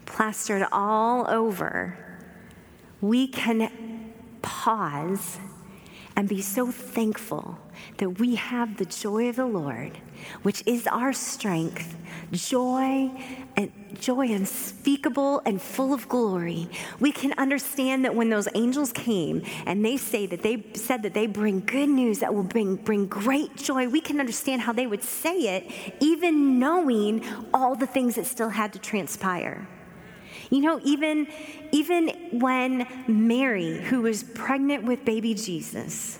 plastered 0.05 0.65
all 0.71 1.29
over, 1.29 1.97
we 3.01 3.27
can 3.27 4.13
pause 4.41 5.37
and 6.17 6.27
be 6.27 6.41
so 6.41 6.71
thankful 6.71 7.59
that 7.97 8.19
we 8.19 8.33
have 8.33 8.77
the 8.77 8.85
joy 8.85 9.29
of 9.29 9.35
the 9.35 9.45
Lord, 9.45 9.99
which 10.41 10.63
is 10.65 10.87
our 10.87 11.13
strength, 11.13 11.95
joy 12.31 13.11
and 13.55 13.71
joy 13.99 14.31
unspeakable 14.31 15.43
and 15.45 15.61
full 15.61 15.93
of 15.93 16.09
glory. 16.09 16.69
We 16.99 17.11
can 17.11 17.33
understand 17.37 18.03
that 18.03 18.15
when 18.15 18.29
those 18.29 18.47
angels 18.55 18.91
came 18.91 19.43
and 19.67 19.85
they 19.85 19.95
say 19.97 20.25
that 20.25 20.41
they 20.41 20.65
said 20.73 21.03
that 21.03 21.13
they 21.13 21.27
bring 21.27 21.59
good 21.59 21.89
news 21.89 22.19
that 22.19 22.33
will 22.33 22.43
bring, 22.43 22.77
bring 22.77 23.05
great 23.05 23.55
joy, 23.55 23.87
we 23.87 24.01
can 24.01 24.19
understand 24.19 24.63
how 24.63 24.73
they 24.73 24.87
would 24.87 25.03
say 25.03 25.57
it, 25.57 25.71
even 25.99 26.57
knowing 26.57 27.23
all 27.53 27.75
the 27.75 27.87
things 27.87 28.15
that 28.15 28.25
still 28.25 28.49
had 28.49 28.73
to 28.73 28.79
transpire. 28.79 29.67
You 30.49 30.61
know, 30.61 30.79
even, 30.83 31.27
even 31.71 32.09
when 32.31 32.87
Mary, 33.07 33.81
who 33.81 34.01
was 34.01 34.23
pregnant 34.23 34.83
with 34.83 35.03
baby 35.03 35.33
Jesus, 35.33 36.19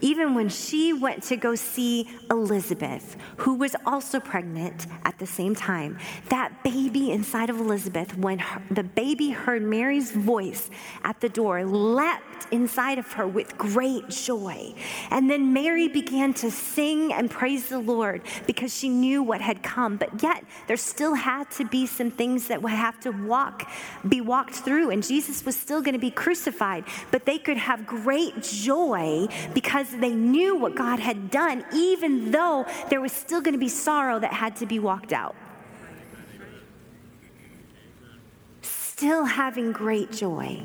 even 0.00 0.34
when 0.34 0.48
she 0.48 0.92
went 0.92 1.22
to 1.24 1.36
go 1.36 1.54
see 1.54 2.08
Elizabeth, 2.30 3.16
who 3.38 3.54
was 3.54 3.74
also 3.86 4.20
pregnant 4.20 4.86
at 5.04 5.18
the 5.18 5.26
same 5.26 5.54
time, 5.54 5.98
that 6.28 6.62
baby 6.62 7.10
inside 7.10 7.50
of 7.50 7.58
Elizabeth, 7.58 8.16
when 8.16 8.38
her, 8.38 8.62
the 8.70 8.82
baby 8.82 9.30
heard 9.30 9.62
Mary's 9.62 10.12
voice 10.12 10.70
at 11.04 11.20
the 11.20 11.28
door, 11.28 11.64
leapt 11.64 12.52
inside 12.52 12.98
of 12.98 13.10
her 13.12 13.26
with 13.26 13.56
great 13.56 14.08
joy. 14.08 14.74
And 15.10 15.30
then 15.30 15.52
Mary 15.52 15.88
began 15.88 16.34
to 16.34 16.50
sing 16.50 17.12
and 17.12 17.30
praise 17.30 17.68
the 17.68 17.78
Lord 17.78 18.22
because 18.46 18.76
she 18.76 18.88
knew 18.88 19.22
what 19.22 19.40
had 19.40 19.62
come. 19.62 19.96
But 19.96 20.22
yet, 20.22 20.44
there 20.66 20.76
still 20.76 21.14
had 21.14 21.50
to 21.52 21.64
be 21.64 21.86
some 21.86 22.10
things 22.10 22.48
that 22.48 22.62
would 22.62 22.72
have 22.72 23.00
to 23.00 23.10
walk, 23.10 23.70
be 24.08 24.20
walked 24.20 24.54
through. 24.54 24.90
And 24.90 25.02
Jesus 25.02 25.44
was 25.44 25.56
still 25.56 25.80
going 25.80 25.94
to 25.94 25.98
be 25.98 26.10
crucified. 26.10 26.84
But 27.10 27.24
they 27.24 27.38
could 27.38 27.56
have 27.56 27.86
great 27.86 28.42
joy 28.42 29.26
because 29.62 29.90
they 29.96 30.12
knew 30.12 30.56
what 30.56 30.74
God 30.74 30.98
had 30.98 31.30
done, 31.30 31.64
even 31.72 32.32
though 32.32 32.66
there 32.90 33.00
was 33.00 33.12
still 33.12 33.40
going 33.40 33.54
to 33.54 33.60
be 33.60 33.68
sorrow 33.68 34.18
that 34.18 34.32
had 34.32 34.56
to 34.56 34.66
be 34.66 34.80
walked 34.80 35.12
out. 35.12 35.36
Still 38.62 39.24
having 39.24 39.70
great 39.72 40.10
joy. 40.10 40.62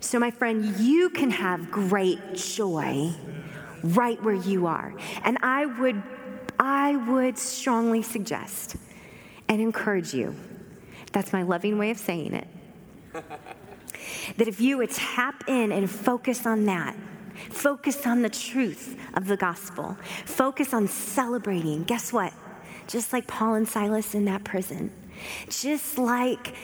So, 0.00 0.20
my 0.20 0.30
friend, 0.30 0.76
you 0.78 1.10
can 1.10 1.30
have 1.30 1.70
great 1.72 2.34
joy 2.34 3.12
right 3.82 4.22
where 4.22 4.34
you 4.34 4.66
are. 4.66 4.94
And 5.24 5.38
I 5.42 5.66
would, 5.66 6.00
I 6.58 6.96
would 6.96 7.36
strongly 7.36 8.02
suggest 8.02 8.76
and 9.48 9.60
encourage 9.60 10.14
you. 10.14 10.36
That's 11.12 11.32
my 11.32 11.42
loving 11.42 11.78
way 11.78 11.90
of 11.90 11.98
saying 11.98 12.34
it. 12.34 12.48
that 14.36 14.48
if 14.48 14.60
you 14.60 14.78
would 14.78 14.90
tap 14.90 15.44
in 15.46 15.72
and 15.72 15.90
focus 15.90 16.46
on 16.46 16.64
that, 16.66 16.96
focus 17.50 18.06
on 18.06 18.22
the 18.22 18.30
truth 18.30 18.98
of 19.14 19.26
the 19.26 19.36
gospel, 19.36 19.96
focus 20.24 20.74
on 20.74 20.88
celebrating, 20.88 21.84
guess 21.84 22.12
what? 22.12 22.32
Just 22.86 23.12
like 23.12 23.26
Paul 23.26 23.54
and 23.54 23.68
Silas 23.68 24.14
in 24.14 24.24
that 24.26 24.44
prison, 24.44 24.90
just 25.48 25.98
like 25.98 26.54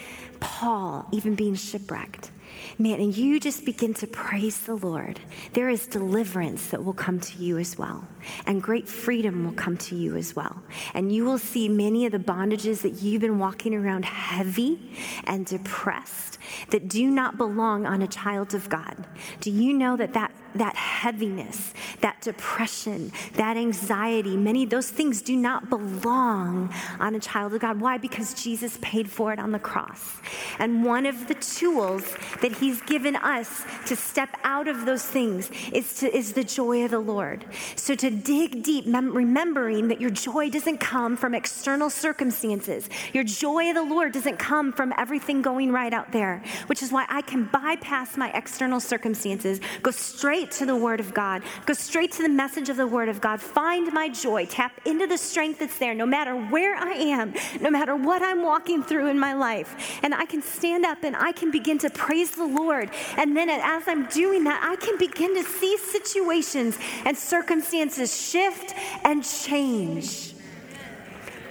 Paul 0.41 1.07
even 1.13 1.35
being 1.35 1.55
shipwrecked. 1.55 2.31
Man, 2.79 3.01
and 3.01 3.17
you 3.17 3.39
just 3.41 3.65
begin 3.65 3.95
to 3.95 4.07
praise 4.07 4.59
the 4.61 4.75
Lord. 4.75 5.21
There 5.53 5.69
is 5.69 5.87
deliverance 5.87 6.69
that 6.69 6.85
will 6.85 6.95
come 6.95 7.21
to 7.21 7.39
you 7.43 7.59
as 7.59 7.79
well, 7.79 8.07
and 8.47 8.63
great 8.63 8.89
freedom 8.89 9.45
will 9.45 9.53
come 9.53 9.77
to 9.79 9.95
you 9.95 10.17
as 10.17 10.35
well. 10.35 10.63
And 10.95 11.13
you 11.13 11.25
will 11.25 11.39
see 11.39 11.69
many 11.69 12.07
of 12.07 12.13
the 12.13 12.19
bondages 12.19 12.83
that 12.83 13.03
you've 13.03 13.21
been 13.21 13.39
walking 13.39 13.75
around 13.75 14.05
heavy 14.05 14.93
and 15.25 15.47
depressed 15.47 16.39
that 16.71 16.89
do 16.89 17.11
not 17.11 17.39
belong 17.39 17.87
on 17.87 18.03
a 18.03 18.09
child 18.09 18.55
of 18.55 18.69
God. 18.69 19.07
Do 19.41 19.51
you 19.51 19.73
know 19.73 19.97
that 19.97 20.15
that, 20.15 20.33
that 20.55 20.77
heaviness, 20.77 21.75
that 22.01 22.21
depression, 22.21 23.13
that 23.35 23.57
anxiety, 23.57 24.37
many 24.37 24.65
those 24.65 24.91
things 24.91 25.23
do 25.23 25.37
not 25.37 25.69
belong 25.69 26.73
on 27.01 27.15
a 27.15 27.21
child 27.21 27.55
of 27.55 27.61
God? 27.61 27.81
Why? 27.81 27.99
Because 27.99 28.35
Jesus 28.35 28.79
paid 28.81 29.11
for 29.11 29.33
it 29.33 29.39
on 29.39 29.53
the 29.53 29.59
cross. 29.59 30.17
And 30.59 30.85
one 30.85 31.07
of 31.07 31.29
the 31.29 31.35
tools 31.35 32.05
that 32.41 32.53
He's 32.53 32.81
given 32.83 33.17
us 33.17 33.65
to 33.87 33.97
step 33.97 34.31
out 34.45 34.69
of 34.69 34.87
those 34.87 35.05
things 35.05 35.51
is, 35.73 35.95
to, 35.99 36.17
is 36.17 36.33
the 36.33 36.45
joy 36.45 36.85
of 36.85 36.91
the 36.91 36.99
Lord. 36.99 37.45
So 37.77 37.95
to 37.95 38.11
dig 38.11 38.63
deep, 38.63 38.87
mem- 38.87 39.15
remembering 39.15 39.89
that 39.89 40.01
your 40.01 40.11
joy 40.11 40.51
doesn't 40.51 40.79
come 40.79 41.17
from 41.17 41.35
external 41.35 41.91
circumstances, 41.91 42.89
your 43.13 43.25
joy 43.25 43.71
of 43.71 43.75
the 43.75 43.83
Lord 43.83 44.13
doesn't 44.13 44.39
come 44.39 44.73
from 44.73 44.93
everything 44.97 45.43
going 45.43 45.73
right 45.73 45.93
out 45.93 46.13
there, 46.13 46.43
which 46.67 46.83
is 46.83 46.93
why 46.93 47.07
I 47.09 47.23
can 47.23 47.45
bypass 47.45 48.17
my 48.17 48.31
external 48.31 48.81
circumstances, 48.81 49.61
go 49.83 49.91
straight 49.91 50.44
to 50.53 50.67
the 50.67 50.77
Word 50.77 51.01
of 51.01 51.15
God, 51.15 51.43
go 51.67 51.75
straight 51.75 52.13
to 52.13 52.23
the 52.23 52.29
message 52.29 52.69
of 52.69 52.77
the 52.77 52.87
Word 52.87 53.09
of 53.09 53.21
God, 53.21 53.41
find 53.41 53.93
my 53.93 54.09
joy, 54.09 54.47
tap 54.47 54.81
into 54.85 55.07
the 55.07 55.19
strength 55.19 55.61
that's 55.61 55.79
there, 55.79 55.95
no 55.95 56.07
matter 56.07 56.35
where 56.35 56.75
I 56.77 56.93
am, 56.93 57.35
no 57.61 57.71
matter 57.71 57.97
what 57.97 58.23
I'm 58.23 58.43
walking 58.43 58.83
through 58.83 59.09
in 59.09 59.19
my 59.19 59.33
life. 59.33 60.01
And 60.03 60.15
I 60.15 60.27
can 60.27 60.43
stand 60.43 60.85
up 60.85 61.03
and 61.03 61.17
I 61.17 61.33
can 61.33 61.51
begin 61.51 61.79
to 61.79 61.91
praise 61.91 62.33
the 62.33 62.47
Lord. 62.47 62.91
And 63.17 63.37
then 63.37 63.49
as 63.49 63.89
I'm 63.89 64.07
doing 64.07 64.45
that, 64.45 64.63
I 64.63 64.77
can 64.77 64.99
begin 64.99 65.35
to 65.35 65.43
see 65.43 65.77
situations 65.79 66.79
and 67.05 67.17
circumstances 67.17 68.15
shift 68.15 68.75
and 69.05 69.25
change. 69.25 70.34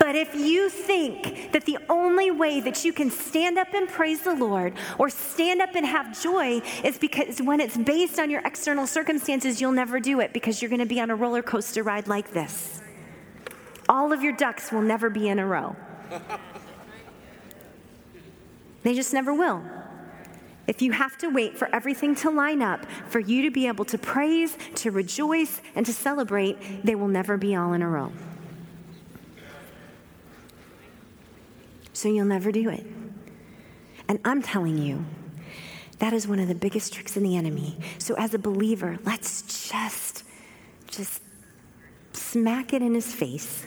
But 0.03 0.17
if 0.17 0.35
you 0.35 0.69
think 0.69 1.53
that 1.53 1.63
the 1.63 1.77
only 1.87 2.29
way 2.29 2.59
that 2.59 2.83
you 2.83 2.91
can 2.91 3.09
stand 3.09 3.57
up 3.57 3.73
and 3.73 3.87
praise 3.87 4.19
the 4.19 4.35
Lord 4.35 4.73
or 4.99 5.09
stand 5.09 5.61
up 5.61 5.75
and 5.75 5.85
have 5.85 6.21
joy 6.21 6.61
is 6.83 6.97
because 6.97 7.41
when 7.41 7.61
it's 7.61 7.77
based 7.77 8.19
on 8.19 8.29
your 8.29 8.41
external 8.43 8.85
circumstances, 8.85 9.61
you'll 9.61 9.71
never 9.71 10.01
do 10.01 10.19
it 10.19 10.33
because 10.33 10.61
you're 10.61 10.67
going 10.67 10.81
to 10.81 10.85
be 10.85 10.99
on 10.99 11.09
a 11.09 11.15
roller 11.15 11.41
coaster 11.41 11.83
ride 11.83 12.09
like 12.09 12.33
this. 12.33 12.81
All 13.87 14.11
of 14.11 14.21
your 14.21 14.33
ducks 14.33 14.73
will 14.73 14.81
never 14.81 15.09
be 15.09 15.29
in 15.29 15.39
a 15.39 15.45
row. 15.45 15.73
They 18.83 18.95
just 18.95 19.13
never 19.13 19.33
will. 19.33 19.63
If 20.67 20.81
you 20.81 20.91
have 20.91 21.17
to 21.19 21.29
wait 21.29 21.57
for 21.57 21.73
everything 21.73 22.13
to 22.15 22.29
line 22.29 22.61
up 22.61 22.85
for 23.07 23.21
you 23.21 23.43
to 23.43 23.51
be 23.51 23.67
able 23.67 23.85
to 23.85 23.97
praise, 23.97 24.57
to 24.75 24.91
rejoice, 24.91 25.61
and 25.75 25.85
to 25.85 25.93
celebrate, 25.93 26.83
they 26.83 26.95
will 26.95 27.07
never 27.07 27.37
be 27.37 27.55
all 27.55 27.71
in 27.71 27.81
a 27.81 27.87
row. 27.87 28.11
So 31.93 32.09
you'll 32.09 32.25
never 32.25 32.51
do 32.51 32.69
it. 32.69 32.85
And 34.07 34.19
I'm 34.25 34.41
telling 34.41 34.77
you, 34.77 35.05
that 35.99 36.11
is 36.11 36.27
one 36.27 36.39
of 36.39 36.47
the 36.47 36.55
biggest 36.55 36.93
tricks 36.93 37.15
of 37.15 37.23
the 37.23 37.37
enemy. 37.37 37.77
So 37.97 38.15
as 38.15 38.33
a 38.33 38.39
believer, 38.39 38.97
let's 39.05 39.69
just 39.71 40.23
just 40.87 41.21
smack 42.11 42.73
it 42.73 42.81
in 42.81 42.93
his 42.93 43.13
face 43.13 43.65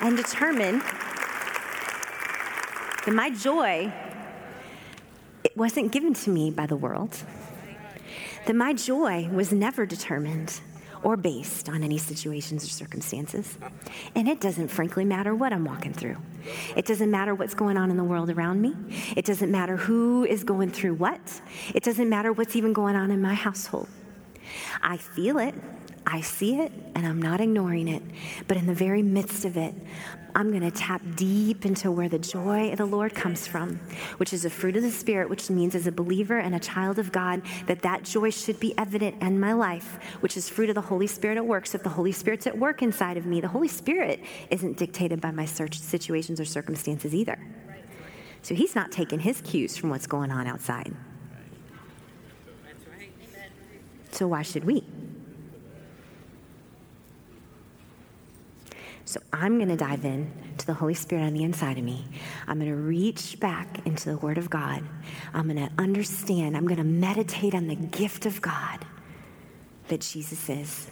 and 0.00 0.16
determine 0.16 0.78
that 3.04 3.12
my 3.12 3.30
joy 3.30 3.92
it 5.44 5.56
wasn't 5.56 5.92
given 5.92 6.14
to 6.14 6.30
me 6.30 6.50
by 6.50 6.66
the 6.66 6.76
world. 6.76 7.16
That 8.46 8.56
my 8.56 8.72
joy 8.72 9.28
was 9.28 9.52
never 9.52 9.86
determined 9.86 10.60
or 11.02 11.16
based 11.16 11.68
on 11.68 11.82
any 11.82 11.98
situations 11.98 12.64
or 12.64 12.68
circumstances. 12.68 13.58
And 14.14 14.28
it 14.28 14.40
doesn't, 14.40 14.68
frankly, 14.68 15.04
matter 15.04 15.34
what 15.34 15.52
I'm 15.52 15.64
walking 15.64 15.92
through. 15.92 16.16
It 16.76 16.86
doesn't 16.86 17.10
matter 17.10 17.34
what's 17.34 17.54
going 17.54 17.76
on 17.76 17.90
in 17.90 17.96
the 17.96 18.04
world 18.04 18.30
around 18.30 18.60
me. 18.60 18.74
It 19.16 19.24
doesn't 19.24 19.50
matter 19.50 19.76
who 19.76 20.24
is 20.24 20.44
going 20.44 20.70
through 20.70 20.94
what. 20.94 21.40
It 21.74 21.82
doesn't 21.82 22.08
matter 22.08 22.32
what's 22.32 22.56
even 22.56 22.72
going 22.72 22.96
on 22.96 23.10
in 23.10 23.20
my 23.20 23.34
household. 23.34 23.88
I 24.82 24.96
feel 24.96 25.38
it. 25.38 25.54
I 26.12 26.20
see 26.20 26.60
it 26.60 26.70
and 26.94 27.06
I'm 27.06 27.22
not 27.22 27.40
ignoring 27.40 27.88
it. 27.88 28.02
But 28.46 28.58
in 28.58 28.66
the 28.66 28.74
very 28.74 29.02
midst 29.02 29.46
of 29.46 29.56
it, 29.56 29.74
I'm 30.34 30.50
going 30.50 30.62
to 30.62 30.70
tap 30.70 31.00
deep 31.16 31.64
into 31.64 31.90
where 31.90 32.10
the 32.10 32.18
joy 32.18 32.70
of 32.70 32.76
the 32.76 32.84
Lord 32.84 33.14
comes 33.14 33.46
from, 33.46 33.76
which 34.18 34.34
is 34.34 34.44
a 34.44 34.50
fruit 34.50 34.76
of 34.76 34.82
the 34.82 34.90
Spirit, 34.90 35.30
which 35.30 35.48
means 35.48 35.74
as 35.74 35.86
a 35.86 35.92
believer 35.92 36.38
and 36.38 36.54
a 36.54 36.58
child 36.58 36.98
of 36.98 37.12
God, 37.12 37.40
that 37.66 37.80
that 37.80 38.04
joy 38.04 38.28
should 38.28 38.60
be 38.60 38.76
evident 38.76 39.22
in 39.22 39.40
my 39.40 39.54
life, 39.54 39.98
which 40.20 40.36
is 40.36 40.50
fruit 40.50 40.68
of 40.68 40.74
the 40.74 40.82
Holy 40.82 41.06
Spirit 41.06 41.38
at 41.38 41.46
work. 41.46 41.66
So 41.66 41.76
if 41.76 41.82
the 41.82 41.88
Holy 41.88 42.12
Spirit's 42.12 42.46
at 42.46 42.58
work 42.58 42.82
inside 42.82 43.16
of 43.16 43.24
me, 43.24 43.40
the 43.40 43.48
Holy 43.48 43.68
Spirit 43.68 44.20
isn't 44.50 44.76
dictated 44.76 45.18
by 45.18 45.30
my 45.30 45.46
search 45.46 45.78
situations 45.78 46.38
or 46.38 46.44
circumstances 46.44 47.14
either. 47.14 47.38
So 48.42 48.54
he's 48.54 48.74
not 48.74 48.92
taking 48.92 49.20
his 49.20 49.40
cues 49.40 49.78
from 49.78 49.88
what's 49.88 50.06
going 50.06 50.30
on 50.30 50.46
outside. 50.46 50.94
So 54.10 54.28
why 54.28 54.42
should 54.42 54.64
we? 54.64 54.84
So 59.04 59.20
I'm 59.32 59.56
going 59.56 59.68
to 59.68 59.76
dive 59.76 60.04
in 60.04 60.30
to 60.58 60.66
the 60.66 60.74
Holy 60.74 60.94
Spirit 60.94 61.22
on 61.22 61.34
the 61.34 61.42
inside 61.42 61.76
of 61.76 61.84
me. 61.84 62.06
I'm 62.46 62.58
going 62.58 62.70
to 62.70 62.76
reach 62.76 63.40
back 63.40 63.84
into 63.86 64.10
the 64.10 64.16
Word 64.16 64.38
of 64.38 64.48
God. 64.48 64.82
I'm 65.34 65.48
going 65.48 65.56
to 65.56 65.72
understand. 65.76 66.56
I'm 66.56 66.66
going 66.66 66.78
to 66.78 66.84
meditate 66.84 67.54
on 67.54 67.66
the 67.66 67.74
gift 67.74 68.26
of 68.26 68.40
God 68.40 68.84
that 69.88 70.00
Jesus 70.00 70.48
is. 70.48 70.90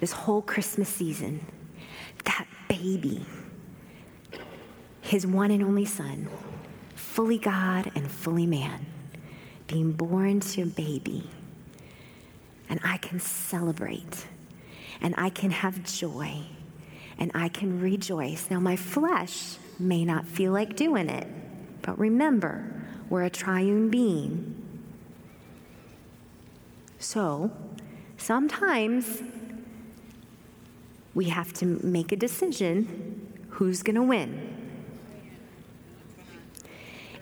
This 0.00 0.12
whole 0.12 0.42
Christmas 0.42 0.88
season, 0.88 1.46
that 2.24 2.46
baby, 2.68 3.24
his 5.00 5.26
one 5.26 5.50
and 5.50 5.62
only 5.62 5.86
son, 5.86 6.28
fully 6.94 7.38
God 7.38 7.90
and 7.94 8.10
fully 8.10 8.46
man, 8.46 8.84
being 9.66 9.92
born 9.92 10.40
to 10.40 10.62
a 10.62 10.66
baby. 10.66 11.28
And 12.68 12.80
I 12.84 12.98
can 12.98 13.18
celebrate 13.18 14.26
and 15.04 15.14
I 15.18 15.28
can 15.28 15.50
have 15.50 15.84
joy 15.84 16.32
and 17.18 17.30
I 17.34 17.48
can 17.48 17.78
rejoice. 17.78 18.48
Now, 18.50 18.58
my 18.58 18.74
flesh 18.74 19.56
may 19.78 20.02
not 20.02 20.26
feel 20.26 20.50
like 20.50 20.76
doing 20.76 21.10
it, 21.10 21.28
but 21.82 21.98
remember, 21.98 22.82
we're 23.10 23.24
a 23.24 23.30
triune 23.30 23.90
being. 23.90 24.56
So, 26.98 27.52
sometimes 28.16 29.22
we 31.12 31.26
have 31.26 31.52
to 31.54 31.66
make 31.66 32.10
a 32.10 32.16
decision 32.16 33.46
who's 33.50 33.82
going 33.82 33.96
to 33.96 34.02
win. 34.02 34.50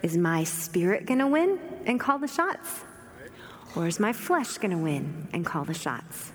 Is 0.04 0.16
my 0.16 0.44
spirit 0.44 1.04
going 1.04 1.18
to 1.18 1.26
win 1.26 1.58
and 1.84 1.98
call 1.98 2.18
the 2.18 2.28
shots? 2.28 2.84
Or 3.74 3.88
is 3.88 3.98
my 3.98 4.12
flesh 4.12 4.56
going 4.58 4.70
to 4.70 4.76
win 4.76 5.26
and 5.32 5.44
call 5.44 5.64
the 5.64 5.74
shots? 5.74 6.32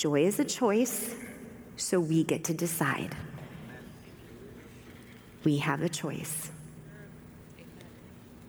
Joy 0.00 0.24
is 0.24 0.40
a 0.40 0.46
choice, 0.46 1.14
so 1.76 2.00
we 2.00 2.24
get 2.24 2.44
to 2.44 2.54
decide. 2.54 3.14
We 5.44 5.58
have 5.58 5.82
a 5.82 5.90
choice. 5.90 6.50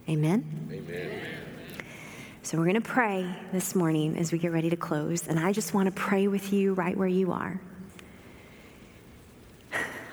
Amen? 0.07 0.69
Amen. 0.71 1.21
So 2.41 2.57
we're 2.57 2.63
going 2.63 2.75
to 2.75 2.89
pray 2.89 3.35
this 3.51 3.75
morning 3.75 4.17
as 4.17 4.31
we 4.31 4.37
get 4.37 4.53
ready 4.53 4.69
to 4.69 4.77
close. 4.77 5.27
And 5.27 5.37
I 5.37 5.51
just 5.51 5.73
want 5.73 5.87
to 5.87 5.91
pray 5.91 6.29
with 6.29 6.53
you 6.53 6.73
right 6.73 6.95
where 6.95 7.05
you 7.05 7.33
are. 7.33 7.59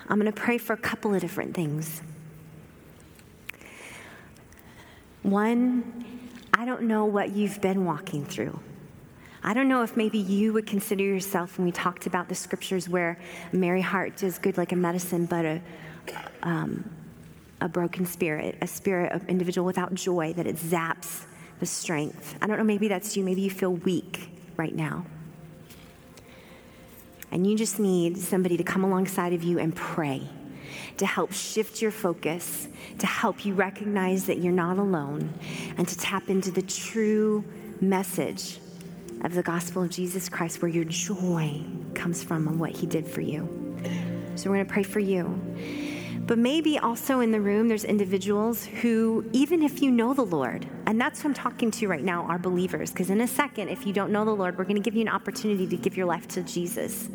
I'm 0.09 0.19
going 0.19 0.29
to 0.29 0.37
pray 0.37 0.57
for 0.57 0.73
a 0.73 0.77
couple 0.77 1.15
of 1.15 1.21
different 1.21 1.55
things. 1.55 2.01
One, 5.23 6.03
I 6.53 6.65
don't 6.65 6.81
know 6.81 7.05
what 7.05 7.31
you've 7.31 7.61
been 7.61 7.85
walking 7.85 8.25
through. 8.25 8.59
I 9.43 9.53
don't 9.53 9.69
know 9.69 9.83
if 9.83 9.95
maybe 9.95 10.17
you 10.17 10.51
would 10.53 10.67
consider 10.67 11.03
yourself, 11.03 11.57
when 11.57 11.65
we 11.65 11.71
talked 11.71 12.05
about 12.05 12.27
the 12.27 12.35
scriptures 12.35 12.89
where 12.89 13.17
a 13.51 13.55
merry 13.55 13.81
heart 13.81 14.17
does 14.17 14.37
good 14.37 14.57
like 14.57 14.71
a 14.71 14.75
medicine, 14.75 15.25
but 15.25 15.45
a, 15.45 15.61
um, 16.43 16.89
a 17.61 17.69
broken 17.69 18.05
spirit, 18.05 18.57
a 18.61 18.67
spirit 18.67 19.13
of 19.13 19.27
individual 19.29 19.65
without 19.65 19.93
joy, 19.93 20.33
that 20.33 20.45
it 20.45 20.57
zaps 20.57 21.25
the 21.59 21.65
strength. 21.65 22.35
I 22.41 22.47
don't 22.47 22.57
know, 22.57 22.63
maybe 22.63 22.87
that's 22.89 23.15
you. 23.15 23.23
Maybe 23.23 23.41
you 23.41 23.49
feel 23.49 23.73
weak 23.73 24.29
right 24.57 24.75
now. 24.75 25.05
And 27.31 27.45
you 27.45 27.57
just 27.57 27.79
need 27.79 28.17
somebody 28.17 28.57
to 28.57 28.63
come 28.63 28.83
alongside 28.83 29.33
of 29.33 29.43
you 29.43 29.59
and 29.59 29.75
pray 29.75 30.27
to 30.97 31.05
help 31.05 31.31
shift 31.31 31.81
your 31.81 31.91
focus, 31.91 32.67
to 32.97 33.07
help 33.07 33.45
you 33.45 33.53
recognize 33.53 34.25
that 34.25 34.39
you're 34.39 34.51
not 34.51 34.77
alone, 34.77 35.33
and 35.77 35.87
to 35.87 35.97
tap 35.97 36.29
into 36.29 36.51
the 36.51 36.61
true 36.61 37.43
message 37.79 38.59
of 39.23 39.33
the 39.33 39.43
gospel 39.43 39.83
of 39.83 39.89
Jesus 39.89 40.29
Christ 40.29 40.61
where 40.61 40.69
your 40.69 40.85
joy 40.85 41.61
comes 41.93 42.23
from 42.23 42.47
and 42.47 42.59
what 42.59 42.71
he 42.71 42.85
did 42.87 43.07
for 43.07 43.21
you. 43.21 43.47
So 44.35 44.49
we're 44.49 44.57
going 44.57 44.67
to 44.67 44.73
pray 44.73 44.83
for 44.83 44.99
you. 44.99 45.39
But 46.25 46.37
maybe 46.37 46.77
also 46.77 47.21
in 47.21 47.31
the 47.31 47.41
room, 47.41 47.67
there's 47.67 47.83
individuals 47.83 48.63
who, 48.63 49.27
even 49.33 49.63
if 49.63 49.81
you 49.81 49.89
know 49.89 50.13
the 50.13 50.25
Lord, 50.25 50.67
and 50.85 51.01
that's 51.01 51.21
who 51.21 51.29
I'm 51.29 51.33
talking 51.33 51.71
to 51.71 51.87
right 51.87 52.03
now, 52.03 52.23
are 52.23 52.37
believers, 52.37 52.91
because 52.91 53.09
in 53.09 53.21
a 53.21 53.27
second, 53.27 53.69
if 53.69 53.85
you 53.85 53.93
don't 53.93 54.11
know 54.11 54.23
the 54.23 54.35
Lord, 54.35 54.57
we're 54.57 54.65
going 54.65 54.75
to 54.75 54.81
give 54.81 54.95
you 54.95 55.01
an 55.01 55.09
opportunity 55.09 55.65
to 55.65 55.75
give 55.75 55.97
your 55.97 56.05
life 56.05 56.27
to 56.29 56.43
Jesus. 56.43 57.09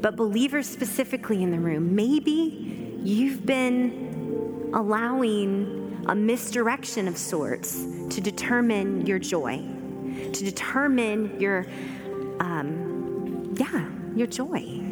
But 0.00 0.14
believers 0.14 0.68
specifically 0.68 1.42
in 1.42 1.50
the 1.50 1.58
room, 1.58 1.96
maybe 1.96 3.00
you've 3.02 3.44
been 3.44 4.70
allowing 4.72 6.04
a 6.06 6.14
misdirection 6.14 7.08
of 7.08 7.18
sorts 7.18 7.84
to 8.10 8.20
determine 8.20 9.04
your 9.04 9.18
joy, 9.18 9.64
to 10.32 10.44
determine 10.44 11.40
your, 11.40 11.66
um, 12.40 13.54
yeah, 13.58 13.88
your 14.14 14.26
joy 14.26 14.82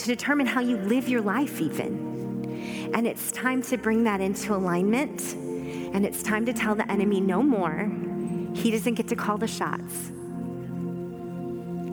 to 0.00 0.06
determine 0.06 0.46
how 0.46 0.60
you 0.60 0.76
live 0.78 1.08
your 1.08 1.20
life, 1.20 1.60
even. 1.60 2.90
And 2.94 3.06
it's 3.06 3.30
time 3.32 3.62
to 3.64 3.76
bring 3.76 4.04
that 4.04 4.20
into 4.20 4.54
alignment. 4.54 5.34
And 5.34 6.06
it's 6.06 6.22
time 6.22 6.46
to 6.46 6.52
tell 6.52 6.74
the 6.74 6.90
enemy 6.90 7.20
no 7.20 7.42
more. 7.42 7.90
He 8.54 8.70
doesn't 8.70 8.94
get 8.94 9.08
to 9.08 9.16
call 9.16 9.36
the 9.36 9.46
shots. 9.46 10.10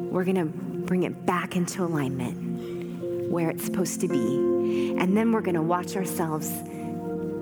We're 0.09 0.23
going 0.23 0.37
to 0.37 0.45
bring 0.45 1.03
it 1.03 1.25
back 1.25 1.55
into 1.55 1.83
alignment 1.83 3.29
where 3.29 3.49
it's 3.49 3.65
supposed 3.65 3.99
to 4.01 4.07
be. 4.07 4.95
And 4.97 5.17
then 5.17 5.31
we're 5.31 5.41
going 5.41 5.55
to 5.55 5.61
watch 5.61 5.95
ourselves 5.95 6.49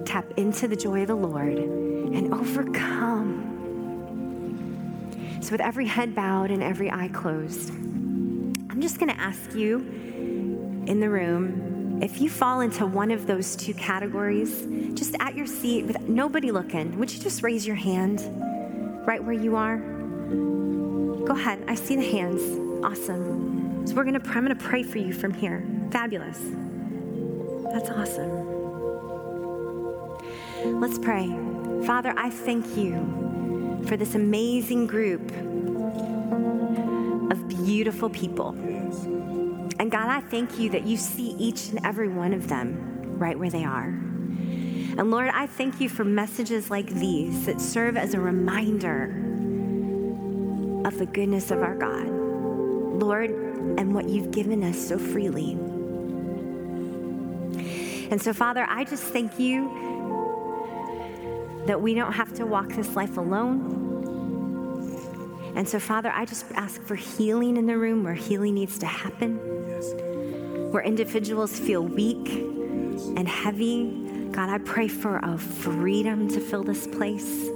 tap 0.05 0.25
into 0.37 0.67
the 0.67 0.75
joy 0.75 1.01
of 1.01 1.07
the 1.07 1.15
Lord 1.15 1.57
and 1.57 2.33
overcome. 2.33 3.44
So, 5.45 5.51
with 5.51 5.61
every 5.61 5.85
head 5.85 6.15
bowed 6.15 6.49
and 6.49 6.63
every 6.63 6.89
eye 6.89 7.09
closed, 7.09 7.69
I'm 7.69 8.81
just 8.81 8.97
going 8.97 9.13
to 9.13 9.21
ask 9.21 9.53
you 9.53 9.77
in 10.87 10.99
the 10.99 11.07
room, 11.07 12.01
if 12.01 12.19
you 12.19 12.31
fall 12.31 12.61
into 12.61 12.87
one 12.87 13.11
of 13.11 13.27
those 13.27 13.55
two 13.55 13.75
categories, 13.75 14.65
just 14.95 15.15
at 15.19 15.35
your 15.35 15.45
seat 15.45 15.85
with 15.85 16.01
nobody 16.09 16.49
looking, 16.49 16.97
would 16.97 17.13
you 17.13 17.19
just 17.21 17.43
raise 17.43 17.67
your 17.67 17.75
hand 17.75 18.21
right 19.05 19.23
where 19.23 19.35
you 19.35 19.55
are? 19.55 19.77
Go 19.77 21.35
ahead. 21.35 21.63
I 21.67 21.75
see 21.75 21.95
the 21.95 22.09
hands. 22.09 22.41
Awesome. 22.83 23.85
So 23.85 23.93
we're 23.93 24.05
gonna 24.05 24.23
I'm 24.25 24.41
gonna 24.41 24.55
pray 24.55 24.81
for 24.81 24.97
you 24.97 25.13
from 25.13 25.31
here. 25.31 25.63
Fabulous. 25.91 26.39
That's 27.71 27.91
awesome. 27.91 28.31
Let's 30.81 30.97
pray. 30.97 31.27
Father, 31.85 32.15
I 32.17 32.31
thank 32.31 32.75
you 32.75 33.34
for 33.87 33.97
this 33.97 34.15
amazing 34.15 34.87
group 34.87 35.21
of 37.31 37.47
beautiful 37.47 38.09
people. 38.09 38.51
And 39.79 39.91
God, 39.91 40.07
I 40.09 40.21
thank 40.21 40.57
you 40.57 40.69
that 40.71 40.85
you 40.85 40.97
see 40.97 41.31
each 41.37 41.69
and 41.69 41.85
every 41.85 42.07
one 42.07 42.33
of 42.33 42.47
them 42.47 43.17
right 43.17 43.37
where 43.37 43.49
they 43.49 43.63
are. 43.63 43.87
And 43.87 45.11
Lord, 45.11 45.29
I 45.33 45.47
thank 45.47 45.81
you 45.81 45.89
for 45.89 46.05
messages 46.05 46.69
like 46.69 46.87
these 46.87 47.45
that 47.45 47.59
serve 47.59 47.97
as 47.97 48.13
a 48.13 48.19
reminder 48.19 49.05
of 50.85 50.97
the 50.97 51.05
goodness 51.05 51.51
of 51.51 51.61
our 51.61 51.75
God, 51.75 52.07
Lord, 52.07 53.31
and 53.31 53.93
what 53.93 54.07
you've 54.07 54.31
given 54.31 54.63
us 54.63 54.77
so 54.77 54.97
freely. 54.97 55.57
And 58.09 58.21
so, 58.21 58.31
Father, 58.33 58.65
I 58.69 58.85
just 58.85 59.03
thank 59.03 59.39
you 59.39 59.94
that 61.65 61.81
we 61.81 61.93
don't 61.93 62.13
have 62.13 62.33
to 62.35 62.45
walk 62.45 62.69
this 62.69 62.95
life 62.95 63.17
alone. 63.17 63.83
And 65.55 65.67
so, 65.67 65.79
Father, 65.79 66.11
I 66.13 66.25
just 66.25 66.45
ask 66.53 66.81
for 66.81 66.95
healing 66.95 67.57
in 67.57 67.65
the 67.65 67.77
room 67.77 68.03
where 68.03 68.13
healing 68.13 68.55
needs 68.55 68.77
to 68.79 68.85
happen 68.85 69.39
where 70.75 70.83
individuals 70.83 71.57
feel 71.57 71.81
weak 71.81 72.27
and 73.15 73.29
heavy. 73.29 73.93
God, 74.33 74.49
I 74.49 74.57
pray 74.57 74.89
for 74.89 75.19
a 75.23 75.37
freedom 75.37 76.27
to 76.27 76.41
fill 76.41 76.63
this 76.63 76.85
place. 76.85 77.47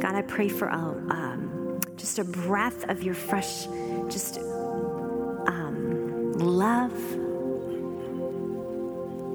God, 0.00 0.14
I 0.14 0.22
pray 0.22 0.48
for 0.48 0.68
a, 0.68 0.78
um, 0.78 1.78
just 1.98 2.18
a 2.18 2.24
breath 2.24 2.88
of 2.88 3.02
your 3.02 3.12
fresh, 3.12 3.66
just 4.08 4.38
um, 4.38 6.32
love 6.32 6.98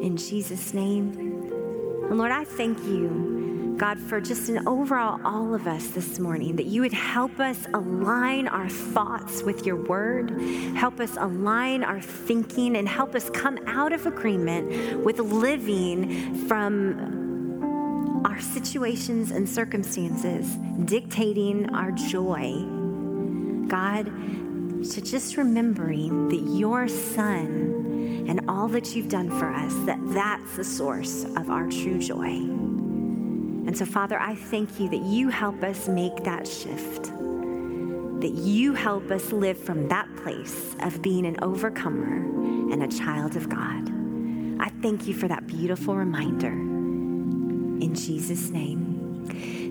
in 0.02 0.18
Jesus' 0.18 0.74
name. 0.74 1.12
And 2.10 2.18
Lord, 2.18 2.32
I 2.32 2.44
thank 2.44 2.80
you 2.80 3.53
God, 3.78 4.00
for 4.00 4.22
just 4.22 4.50
an 4.50 4.68
overall 4.68 5.20
all 5.26 5.56
of 5.56 5.68
us 5.68 5.88
this 5.88 6.20
morning, 6.20 6.56
that 6.58 6.68
you 6.68 6.82
would 6.82 6.94
help 6.94 7.40
us 7.40 7.66
align 7.74 8.48
our 8.48 8.70
thoughts 8.70 9.42
with 9.42 9.66
your 9.66 9.76
word, 9.76 10.30
help 10.76 11.00
us 11.00 11.18
align 11.18 11.84
our 11.84 12.00
thinking, 12.00 12.78
and 12.78 12.88
help 12.88 13.16
us 13.16 13.30
come 13.32 13.58
out 13.66 13.92
of 13.92 14.06
agreement 14.06 15.04
with 15.04 15.20
living 15.20 16.48
from 16.48 18.24
our 18.26 18.40
situations 18.40 19.32
and 19.32 19.48
circumstances 19.50 20.56
dictating 20.86 21.70
our 21.74 21.92
joy. 21.92 22.54
God, 23.68 24.06
to 24.92 25.02
just 25.02 25.36
remembering 25.38 26.30
that 26.30 26.58
your 26.58 26.88
son 26.88 28.26
and 28.28 28.50
all 28.50 28.68
that 28.70 28.96
you've 28.96 29.10
done 29.10 29.30
for 29.30 29.50
us, 29.50 29.74
that 29.86 30.00
that's 30.14 30.56
the 30.56 30.64
source 30.64 31.26
of 31.36 31.50
our 31.50 31.68
true 31.68 32.00
joy. 32.00 32.63
And 33.66 33.78
so, 33.78 33.86
Father, 33.86 34.20
I 34.20 34.36
thank 34.36 34.80
you 34.80 34.90
that 34.90 35.02
you 35.02 35.30
help 35.30 35.64
us 35.64 35.88
make 35.88 36.24
that 36.24 36.48
shift, 36.48 37.04
that 37.04 38.34
you 38.34 38.74
help 38.74 39.10
us 39.10 39.32
live 39.32 39.58
from 39.58 39.88
that 39.88 40.14
place 40.18 40.76
of 40.82 41.02
being 41.02 41.26
an 41.26 41.38
overcomer 41.42 42.18
and 42.74 42.84
a 42.84 42.88
child 42.88 43.38
of 43.38 43.48
God. 43.48 43.90
I 44.60 44.70
thank 44.82 45.08
you 45.08 45.14
for 45.14 45.28
that 45.30 45.48
beautiful 45.48 45.96
reminder. 45.96 46.52
In 46.52 47.96
Jesus' 47.96 48.50
name. 48.50 48.94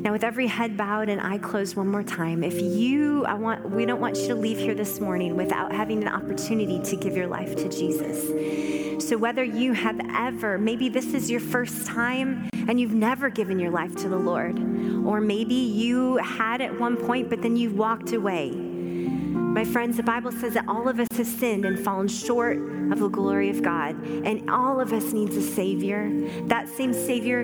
Now, 0.03 0.13
with 0.13 0.25
every 0.25 0.47
head 0.47 0.77
bowed 0.77 1.09
and 1.09 1.21
eye 1.21 1.39
closed 1.39 1.77
one 1.77 1.89
more 1.89 2.03
time, 2.03 2.43
if 2.43 2.61
you, 2.61 3.25
I 3.27 3.35
want, 3.35 3.71
we 3.71 3.87
don't 3.87 4.01
want 4.01 4.17
you 4.17 4.29
to 4.29 4.35
leave 4.35 4.59
here 4.59 4.75
this 4.75 5.01
morning 5.01 5.37
without 5.37 5.73
having 5.73 6.03
an 6.03 6.09
opportunity 6.09 6.81
to 6.81 6.97
give 6.97 7.17
your 7.17 7.29
life 7.29 7.55
to 7.57 7.69
Jesus. 7.69 9.07
So, 9.07 9.17
whether 9.17 9.45
you 9.45 9.75
have 9.75 10.01
ever, 10.15 10.59
maybe 10.59 10.89
this 10.89 11.15
is 11.15 11.31
your 11.31 11.41
first 11.41 11.87
time 11.87 12.49
and 12.69 12.81
you've 12.81 12.95
never 12.95 13.29
given 13.29 13.59
your 13.59 13.71
life 13.71 13.95
to 13.97 14.09
the 14.09 14.17
Lord, 14.17 14.59
or 15.07 15.21
maybe 15.21 15.55
you 15.55 16.17
had 16.19 16.61
at 16.61 16.79
one 16.79 16.97
point, 16.97 17.31
but 17.31 17.43
then 17.43 17.57
you 17.57 17.71
walked 17.71 18.13
away. 18.13 18.51
My 18.51 19.65
friends, 19.65 19.99
the 19.99 20.03
Bible 20.03 20.33
says 20.33 20.55
that 20.55 20.67
all 20.67 20.89
of 20.89 20.99
us 20.99 21.09
have 21.13 21.27
sinned 21.27 21.67
and 21.67 21.79
fallen 21.79 22.09
short 22.09 22.57
of 22.91 22.99
the 22.99 23.09
glory 23.09 23.51
of 23.51 23.63
God, 23.63 24.03
and 24.07 24.49
all 24.49 24.81
of 24.81 24.93
us 24.95 25.13
needs 25.13 25.37
a 25.37 25.43
Savior. 25.43 26.11
That 26.47 26.69
same 26.69 26.95
Savior 26.95 27.43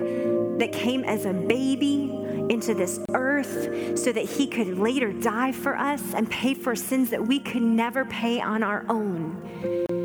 that 0.57 0.71
came 0.71 1.03
as 1.03 1.25
a 1.25 1.33
baby 1.33 2.15
into 2.49 2.73
this 2.73 2.99
earth 3.13 3.97
so 3.97 4.11
that 4.11 4.25
he 4.25 4.47
could 4.47 4.79
later 4.79 5.13
die 5.13 5.51
for 5.51 5.77
us 5.77 6.01
and 6.15 6.29
pay 6.29 6.55
for 6.55 6.75
sins 6.75 7.11
that 7.11 7.27
we 7.27 7.39
could 7.39 7.61
never 7.61 8.05
pay 8.05 8.41
on 8.41 8.63
our 8.63 8.85
own. 8.89 9.98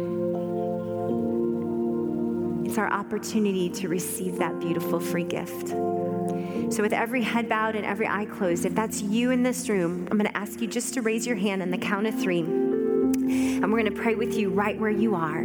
It's 2.75 2.79
our 2.81 2.93
opportunity 2.93 3.71
to 3.71 3.87
receive 3.87 4.39
that 4.39 4.59
beautiful 4.59 4.99
free 4.99 5.23
gift. 5.23 5.69
So, 5.69 6.83
with 6.83 6.93
every 6.93 7.23
head 7.23 7.49
bowed 7.49 7.77
and 7.77 7.87
every 7.87 8.09
eye 8.09 8.25
closed, 8.25 8.65
if 8.65 8.75
that's 8.75 9.01
you 9.01 9.31
in 9.31 9.45
this 9.45 9.69
room, 9.69 10.09
I'm 10.11 10.19
going 10.19 10.29
to 10.29 10.37
ask 10.37 10.61
you 10.61 10.67
just 10.67 10.93
to 10.95 11.01
raise 11.01 11.25
your 11.25 11.37
hand 11.37 11.63
on 11.63 11.71
the 11.71 11.79
count 11.79 12.09
of 12.09 12.21
three. 12.21 12.41
And 12.41 13.63
we're 13.63 13.79
going 13.79 13.95
to 13.95 14.03
pray 14.03 14.17
with 14.17 14.35
you 14.35 14.51
right 14.51 14.77
where 14.77 14.91
you 14.91 15.15
are. 15.15 15.45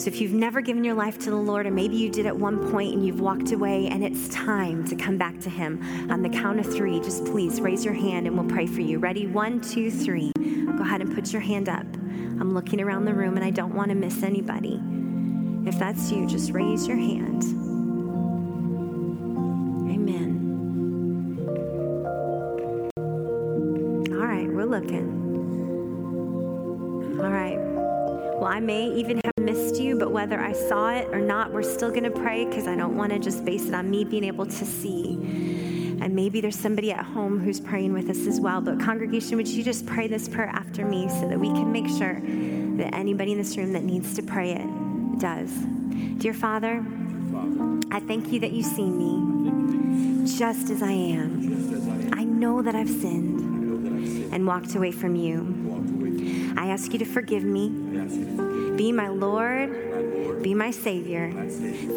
So 0.00 0.08
if 0.08 0.20
you've 0.20 0.32
never 0.32 0.60
given 0.60 0.82
your 0.82 0.96
life 0.96 1.16
to 1.20 1.30
the 1.30 1.36
Lord, 1.36 1.64
or 1.64 1.70
maybe 1.70 1.94
you 1.94 2.10
did 2.10 2.26
at 2.26 2.36
one 2.36 2.72
point 2.72 2.92
and 2.92 3.06
you've 3.06 3.20
walked 3.20 3.52
away 3.52 3.86
and 3.86 4.02
it's 4.02 4.28
time 4.30 4.84
to 4.88 4.96
come 4.96 5.16
back 5.16 5.38
to 5.42 5.48
Him, 5.48 5.80
on 6.10 6.22
the 6.22 6.28
count 6.28 6.58
of 6.58 6.66
three, 6.66 6.98
just 6.98 7.24
please 7.26 7.60
raise 7.60 7.84
your 7.84 7.94
hand 7.94 8.26
and 8.26 8.36
we'll 8.36 8.50
pray 8.52 8.66
for 8.66 8.80
you. 8.80 8.98
Ready? 8.98 9.28
One, 9.28 9.60
two, 9.60 9.92
three. 9.92 10.32
Go 10.36 10.82
ahead 10.82 11.02
and 11.02 11.14
put 11.14 11.32
your 11.32 11.42
hand 11.42 11.68
up. 11.68 11.86
I'm 12.40 12.52
looking 12.52 12.80
around 12.80 13.04
the 13.04 13.14
room 13.14 13.36
and 13.36 13.44
I 13.44 13.50
don't 13.50 13.76
want 13.76 13.90
to 13.90 13.94
miss 13.94 14.24
anybody. 14.24 14.82
If 15.66 15.80
that's 15.80 16.12
you, 16.12 16.28
just 16.28 16.52
raise 16.52 16.86
your 16.86 16.96
hand. 16.96 17.42
Amen. 19.90 20.32
All 24.12 24.26
right, 24.26 24.46
we're 24.46 24.64
looking. 24.64 25.10
All 27.20 27.32
right. 27.32 27.58
Well, 28.36 28.46
I 28.46 28.60
may 28.60 28.86
even 28.94 29.20
have 29.24 29.32
missed 29.40 29.80
you, 29.80 29.98
but 29.98 30.12
whether 30.12 30.38
I 30.38 30.52
saw 30.52 30.90
it 30.90 31.08
or 31.08 31.18
not, 31.18 31.52
we're 31.52 31.64
still 31.64 31.90
going 31.90 32.04
to 32.04 32.12
pray 32.12 32.44
because 32.44 32.68
I 32.68 32.76
don't 32.76 32.96
want 32.96 33.12
to 33.12 33.18
just 33.18 33.44
base 33.44 33.66
it 33.66 33.74
on 33.74 33.90
me 33.90 34.04
being 34.04 34.22
able 34.22 34.46
to 34.46 34.64
see. 34.64 35.14
And 36.00 36.14
maybe 36.14 36.40
there's 36.40 36.56
somebody 36.56 36.92
at 36.92 37.04
home 37.04 37.40
who's 37.40 37.58
praying 37.58 37.92
with 37.92 38.08
us 38.08 38.28
as 38.28 38.38
well. 38.40 38.60
But, 38.60 38.78
congregation, 38.78 39.36
would 39.36 39.48
you 39.48 39.64
just 39.64 39.84
pray 39.84 40.06
this 40.06 40.28
prayer 40.28 40.50
after 40.50 40.86
me 40.86 41.08
so 41.08 41.26
that 41.28 41.40
we 41.40 41.48
can 41.48 41.72
make 41.72 41.88
sure 41.88 42.20
that 42.76 42.94
anybody 42.94 43.32
in 43.32 43.38
this 43.38 43.56
room 43.56 43.72
that 43.72 43.82
needs 43.82 44.14
to 44.14 44.22
pray 44.22 44.52
it 44.52 44.75
does? 45.18 45.50
Dear 46.18 46.34
Father, 46.34 46.84
I 47.90 48.00
thank 48.00 48.32
you 48.32 48.40
that 48.40 48.52
you 48.52 48.62
see 48.62 48.88
me 48.88 50.26
just 50.26 50.70
as 50.70 50.82
I 50.82 50.92
am. 50.92 52.12
I 52.12 52.24
know 52.24 52.62
that 52.62 52.74
I've 52.74 52.88
sinned 52.88 54.32
and 54.32 54.46
walked 54.46 54.74
away 54.74 54.92
from 54.92 55.14
you. 55.14 56.54
I 56.56 56.68
ask 56.68 56.92
you 56.92 56.98
to 56.98 57.04
forgive 57.04 57.44
me. 57.44 57.68
Be 58.76 58.92
my 58.92 59.08
Lord. 59.08 60.42
Be 60.42 60.54
my 60.54 60.70
Savior. 60.70 61.32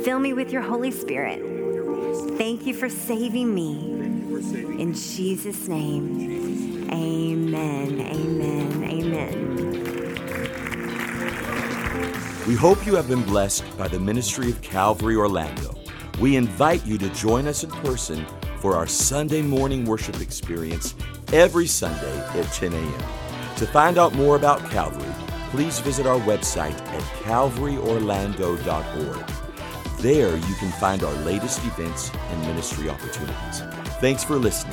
Fill 0.04 0.20
me 0.20 0.34
with 0.34 0.52
your 0.52 0.62
Holy 0.62 0.92
Spirit. 0.92 1.42
Thank 2.38 2.66
you 2.66 2.74
for 2.74 2.90
saving 2.90 3.54
me. 3.54 3.92
In 4.82 4.94
Jesus' 4.94 5.68
name, 5.68 6.90
amen, 6.92 8.00
amen. 8.00 8.39
We 12.50 12.56
hope 12.56 12.84
you 12.84 12.96
have 12.96 13.08
been 13.08 13.22
blessed 13.22 13.64
by 13.78 13.88
the 13.88 14.00
ministry 14.00 14.50
of 14.50 14.60
Calvary 14.64 15.16
Orlando. 15.16 15.76
We 16.20 16.36
invite 16.36 16.84
you 16.84 16.98
to 16.98 17.08
join 17.10 17.46
us 17.46 17.64
in 17.64 17.70
person 17.70 18.26
for 18.58 18.76
our 18.76 18.88
Sunday 18.88 19.44
morning 19.44 19.86
worship 19.86 20.20
experience 20.20 20.96
every 21.32 21.68
Sunday 21.68 22.18
at 22.18 22.52
10 22.52 22.74
a.m. 22.74 23.04
To 23.58 23.68
find 23.68 24.00
out 24.00 24.16
more 24.16 24.36
about 24.36 24.68
Calvary, 24.72 25.14
please 25.52 25.78
visit 25.78 26.08
our 26.08 26.20
website 26.22 26.74
at 26.88 27.04
calvaryorlando.org. 27.24 29.32
There 30.00 30.36
you 30.36 30.56
can 30.56 30.72
find 30.72 31.04
our 31.04 31.14
latest 31.18 31.64
events 31.64 32.10
and 32.32 32.42
ministry 32.42 32.90
opportunities. 32.90 33.62
Thanks 34.02 34.24
for 34.24 34.38
listening. 34.38 34.69